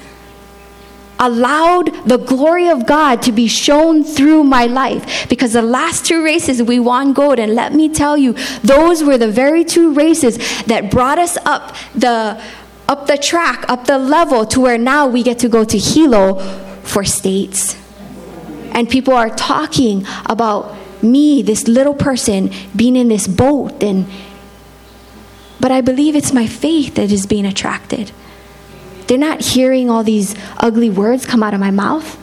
allowed 1.19 2.09
the 2.09 2.17
glory 2.17 2.69
of 2.69 2.87
God 2.87 3.23
to 3.23 3.33
be 3.33 3.47
shown 3.47 4.03
through 4.03 4.45
my 4.45 4.67
life. 4.67 5.29
Because 5.29 5.53
the 5.53 5.63
last 5.63 6.05
two 6.05 6.25
races 6.25 6.63
we 6.63 6.81
won 6.81 7.13
gold, 7.13 7.39
and 7.39 7.55
let 7.55 7.73
me 7.73 7.89
tell 7.89 8.17
you, 8.17 8.33
those 8.63 9.05
were 9.05 9.19
the 9.19 9.31
very 9.31 9.65
two 9.65 9.95
races 9.95 10.39
that 10.65 10.91
brought 10.91 11.19
us 11.19 11.37
up 11.45 11.77
the 11.95 12.43
up 12.87 13.07
the 13.07 13.17
track, 13.17 13.65
up 13.71 13.87
the 13.87 13.99
level 13.99 14.45
to 14.45 14.61
where 14.61 14.77
now 14.77 15.07
we 15.07 15.23
get 15.23 15.39
to 15.39 15.49
go 15.49 15.65
to 15.65 15.79
Hilo 15.79 16.39
for 16.83 17.03
states. 17.03 17.77
And 18.73 18.91
people 18.91 19.15
are 19.15 19.31
talking 19.31 20.05
about 20.27 20.75
me, 21.03 21.41
this 21.41 21.67
little 21.67 21.95
person, 21.95 22.51
being 22.77 22.97
in 22.97 23.09
this 23.09 23.27
boat 23.27 23.83
and 23.83 24.07
but 25.61 25.71
I 25.71 25.81
believe 25.81 26.17
it's 26.17 26.33
my 26.33 26.47
faith 26.47 26.95
that 26.97 27.11
is 27.11 27.27
being 27.27 27.47
attracted. 27.47 28.13
They're 29.07 29.19
not 29.19 29.41
hearing 29.41 29.91
all 29.91 30.03
these 30.03 30.35
ugly 30.57 30.91
words 30.91 31.27
come 31.27 31.43
out 31.43 31.55
of 31.55 31.61
my 31.61 31.71
mouth. 31.71 32.19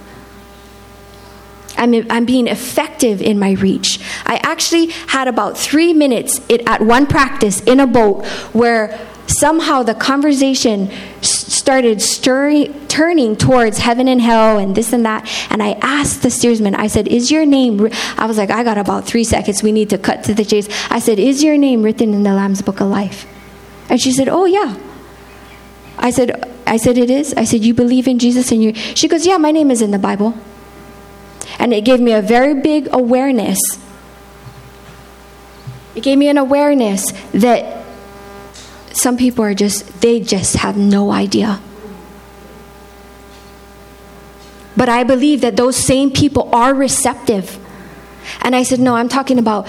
I'm, 1.78 1.94
I'm 2.12 2.26
being 2.26 2.48
effective 2.48 3.22
in 3.22 3.40
my 3.40 3.52
reach. 3.52 4.00
I 4.26 4.40
actually 4.44 4.88
had 5.08 5.28
about 5.28 5.58
three 5.58 5.94
minutes 5.94 6.40
at 6.50 6.82
one 6.82 7.08
practice 7.08 7.62
in 7.62 7.80
a 7.80 7.88
boat 7.88 8.26
where 8.54 9.00
somehow 9.32 9.84
the 9.84 9.96
conversation 9.96 10.92
started 11.22 12.02
stirring, 12.02 12.88
turning 12.88 13.36
towards 13.36 13.78
heaven 13.80 14.08
and 14.08 14.22
hell 14.22 14.58
and 14.58 14.76
this 14.76 14.94
and 14.94 15.06
that. 15.06 15.30
And 15.50 15.62
I 15.62 15.74
asked 15.82 16.24
the 16.24 16.30
steersman, 16.30 16.76
I 16.76 16.88
said, 16.88 17.08
Is 17.08 17.32
your 17.32 17.46
name, 17.46 17.90
I 18.18 18.26
was 18.26 18.38
like, 18.38 18.50
I 18.50 18.64
got 18.64 18.78
about 18.78 19.06
three 19.06 19.24
seconds. 19.24 19.64
We 19.64 19.72
need 19.72 19.90
to 19.92 19.98
cut 19.98 20.24
to 20.26 20.34
the 20.34 20.46
chase. 20.46 20.68
I 20.90 21.00
said, 21.00 21.20
Is 21.20 21.44
your 21.44 21.58
name 21.58 21.84
written 21.84 22.14
in 22.14 22.24
the 22.24 22.34
Lamb's 22.34 22.62
Book 22.62 22.82
of 22.82 22.88
Life? 22.88 23.26
And 23.90 24.02
she 24.02 24.12
said, 24.12 24.28
Oh, 24.30 24.46
yeah. 24.46 24.78
I 25.98 26.10
said, 26.10 26.50
I 26.66 26.78
said, 26.78 26.98
It 26.98 27.10
is? 27.10 27.34
I 27.36 27.44
said, 27.44 27.64
You 27.64 27.74
believe 27.74 28.08
in 28.08 28.20
Jesus 28.20 28.52
and 28.52 28.64
you. 28.64 28.74
She 28.74 29.08
goes, 29.08 29.26
Yeah, 29.26 29.38
my 29.38 29.52
name 29.52 29.72
is 29.72 29.82
in 29.82 29.92
the 29.92 30.00
Bible. 30.00 30.36
And 31.60 31.74
it 31.74 31.86
gave 31.86 32.00
me 32.00 32.14
a 32.14 32.22
very 32.22 32.60
big 32.60 32.88
awareness 32.92 33.60
It 35.96 36.04
gave 36.04 36.18
me 36.18 36.30
an 36.30 36.38
awareness 36.38 37.12
that 37.34 37.81
some 38.94 39.18
people 39.18 39.44
are 39.44 39.54
just, 39.54 40.02
they 40.02 40.20
just 40.20 40.58
have 40.58 40.78
no 40.78 41.12
idea. 41.12 41.62
But 44.76 44.90
I 44.90 45.04
believe 45.04 45.42
that 45.42 45.58
those 45.58 45.76
same 45.76 46.12
people 46.12 46.50
are 46.54 46.74
receptive. 46.74 47.60
And 48.42 48.56
I 48.56 48.64
said, 48.64 48.80
No, 48.80 48.96
I'm 48.96 49.10
talking 49.10 49.38
about 49.38 49.68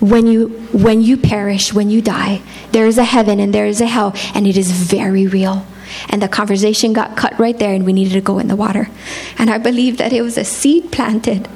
when 0.00 0.26
you 0.26 0.48
when 0.72 1.00
you 1.00 1.16
perish 1.16 1.72
when 1.72 1.88
you 1.88 2.02
die 2.02 2.42
there 2.72 2.86
is 2.86 2.98
a 2.98 3.04
heaven 3.04 3.40
and 3.40 3.54
there 3.54 3.64
is 3.64 3.80
a 3.80 3.86
hell 3.86 4.12
and 4.34 4.46
it 4.46 4.56
is 4.56 4.70
very 4.70 5.26
real 5.26 5.64
and 6.10 6.20
the 6.20 6.28
conversation 6.28 6.92
got 6.92 7.16
cut 7.16 7.38
right 7.38 7.58
there 7.58 7.72
and 7.72 7.86
we 7.86 7.92
needed 7.92 8.12
to 8.12 8.20
go 8.20 8.38
in 8.38 8.48
the 8.48 8.56
water 8.56 8.90
and 9.38 9.48
i 9.48 9.56
believe 9.56 9.96
that 9.96 10.12
it 10.12 10.20
was 10.20 10.36
a 10.36 10.44
seed 10.44 10.92
planted 10.92 11.48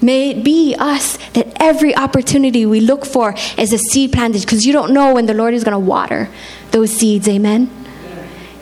may 0.00 0.30
it 0.30 0.44
be 0.44 0.74
us 0.78 1.16
that 1.32 1.50
every 1.60 1.94
opportunity 1.96 2.64
we 2.66 2.80
look 2.80 3.04
for 3.04 3.34
is 3.56 3.72
a 3.72 3.78
seed 3.78 4.12
planted 4.12 4.42
because 4.42 4.64
you 4.64 4.72
don't 4.72 4.92
know 4.92 5.14
when 5.14 5.26
the 5.26 5.34
lord 5.34 5.54
is 5.54 5.64
going 5.64 5.72
to 5.72 5.78
water 5.78 6.28
those 6.70 6.90
seeds 6.90 7.28
amen 7.28 7.70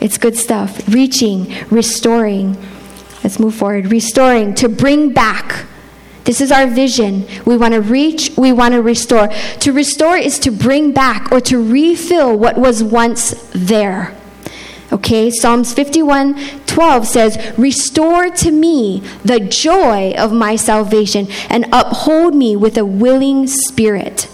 it's 0.00 0.18
good 0.18 0.36
stuff 0.36 0.86
reaching 0.88 1.52
restoring 1.70 2.56
let's 3.22 3.38
move 3.38 3.54
forward 3.54 3.90
restoring 3.90 4.54
to 4.54 4.68
bring 4.68 5.12
back 5.12 5.66
this 6.26 6.40
is 6.40 6.50
our 6.50 6.66
vision. 6.66 7.24
We 7.44 7.56
want 7.56 7.74
to 7.74 7.80
reach, 7.80 8.32
we 8.36 8.50
want 8.50 8.74
to 8.74 8.82
restore. 8.82 9.28
To 9.28 9.72
restore 9.72 10.16
is 10.16 10.40
to 10.40 10.50
bring 10.50 10.90
back 10.90 11.30
or 11.30 11.40
to 11.42 11.62
refill 11.62 12.36
what 12.36 12.58
was 12.58 12.82
once 12.82 13.48
there. 13.54 14.12
Okay, 14.96 15.28
Psalms 15.28 15.74
51 15.74 16.62
12 16.64 17.06
says, 17.06 17.54
Restore 17.58 18.30
to 18.30 18.50
me 18.50 19.02
the 19.22 19.40
joy 19.40 20.14
of 20.16 20.32
my 20.32 20.56
salvation 20.56 21.28
and 21.50 21.66
uphold 21.70 22.34
me 22.34 22.56
with 22.56 22.78
a 22.78 22.86
willing 22.86 23.46
spirit. 23.46 24.26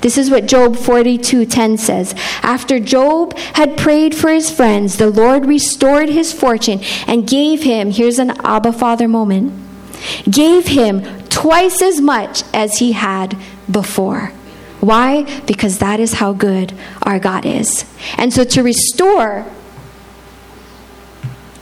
This 0.00 0.18
is 0.18 0.28
what 0.28 0.46
Job 0.46 0.74
42:10 0.74 1.78
says. 1.78 2.16
After 2.42 2.80
Job 2.80 3.38
had 3.54 3.76
prayed 3.76 4.12
for 4.12 4.32
his 4.32 4.50
friends, 4.50 4.96
the 4.96 5.08
Lord 5.08 5.46
restored 5.46 6.08
his 6.08 6.32
fortune 6.32 6.80
and 7.06 7.24
gave 7.24 7.62
him, 7.62 7.92
here's 7.92 8.18
an 8.18 8.32
Abba 8.44 8.72
Father 8.72 9.06
moment, 9.06 9.52
gave 10.28 10.66
him 10.66 11.04
twice 11.28 11.80
as 11.80 12.00
much 12.00 12.42
as 12.52 12.78
he 12.78 12.90
had 12.90 13.36
before. 13.70 14.32
Why? 14.80 15.22
Because 15.46 15.78
that 15.78 16.00
is 16.00 16.14
how 16.14 16.32
good 16.32 16.72
our 17.02 17.20
God 17.20 17.46
is. 17.46 17.84
And 18.18 18.32
so 18.32 18.42
to 18.42 18.64
restore, 18.64 19.46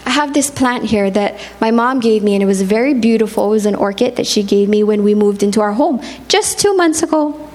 I 0.07 0.11
have 0.11 0.35
this 0.35 0.51
plant 0.51 0.85
here 0.85 1.11
that 1.11 1.41
my 1.61 1.71
mom 1.71 2.01
gave 2.01 2.23
me, 2.23 2.35
and 2.35 2.43
it 2.43 2.47
was 2.47 2.63
very 2.63 2.95
beautiful. 2.95 3.47
It 3.47 3.51
was 3.51 3.67
an 3.67 3.75
orchid 3.75 4.17
that 4.17 4.27
she 4.27 4.43
gave 4.43 4.69
me 4.69 4.83
when 4.83 5.03
we 5.03 5.15
moved 5.15 5.43
into 5.43 5.61
our 5.61 5.73
home 5.73 6.03
just 6.29 6.59
two 6.59 6.75
months 6.75 7.03
ago. 7.03 7.49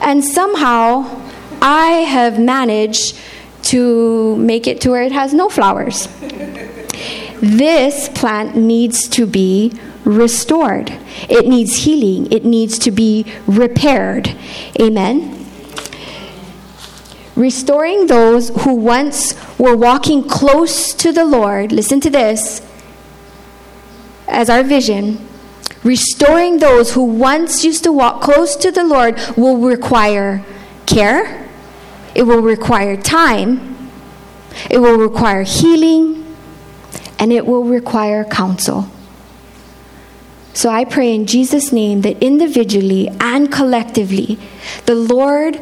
And 0.00 0.24
somehow 0.24 1.22
I 1.60 2.04
have 2.08 2.38
managed 2.38 3.16
to 3.64 4.36
make 4.36 4.66
it 4.66 4.80
to 4.82 4.90
where 4.90 5.02
it 5.02 5.12
has 5.12 5.32
no 5.32 5.48
flowers. 5.48 6.08
this 7.40 8.08
plant 8.10 8.56
needs 8.56 9.08
to 9.08 9.26
be 9.26 9.72
restored. 10.04 10.90
It 11.28 11.46
needs 11.46 11.84
healing. 11.84 12.30
It 12.32 12.44
needs 12.44 12.78
to 12.80 12.90
be 12.90 13.26
repaired. 13.46 14.36
Amen. 14.80 15.43
Restoring 17.36 18.06
those 18.06 18.50
who 18.62 18.74
once 18.74 19.34
were 19.58 19.76
walking 19.76 20.22
close 20.22 20.94
to 20.94 21.12
the 21.12 21.24
Lord, 21.24 21.72
listen 21.72 22.00
to 22.00 22.10
this 22.10 22.62
as 24.28 24.48
our 24.48 24.62
vision. 24.62 25.26
Restoring 25.82 26.58
those 26.58 26.94
who 26.94 27.04
once 27.04 27.64
used 27.64 27.84
to 27.84 27.92
walk 27.92 28.22
close 28.22 28.56
to 28.56 28.70
the 28.70 28.84
Lord 28.84 29.20
will 29.36 29.58
require 29.58 30.44
care, 30.86 31.48
it 32.14 32.22
will 32.22 32.40
require 32.40 32.96
time, 32.96 33.90
it 34.70 34.78
will 34.78 34.96
require 34.96 35.42
healing, 35.42 36.36
and 37.18 37.32
it 37.32 37.44
will 37.46 37.64
require 37.64 38.24
counsel. 38.24 38.88
So 40.54 40.70
I 40.70 40.84
pray 40.84 41.12
in 41.12 41.26
Jesus' 41.26 41.72
name 41.72 42.02
that 42.02 42.22
individually 42.22 43.08
and 43.18 43.50
collectively, 43.50 44.38
the 44.86 44.94
Lord, 44.94 45.60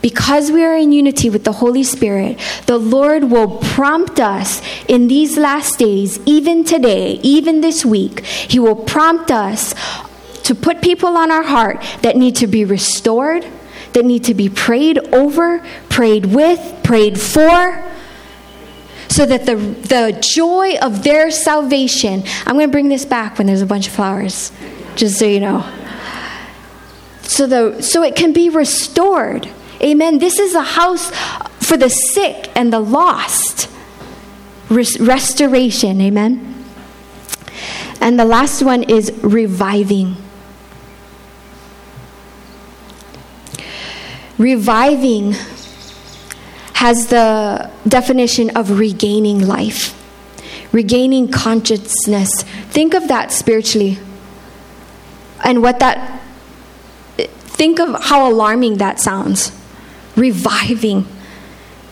because 0.00 0.50
we 0.50 0.64
are 0.64 0.76
in 0.76 0.92
unity 0.92 1.30
with 1.30 1.44
the 1.44 1.52
Holy 1.52 1.82
Spirit, 1.82 2.38
the 2.66 2.78
Lord 2.78 3.24
will 3.24 3.58
prompt 3.58 4.20
us 4.20 4.62
in 4.86 5.08
these 5.08 5.36
last 5.36 5.78
days, 5.78 6.20
even 6.26 6.64
today, 6.64 7.20
even 7.22 7.60
this 7.60 7.84
week. 7.84 8.24
He 8.24 8.58
will 8.58 8.76
prompt 8.76 9.30
us 9.30 9.74
to 10.44 10.54
put 10.54 10.80
people 10.80 11.16
on 11.16 11.30
our 11.30 11.42
heart 11.42 11.84
that 12.02 12.16
need 12.16 12.36
to 12.36 12.46
be 12.46 12.64
restored, 12.64 13.46
that 13.92 14.04
need 14.04 14.24
to 14.24 14.34
be 14.34 14.48
prayed 14.48 14.98
over, 15.12 15.64
prayed 15.88 16.26
with, 16.26 16.80
prayed 16.82 17.20
for 17.20 17.84
so 19.08 19.26
that 19.26 19.46
the, 19.46 19.56
the 19.56 20.18
joy 20.20 20.76
of 20.80 21.02
their 21.02 21.30
salvation, 21.30 22.22
I'm 22.46 22.54
going 22.54 22.68
to 22.68 22.72
bring 22.72 22.88
this 22.88 23.04
back 23.04 23.38
when 23.38 23.46
there's 23.46 23.62
a 23.62 23.66
bunch 23.66 23.88
of 23.88 23.94
flowers, 23.94 24.52
just 24.96 25.18
so 25.18 25.24
you 25.24 25.40
know. 25.40 25.68
So, 27.22 27.46
the, 27.46 27.82
so 27.82 28.02
it 28.02 28.16
can 28.16 28.32
be 28.32 28.48
restored. 28.48 29.48
Amen. 29.80 30.18
This 30.18 30.38
is 30.38 30.54
a 30.54 30.62
house 30.62 31.10
for 31.60 31.76
the 31.76 31.88
sick 31.88 32.50
and 32.54 32.72
the 32.72 32.80
lost. 32.80 33.68
Res- 34.68 34.98
restoration. 34.98 36.00
Amen. 36.00 36.64
And 38.00 38.18
the 38.18 38.24
last 38.24 38.62
one 38.62 38.82
is 38.84 39.12
reviving. 39.22 40.16
Reviving 44.36 45.34
has 46.74 47.08
the 47.08 47.70
definition 47.88 48.50
of 48.50 48.78
regaining 48.78 49.44
life, 49.46 50.00
regaining 50.72 51.28
consciousness. 51.28 52.44
Think 52.70 52.94
of 52.94 53.08
that 53.08 53.32
spiritually. 53.32 53.98
And 55.44 55.60
what 55.60 55.80
that, 55.80 56.22
think 57.16 57.80
of 57.80 58.04
how 58.04 58.30
alarming 58.30 58.76
that 58.76 59.00
sounds. 59.00 59.57
Reviving. 60.18 61.06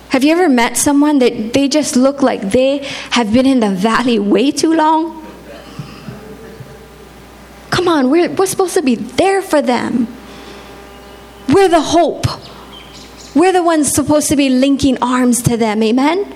Have 0.09 0.25
you 0.25 0.33
ever 0.33 0.49
met 0.49 0.77
someone 0.77 1.21
that 1.21 1.53
they 1.53 1.69
just 1.69 1.95
look 1.95 2.23
like 2.23 2.41
they 2.41 2.79
have 3.11 3.33
been 3.33 3.47
in 3.47 3.61
the 3.61 3.71
valley 3.71 4.19
way 4.19 4.51
too 4.51 4.75
long? 4.75 5.25
Come 7.71 7.89
on, 7.89 8.11
we're, 8.11 8.31
we're 8.31 8.47
supposed 8.47 8.75
to 8.75 8.83
be 8.83 8.95
there 8.95 9.43
for 9.43 9.63
them. 9.63 10.09
We're 11.49 11.69
the 11.69 11.81
hope. 11.81 12.27
We're 13.35 13.53
the 13.53 13.63
ones 13.63 13.91
supposed 13.91 14.29
to 14.31 14.37
be 14.37 14.49
linking 14.49 14.99
arms 15.03 15.43
to 15.43 15.57
them. 15.57 15.83
Amen? 15.83 16.35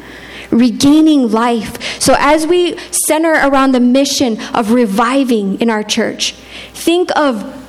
Regaining 0.51 1.31
life. 1.31 2.01
So, 2.01 2.15
as 2.19 2.47
we 2.47 2.77
center 3.09 3.33
around 3.33 3.73
the 3.73 3.81
mission 3.81 4.41
of 4.55 4.73
reviving 4.73 5.61
in 5.61 5.71
our 5.71 5.83
church, 5.83 6.33
think 6.73 7.11
of 7.17 7.60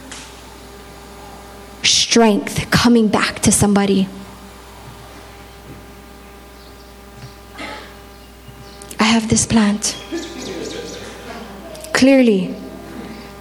strength 2.12 2.70
coming 2.72 3.08
back 3.08 3.40
to 3.40 3.50
somebody. 3.50 4.06
I 9.00 9.06
have 9.06 9.30
this 9.30 9.46
plant. 9.46 9.96
Clearly, 11.94 12.54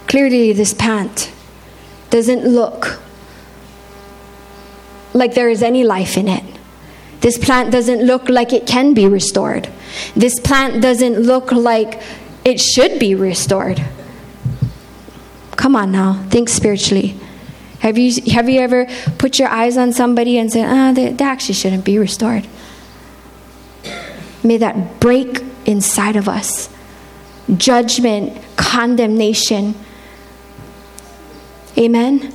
clearly, 0.07 0.53
this 0.53 0.73
plant 0.73 1.33
doesn't 2.11 2.45
look 2.45 3.01
like 5.13 5.33
there 5.33 5.49
is 5.49 5.61
any 5.61 5.83
life 5.83 6.15
in 6.15 6.29
it. 6.29 6.45
This 7.19 7.37
plant 7.37 7.73
doesn't 7.73 8.01
look 8.01 8.29
like 8.29 8.53
it 8.53 8.65
can 8.65 8.93
be 8.93 9.05
restored. 9.05 9.67
This 10.15 10.39
plant 10.39 10.81
doesn't 10.81 11.19
look 11.19 11.51
like 11.51 12.01
it 12.45 12.61
should 12.61 12.99
be 12.99 13.15
restored. 13.15 13.83
Come 15.57 15.75
on 15.75 15.91
now, 15.91 16.23
think 16.29 16.47
spiritually. 16.47 17.17
Have 17.81 17.97
you, 17.97 18.21
have 18.31 18.47
you 18.47 18.59
ever 18.61 18.85
put 19.17 19.39
your 19.39 19.47
eyes 19.49 19.75
on 19.75 19.91
somebody 19.91 20.37
and 20.37 20.51
said, 20.51 20.65
ah, 20.69 20.89
oh, 20.89 20.93
they, 20.93 21.11
they 21.13 21.25
actually 21.25 21.55
shouldn't 21.55 21.83
be 21.83 21.97
restored? 21.97 22.47
May 24.43 24.57
that 24.57 24.99
break 24.99 25.43
inside 25.65 26.15
of 26.15 26.29
us. 26.29 26.69
Judgment, 27.57 28.39
condemnation. 28.55 29.73
Amen? 31.75 32.31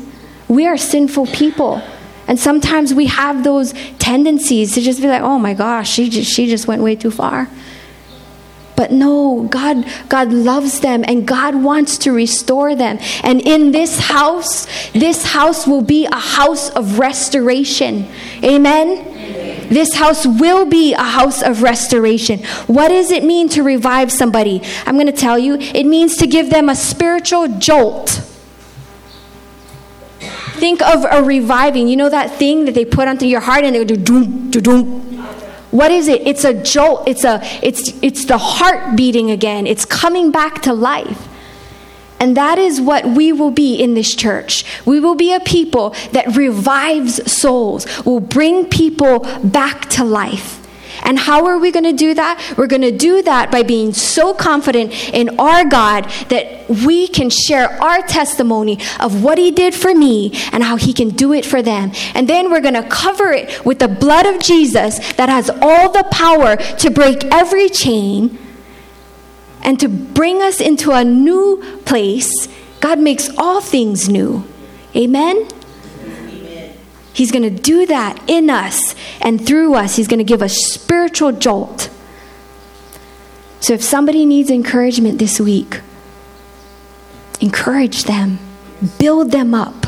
We 0.49 0.67
are 0.67 0.77
sinful 0.77 1.27
people. 1.27 1.81
And 2.27 2.41
sometimes 2.41 2.93
we 2.93 3.07
have 3.07 3.45
those 3.45 3.73
tendencies 4.01 4.75
to 4.75 4.81
just 4.81 5.01
be 5.01 5.07
like, 5.07 5.23
oh 5.23 5.39
my 5.39 5.55
gosh, 5.55 5.89
she 5.89 6.09
just, 6.09 6.33
she 6.35 6.49
just 6.49 6.67
went 6.67 6.83
way 6.83 6.97
too 6.97 7.13
far. 7.13 7.49
But 8.77 8.93
no, 8.93 9.49
God, 9.51 9.87
God 10.09 10.33
loves 10.33 10.81
them 10.81 11.05
and 11.07 11.27
God 11.27 11.55
wants 11.55 11.99
to 11.99 12.13
restore 12.13 12.75
them. 12.75 12.99
And 13.23 13.41
in 13.41 13.73
this 13.73 13.99
house, 13.99 14.67
this 14.93 15.25
house 15.25 15.67
will 15.67 15.83
be 15.83 16.07
a 16.07 16.17
house 16.17 16.71
of 16.71 16.99
restoration. 16.99 18.07
Amen? 18.45 19.15
This 19.69 19.95
house 19.95 20.27
will 20.27 20.67
be 20.67 20.95
a 20.95 21.03
house 21.03 21.43
of 21.43 21.63
restoration. 21.63 22.45
What 22.67 22.89
does 22.89 23.11
it 23.11 23.25
mean 23.25 23.49
to 23.51 23.63
revive 23.63 24.13
somebody? 24.13 24.63
I'm 24.85 24.95
going 24.95 25.07
to 25.07 25.13
tell 25.13 25.39
you. 25.39 25.57
It 25.57 25.85
means 25.85 26.17
to 26.19 26.27
give 26.27 26.51
them 26.51 26.69
a 26.69 26.77
spiritual 26.77 27.49
jolt 27.59 28.23
think 30.57 30.81
of 30.83 31.05
a 31.11 31.23
reviving. 31.23 31.87
You 31.87 31.97
know 31.97 32.09
that 32.09 32.31
thing 32.39 32.65
that 32.65 32.75
they 32.75 32.85
put 32.85 33.09
onto 33.09 33.27
your 33.27 33.41
heart 33.41 33.65
and 33.65 33.77
they 33.77 33.85
do 33.85 33.97
doom, 33.97 34.51
doom, 34.51 34.63
doom. 34.63 35.16
What 35.77 35.91
is 35.91 36.09
it? 36.09 36.27
It's 36.27 36.45
a 36.45 36.55
jolt. 36.55 37.07
It's 37.07 37.23
a 37.23 37.39
it's 37.63 37.93
it's 38.03 38.25
the 38.25 38.39
heart 38.39 38.97
beating 38.97 39.31
again. 39.31 39.67
It's 39.67 39.85
coming 39.85 40.31
back 40.31 40.63
to 40.63 40.73
life. 40.73 41.29
And 42.19 42.35
that 42.35 42.59
is 42.59 42.81
what 42.81 43.05
we 43.05 43.31
will 43.31 43.51
be 43.51 43.77
in 43.77 43.93
this 43.93 44.17
church. 44.17 44.65
We 44.87 45.01
will 45.01 45.17
be 45.17 45.35
a 45.35 45.41
people 45.41 45.91
that 46.13 46.35
revives 46.35 47.31
souls, 47.31 47.87
will 48.07 48.21
bring 48.21 48.65
people 48.65 49.21
back 49.45 49.91
to 49.91 50.05
life. 50.05 50.56
And 51.07 51.19
how 51.19 51.47
are 51.47 51.57
we 51.57 51.71
going 51.71 51.85
to 51.85 51.93
do 51.93 52.15
that? 52.15 52.55
We're 52.59 52.67
going 52.67 52.83
to 52.83 52.91
do 52.91 53.23
that 53.23 53.53
by 53.53 53.63
being 53.63 53.95
so 53.95 54.35
confident 54.35 54.93
in 55.15 55.39
our 55.39 55.65
God 55.65 56.11
that 56.29 56.69
we 56.69 57.07
can 57.07 57.31
share 57.31 57.71
our 57.81 58.03
testimony 58.03 58.81
of 58.99 59.23
what 59.23 59.39
He 59.39 59.53
did 59.53 59.73
for 59.73 59.95
me 59.95 60.33
and 60.53 60.65
how 60.65 60.77
He 60.77 60.93
can 60.93 61.11
do 61.11 61.33
it 61.33 61.47
for 61.47 61.63
them. 61.63 61.93
And 62.15 62.29
then 62.29 62.51
we're 62.51 62.61
going 62.61 62.75
to 62.75 62.89
cover 62.89 63.31
it 63.31 63.65
with 63.65 63.79
the 63.79 63.89
blood 63.89 64.27
of 64.27 64.43
Jesus 64.43 64.99
that 65.15 65.29
has 65.29 65.49
all 65.63 65.93
the 65.93 66.05
power 66.11 66.57
to 66.57 66.91
break 66.91 67.25
every 67.27 67.69
chain 67.69 68.39
and 69.63 69.79
to 69.79 69.89
bring 69.89 70.43
us 70.43 70.61
into 70.61 70.91
a 70.91 71.05
new 71.05 71.63
place. 71.85 72.49
God 72.81 72.99
makes 72.99 73.31
all 73.39 73.61
things 73.61 74.09
new. 74.09 74.45
Amen? 74.97 75.49
He's 77.17 77.33
going 77.33 77.45
to 77.45 77.63
do 77.63 77.87
that 77.87 78.23
in 78.27 78.51
us 78.51 78.95
and 79.23 79.45
through 79.45 79.75
us. 79.75 79.97
He's 79.97 80.07
going 80.07 80.19
to 80.19 80.25
give 80.25 80.43
a 80.43 80.51
spiritual 80.51 81.33
jolt. 81.33 81.89
So 83.61 83.73
if 83.73 83.83
somebody 83.83 84.27
needs 84.27 84.51
encouragement 84.51 85.19
this 85.19 85.41
week, 85.41 85.81
encourage 87.41 88.05
them, 88.05 88.39
build 88.99 89.33
them 89.33 89.55
up. 89.55 89.87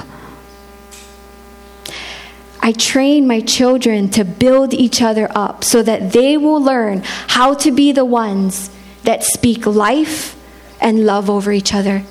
I 2.60 2.72
train 2.72 3.26
my 3.26 3.40
children 3.42 4.08
to 4.12 4.24
build 4.24 4.72
each 4.72 5.02
other 5.02 5.30
up 5.34 5.64
so 5.64 5.82
that 5.82 6.14
they 6.14 6.38
will 6.38 6.62
learn 6.62 7.02
how 7.04 7.52
to 7.56 7.70
be 7.70 7.92
the 7.92 8.06
ones 8.06 8.70
that 9.02 9.22
speak 9.22 9.66
life 9.66 10.34
and 10.80 11.04
love 11.04 11.28
over 11.28 11.52
each 11.52 11.74
other. 11.74 12.04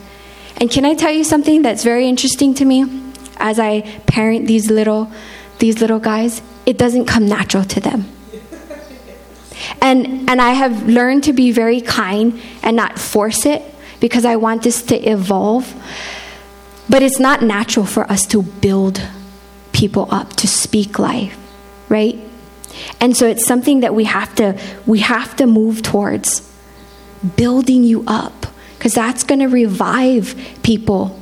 And 0.57 0.69
can 0.69 0.85
I 0.85 0.93
tell 0.93 1.11
you 1.11 1.23
something 1.23 1.63
that's 1.63 1.83
very 1.83 2.07
interesting 2.07 2.53
to 2.53 2.65
me? 2.65 2.96
As 3.39 3.59
I 3.59 3.81
parent 4.07 4.47
these 4.47 4.69
little 4.69 5.11
these 5.59 5.81
little 5.81 5.99
guys, 5.99 6.41
it 6.65 6.77
doesn't 6.77 7.05
come 7.05 7.25
natural 7.25 7.63
to 7.63 7.79
them. 7.79 8.05
And 9.81 10.29
and 10.29 10.41
I 10.41 10.51
have 10.51 10.87
learned 10.87 11.23
to 11.25 11.33
be 11.33 11.51
very 11.51 11.81
kind 11.81 12.39
and 12.61 12.75
not 12.75 12.99
force 12.99 13.45
it 13.45 13.63
because 13.99 14.25
I 14.25 14.35
want 14.35 14.63
this 14.63 14.81
to 14.83 14.95
evolve. 14.95 15.73
But 16.89 17.03
it's 17.03 17.19
not 17.19 17.41
natural 17.41 17.85
for 17.85 18.09
us 18.09 18.25
to 18.27 18.41
build 18.41 19.01
people 19.73 20.07
up, 20.09 20.33
to 20.37 20.47
speak 20.47 20.99
life, 20.99 21.37
right? 21.89 22.17
And 23.01 23.15
so 23.17 23.27
it's 23.27 23.45
something 23.45 23.81
that 23.81 23.93
we 23.93 24.05
have 24.05 24.33
to 24.35 24.59
we 24.85 24.99
have 24.99 25.35
to 25.37 25.47
move 25.47 25.81
towards 25.81 26.47
building 27.35 27.83
you 27.83 28.03
up 28.07 28.45
because 28.77 28.93
that's 28.93 29.23
going 29.23 29.39
to 29.39 29.47
revive 29.47 30.35
people 30.63 31.19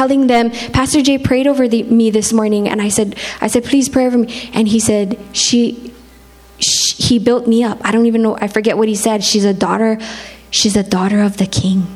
telling 0.00 0.28
them 0.28 0.50
pastor 0.72 1.02
jay 1.02 1.18
prayed 1.18 1.46
over 1.46 1.68
the, 1.68 1.82
me 1.82 2.10
this 2.10 2.32
morning 2.32 2.66
and 2.66 2.80
i 2.80 2.88
said 2.88 3.14
i 3.42 3.46
said 3.46 3.62
please 3.62 3.86
pray 3.86 4.06
over 4.06 4.16
me. 4.16 4.50
And 4.54 4.66
he 4.66 4.80
said 4.80 5.18
she, 5.32 5.92
she 6.58 7.02
he 7.10 7.18
built 7.18 7.46
me 7.46 7.62
up. 7.62 7.78
I 7.84 7.92
don't 7.92 8.06
even 8.06 8.22
know 8.22 8.34
i 8.40 8.48
forget 8.48 8.78
what 8.78 8.88
he 8.88 8.94
said. 8.94 9.22
She's 9.22 9.44
a 9.44 9.52
daughter 9.52 9.98
she's 10.50 10.74
a 10.74 10.82
daughter 10.82 11.20
of 11.20 11.36
the 11.36 11.46
king. 11.46 11.86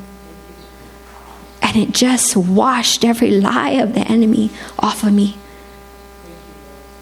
And 1.63 1.75
it 1.75 1.93
just 1.93 2.37
washed 2.37 3.03
every 3.03 3.31
lie 3.31 3.75
of 3.83 3.95
the 3.95 4.01
enemy 4.01 4.51
off 4.77 5.03
of 5.03 5.11
me. 5.11 5.35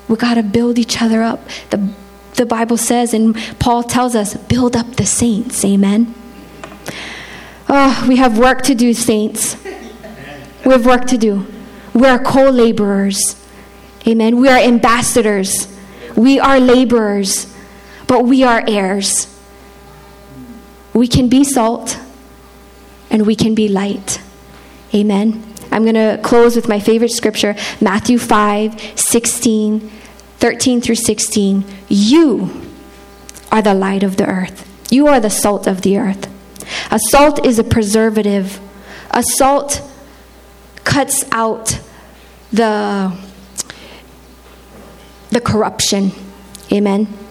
We 0.07 0.15
got 0.15 0.35
to 0.35 0.43
build 0.43 0.79
each 0.79 1.01
other 1.01 1.21
up. 1.21 1.41
The, 1.69 1.79
the 2.35 2.45
bible 2.45 2.77
says 2.77 3.13
and 3.13 3.35
paul 3.59 3.83
tells 3.83 4.15
us 4.15 4.37
build 4.53 4.77
up 4.77 4.95
the 4.95 5.05
saints. 5.05 5.65
Amen. 5.65 6.15
Oh 7.67 8.05
we 8.07 8.15
have 8.15 8.37
work 8.37 8.61
to 8.69 8.73
do 8.73 8.93
saints 8.93 9.57
we 10.65 10.71
have 10.71 10.85
work 10.85 11.05
to 11.07 11.17
do. 11.17 11.45
We 11.93 12.07
are 12.07 12.19
co 12.19 12.49
laborers. 12.49 13.35
Amen. 14.07 14.37
We 14.37 14.49
are 14.49 14.57
ambassadors. 14.57 15.67
We 16.15 16.39
are 16.39 16.59
laborers, 16.59 17.53
but 18.07 18.25
we 18.25 18.43
are 18.43 18.63
heirs. 18.67 19.27
We 20.93 21.07
can 21.07 21.27
be 21.27 21.43
salt 21.43 21.97
and 23.09 23.25
we 23.25 23.35
can 23.35 23.55
be 23.55 23.67
light. 23.67 24.21
Amen. 24.93 25.43
I'm 25.71 25.83
going 25.83 25.95
to 25.95 26.19
close 26.21 26.55
with 26.55 26.67
my 26.67 26.79
favorite 26.79 27.11
scripture 27.11 27.55
Matthew 27.81 28.19
5 28.19 28.99
16, 28.99 29.91
13 30.37 30.81
through 30.81 30.95
16. 30.95 31.65
You 31.89 32.61
are 33.51 33.61
the 33.61 33.73
light 33.73 34.03
of 34.03 34.17
the 34.17 34.27
earth, 34.27 34.69
you 34.91 35.07
are 35.07 35.19
the 35.19 35.29
salt 35.29 35.65
of 35.67 35.81
the 35.81 35.97
earth. 35.97 36.29
A 36.91 36.99
salt 37.09 37.45
is 37.45 37.59
a 37.59 37.63
preservative. 37.63 38.59
A 39.11 39.23
salt 39.23 39.81
cuts 40.83 41.23
out 41.31 41.79
the, 42.51 43.15
the 45.31 45.41
corruption. 45.41 46.11
Amen. 46.71 47.22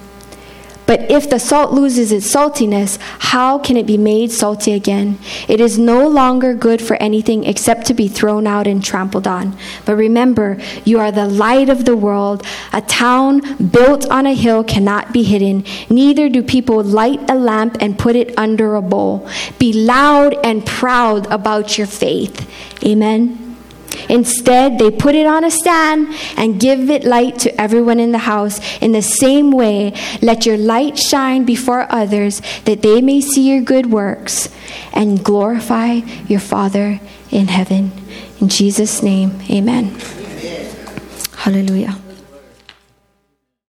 But 0.93 1.11
if 1.11 1.30
the 1.30 1.38
salt 1.38 1.72
loses 1.72 2.12
its 2.12 2.30
saltiness, 2.30 2.99
how 3.01 3.59
can 3.59 3.78
it 3.78 3.86
be 3.86 3.97
made 3.97 4.30
salty 4.30 4.74
again? 4.74 5.18
It 5.49 5.59
is 5.59 5.78
no 5.78 6.07
longer 6.07 6.53
good 6.53 6.82
for 6.82 6.97
anything 6.97 7.45
except 7.45 7.86
to 7.86 7.95
be 7.95 8.09
thrown 8.09 8.47
out 8.47 8.66
and 8.66 8.84
trampled 8.84 9.26
on. 9.26 9.57
But 9.86 9.97
remember, 9.97 10.59
you 10.84 10.99
are 10.99 11.11
the 11.11 11.24
light 11.24 11.70
of 11.70 11.86
the 11.86 11.97
world. 11.97 12.45
A 12.74 12.82
town 12.82 13.40
built 13.68 14.07
on 14.11 14.26
a 14.26 14.34
hill 14.34 14.64
cannot 14.64 15.14
be 15.14 15.22
hidden. 15.22 15.64
Neither 15.88 16.28
do 16.28 16.43
people 16.43 16.84
light 16.84 17.22
a 17.30 17.36
lamp 17.36 17.78
and 17.80 17.99
put 17.99 18.14
it 18.14 18.34
under 18.36 18.74
a 18.74 18.82
bowl. 18.82 19.26
Be 19.59 19.72
loud 19.72 20.36
and 20.45 20.66
proud 20.66 21.26
about 21.28 21.78
your 21.78 21.86
faith. 21.86 22.47
Amen. 22.84 23.51
Instead, 24.09 24.78
they 24.78 24.90
put 24.90 25.14
it 25.14 25.26
on 25.26 25.45
a 25.45 25.51
stand 25.51 26.14
and 26.36 26.61
give 26.61 26.90
it 26.90 27.05
light 27.05 27.38
to 27.40 27.61
everyone 27.61 28.01
in 28.01 28.12
the 28.12 28.18
house. 28.18 28.61
In 28.80 28.93
the 28.93 29.03
same 29.03 29.51
way, 29.51 29.95
let 30.20 30.47
your 30.47 30.57
light 30.57 30.99
shine 30.99 31.45
before 31.45 31.86
others 31.90 32.40
that 32.64 32.82
they 32.82 33.01
may 33.01 33.20
see 33.20 33.51
your 33.51 33.62
good 33.62 33.86
works 33.86 34.49
and 34.93 35.24
glorify 35.24 36.01
your 36.26 36.40
Father 36.40 37.01
in 37.30 37.49
heaven. 37.49 37.93
In 38.40 38.49
Jesus' 38.49 39.03
name, 39.03 39.40
amen. 39.51 39.97
amen. 39.97 40.76
Hallelujah. 41.36 41.97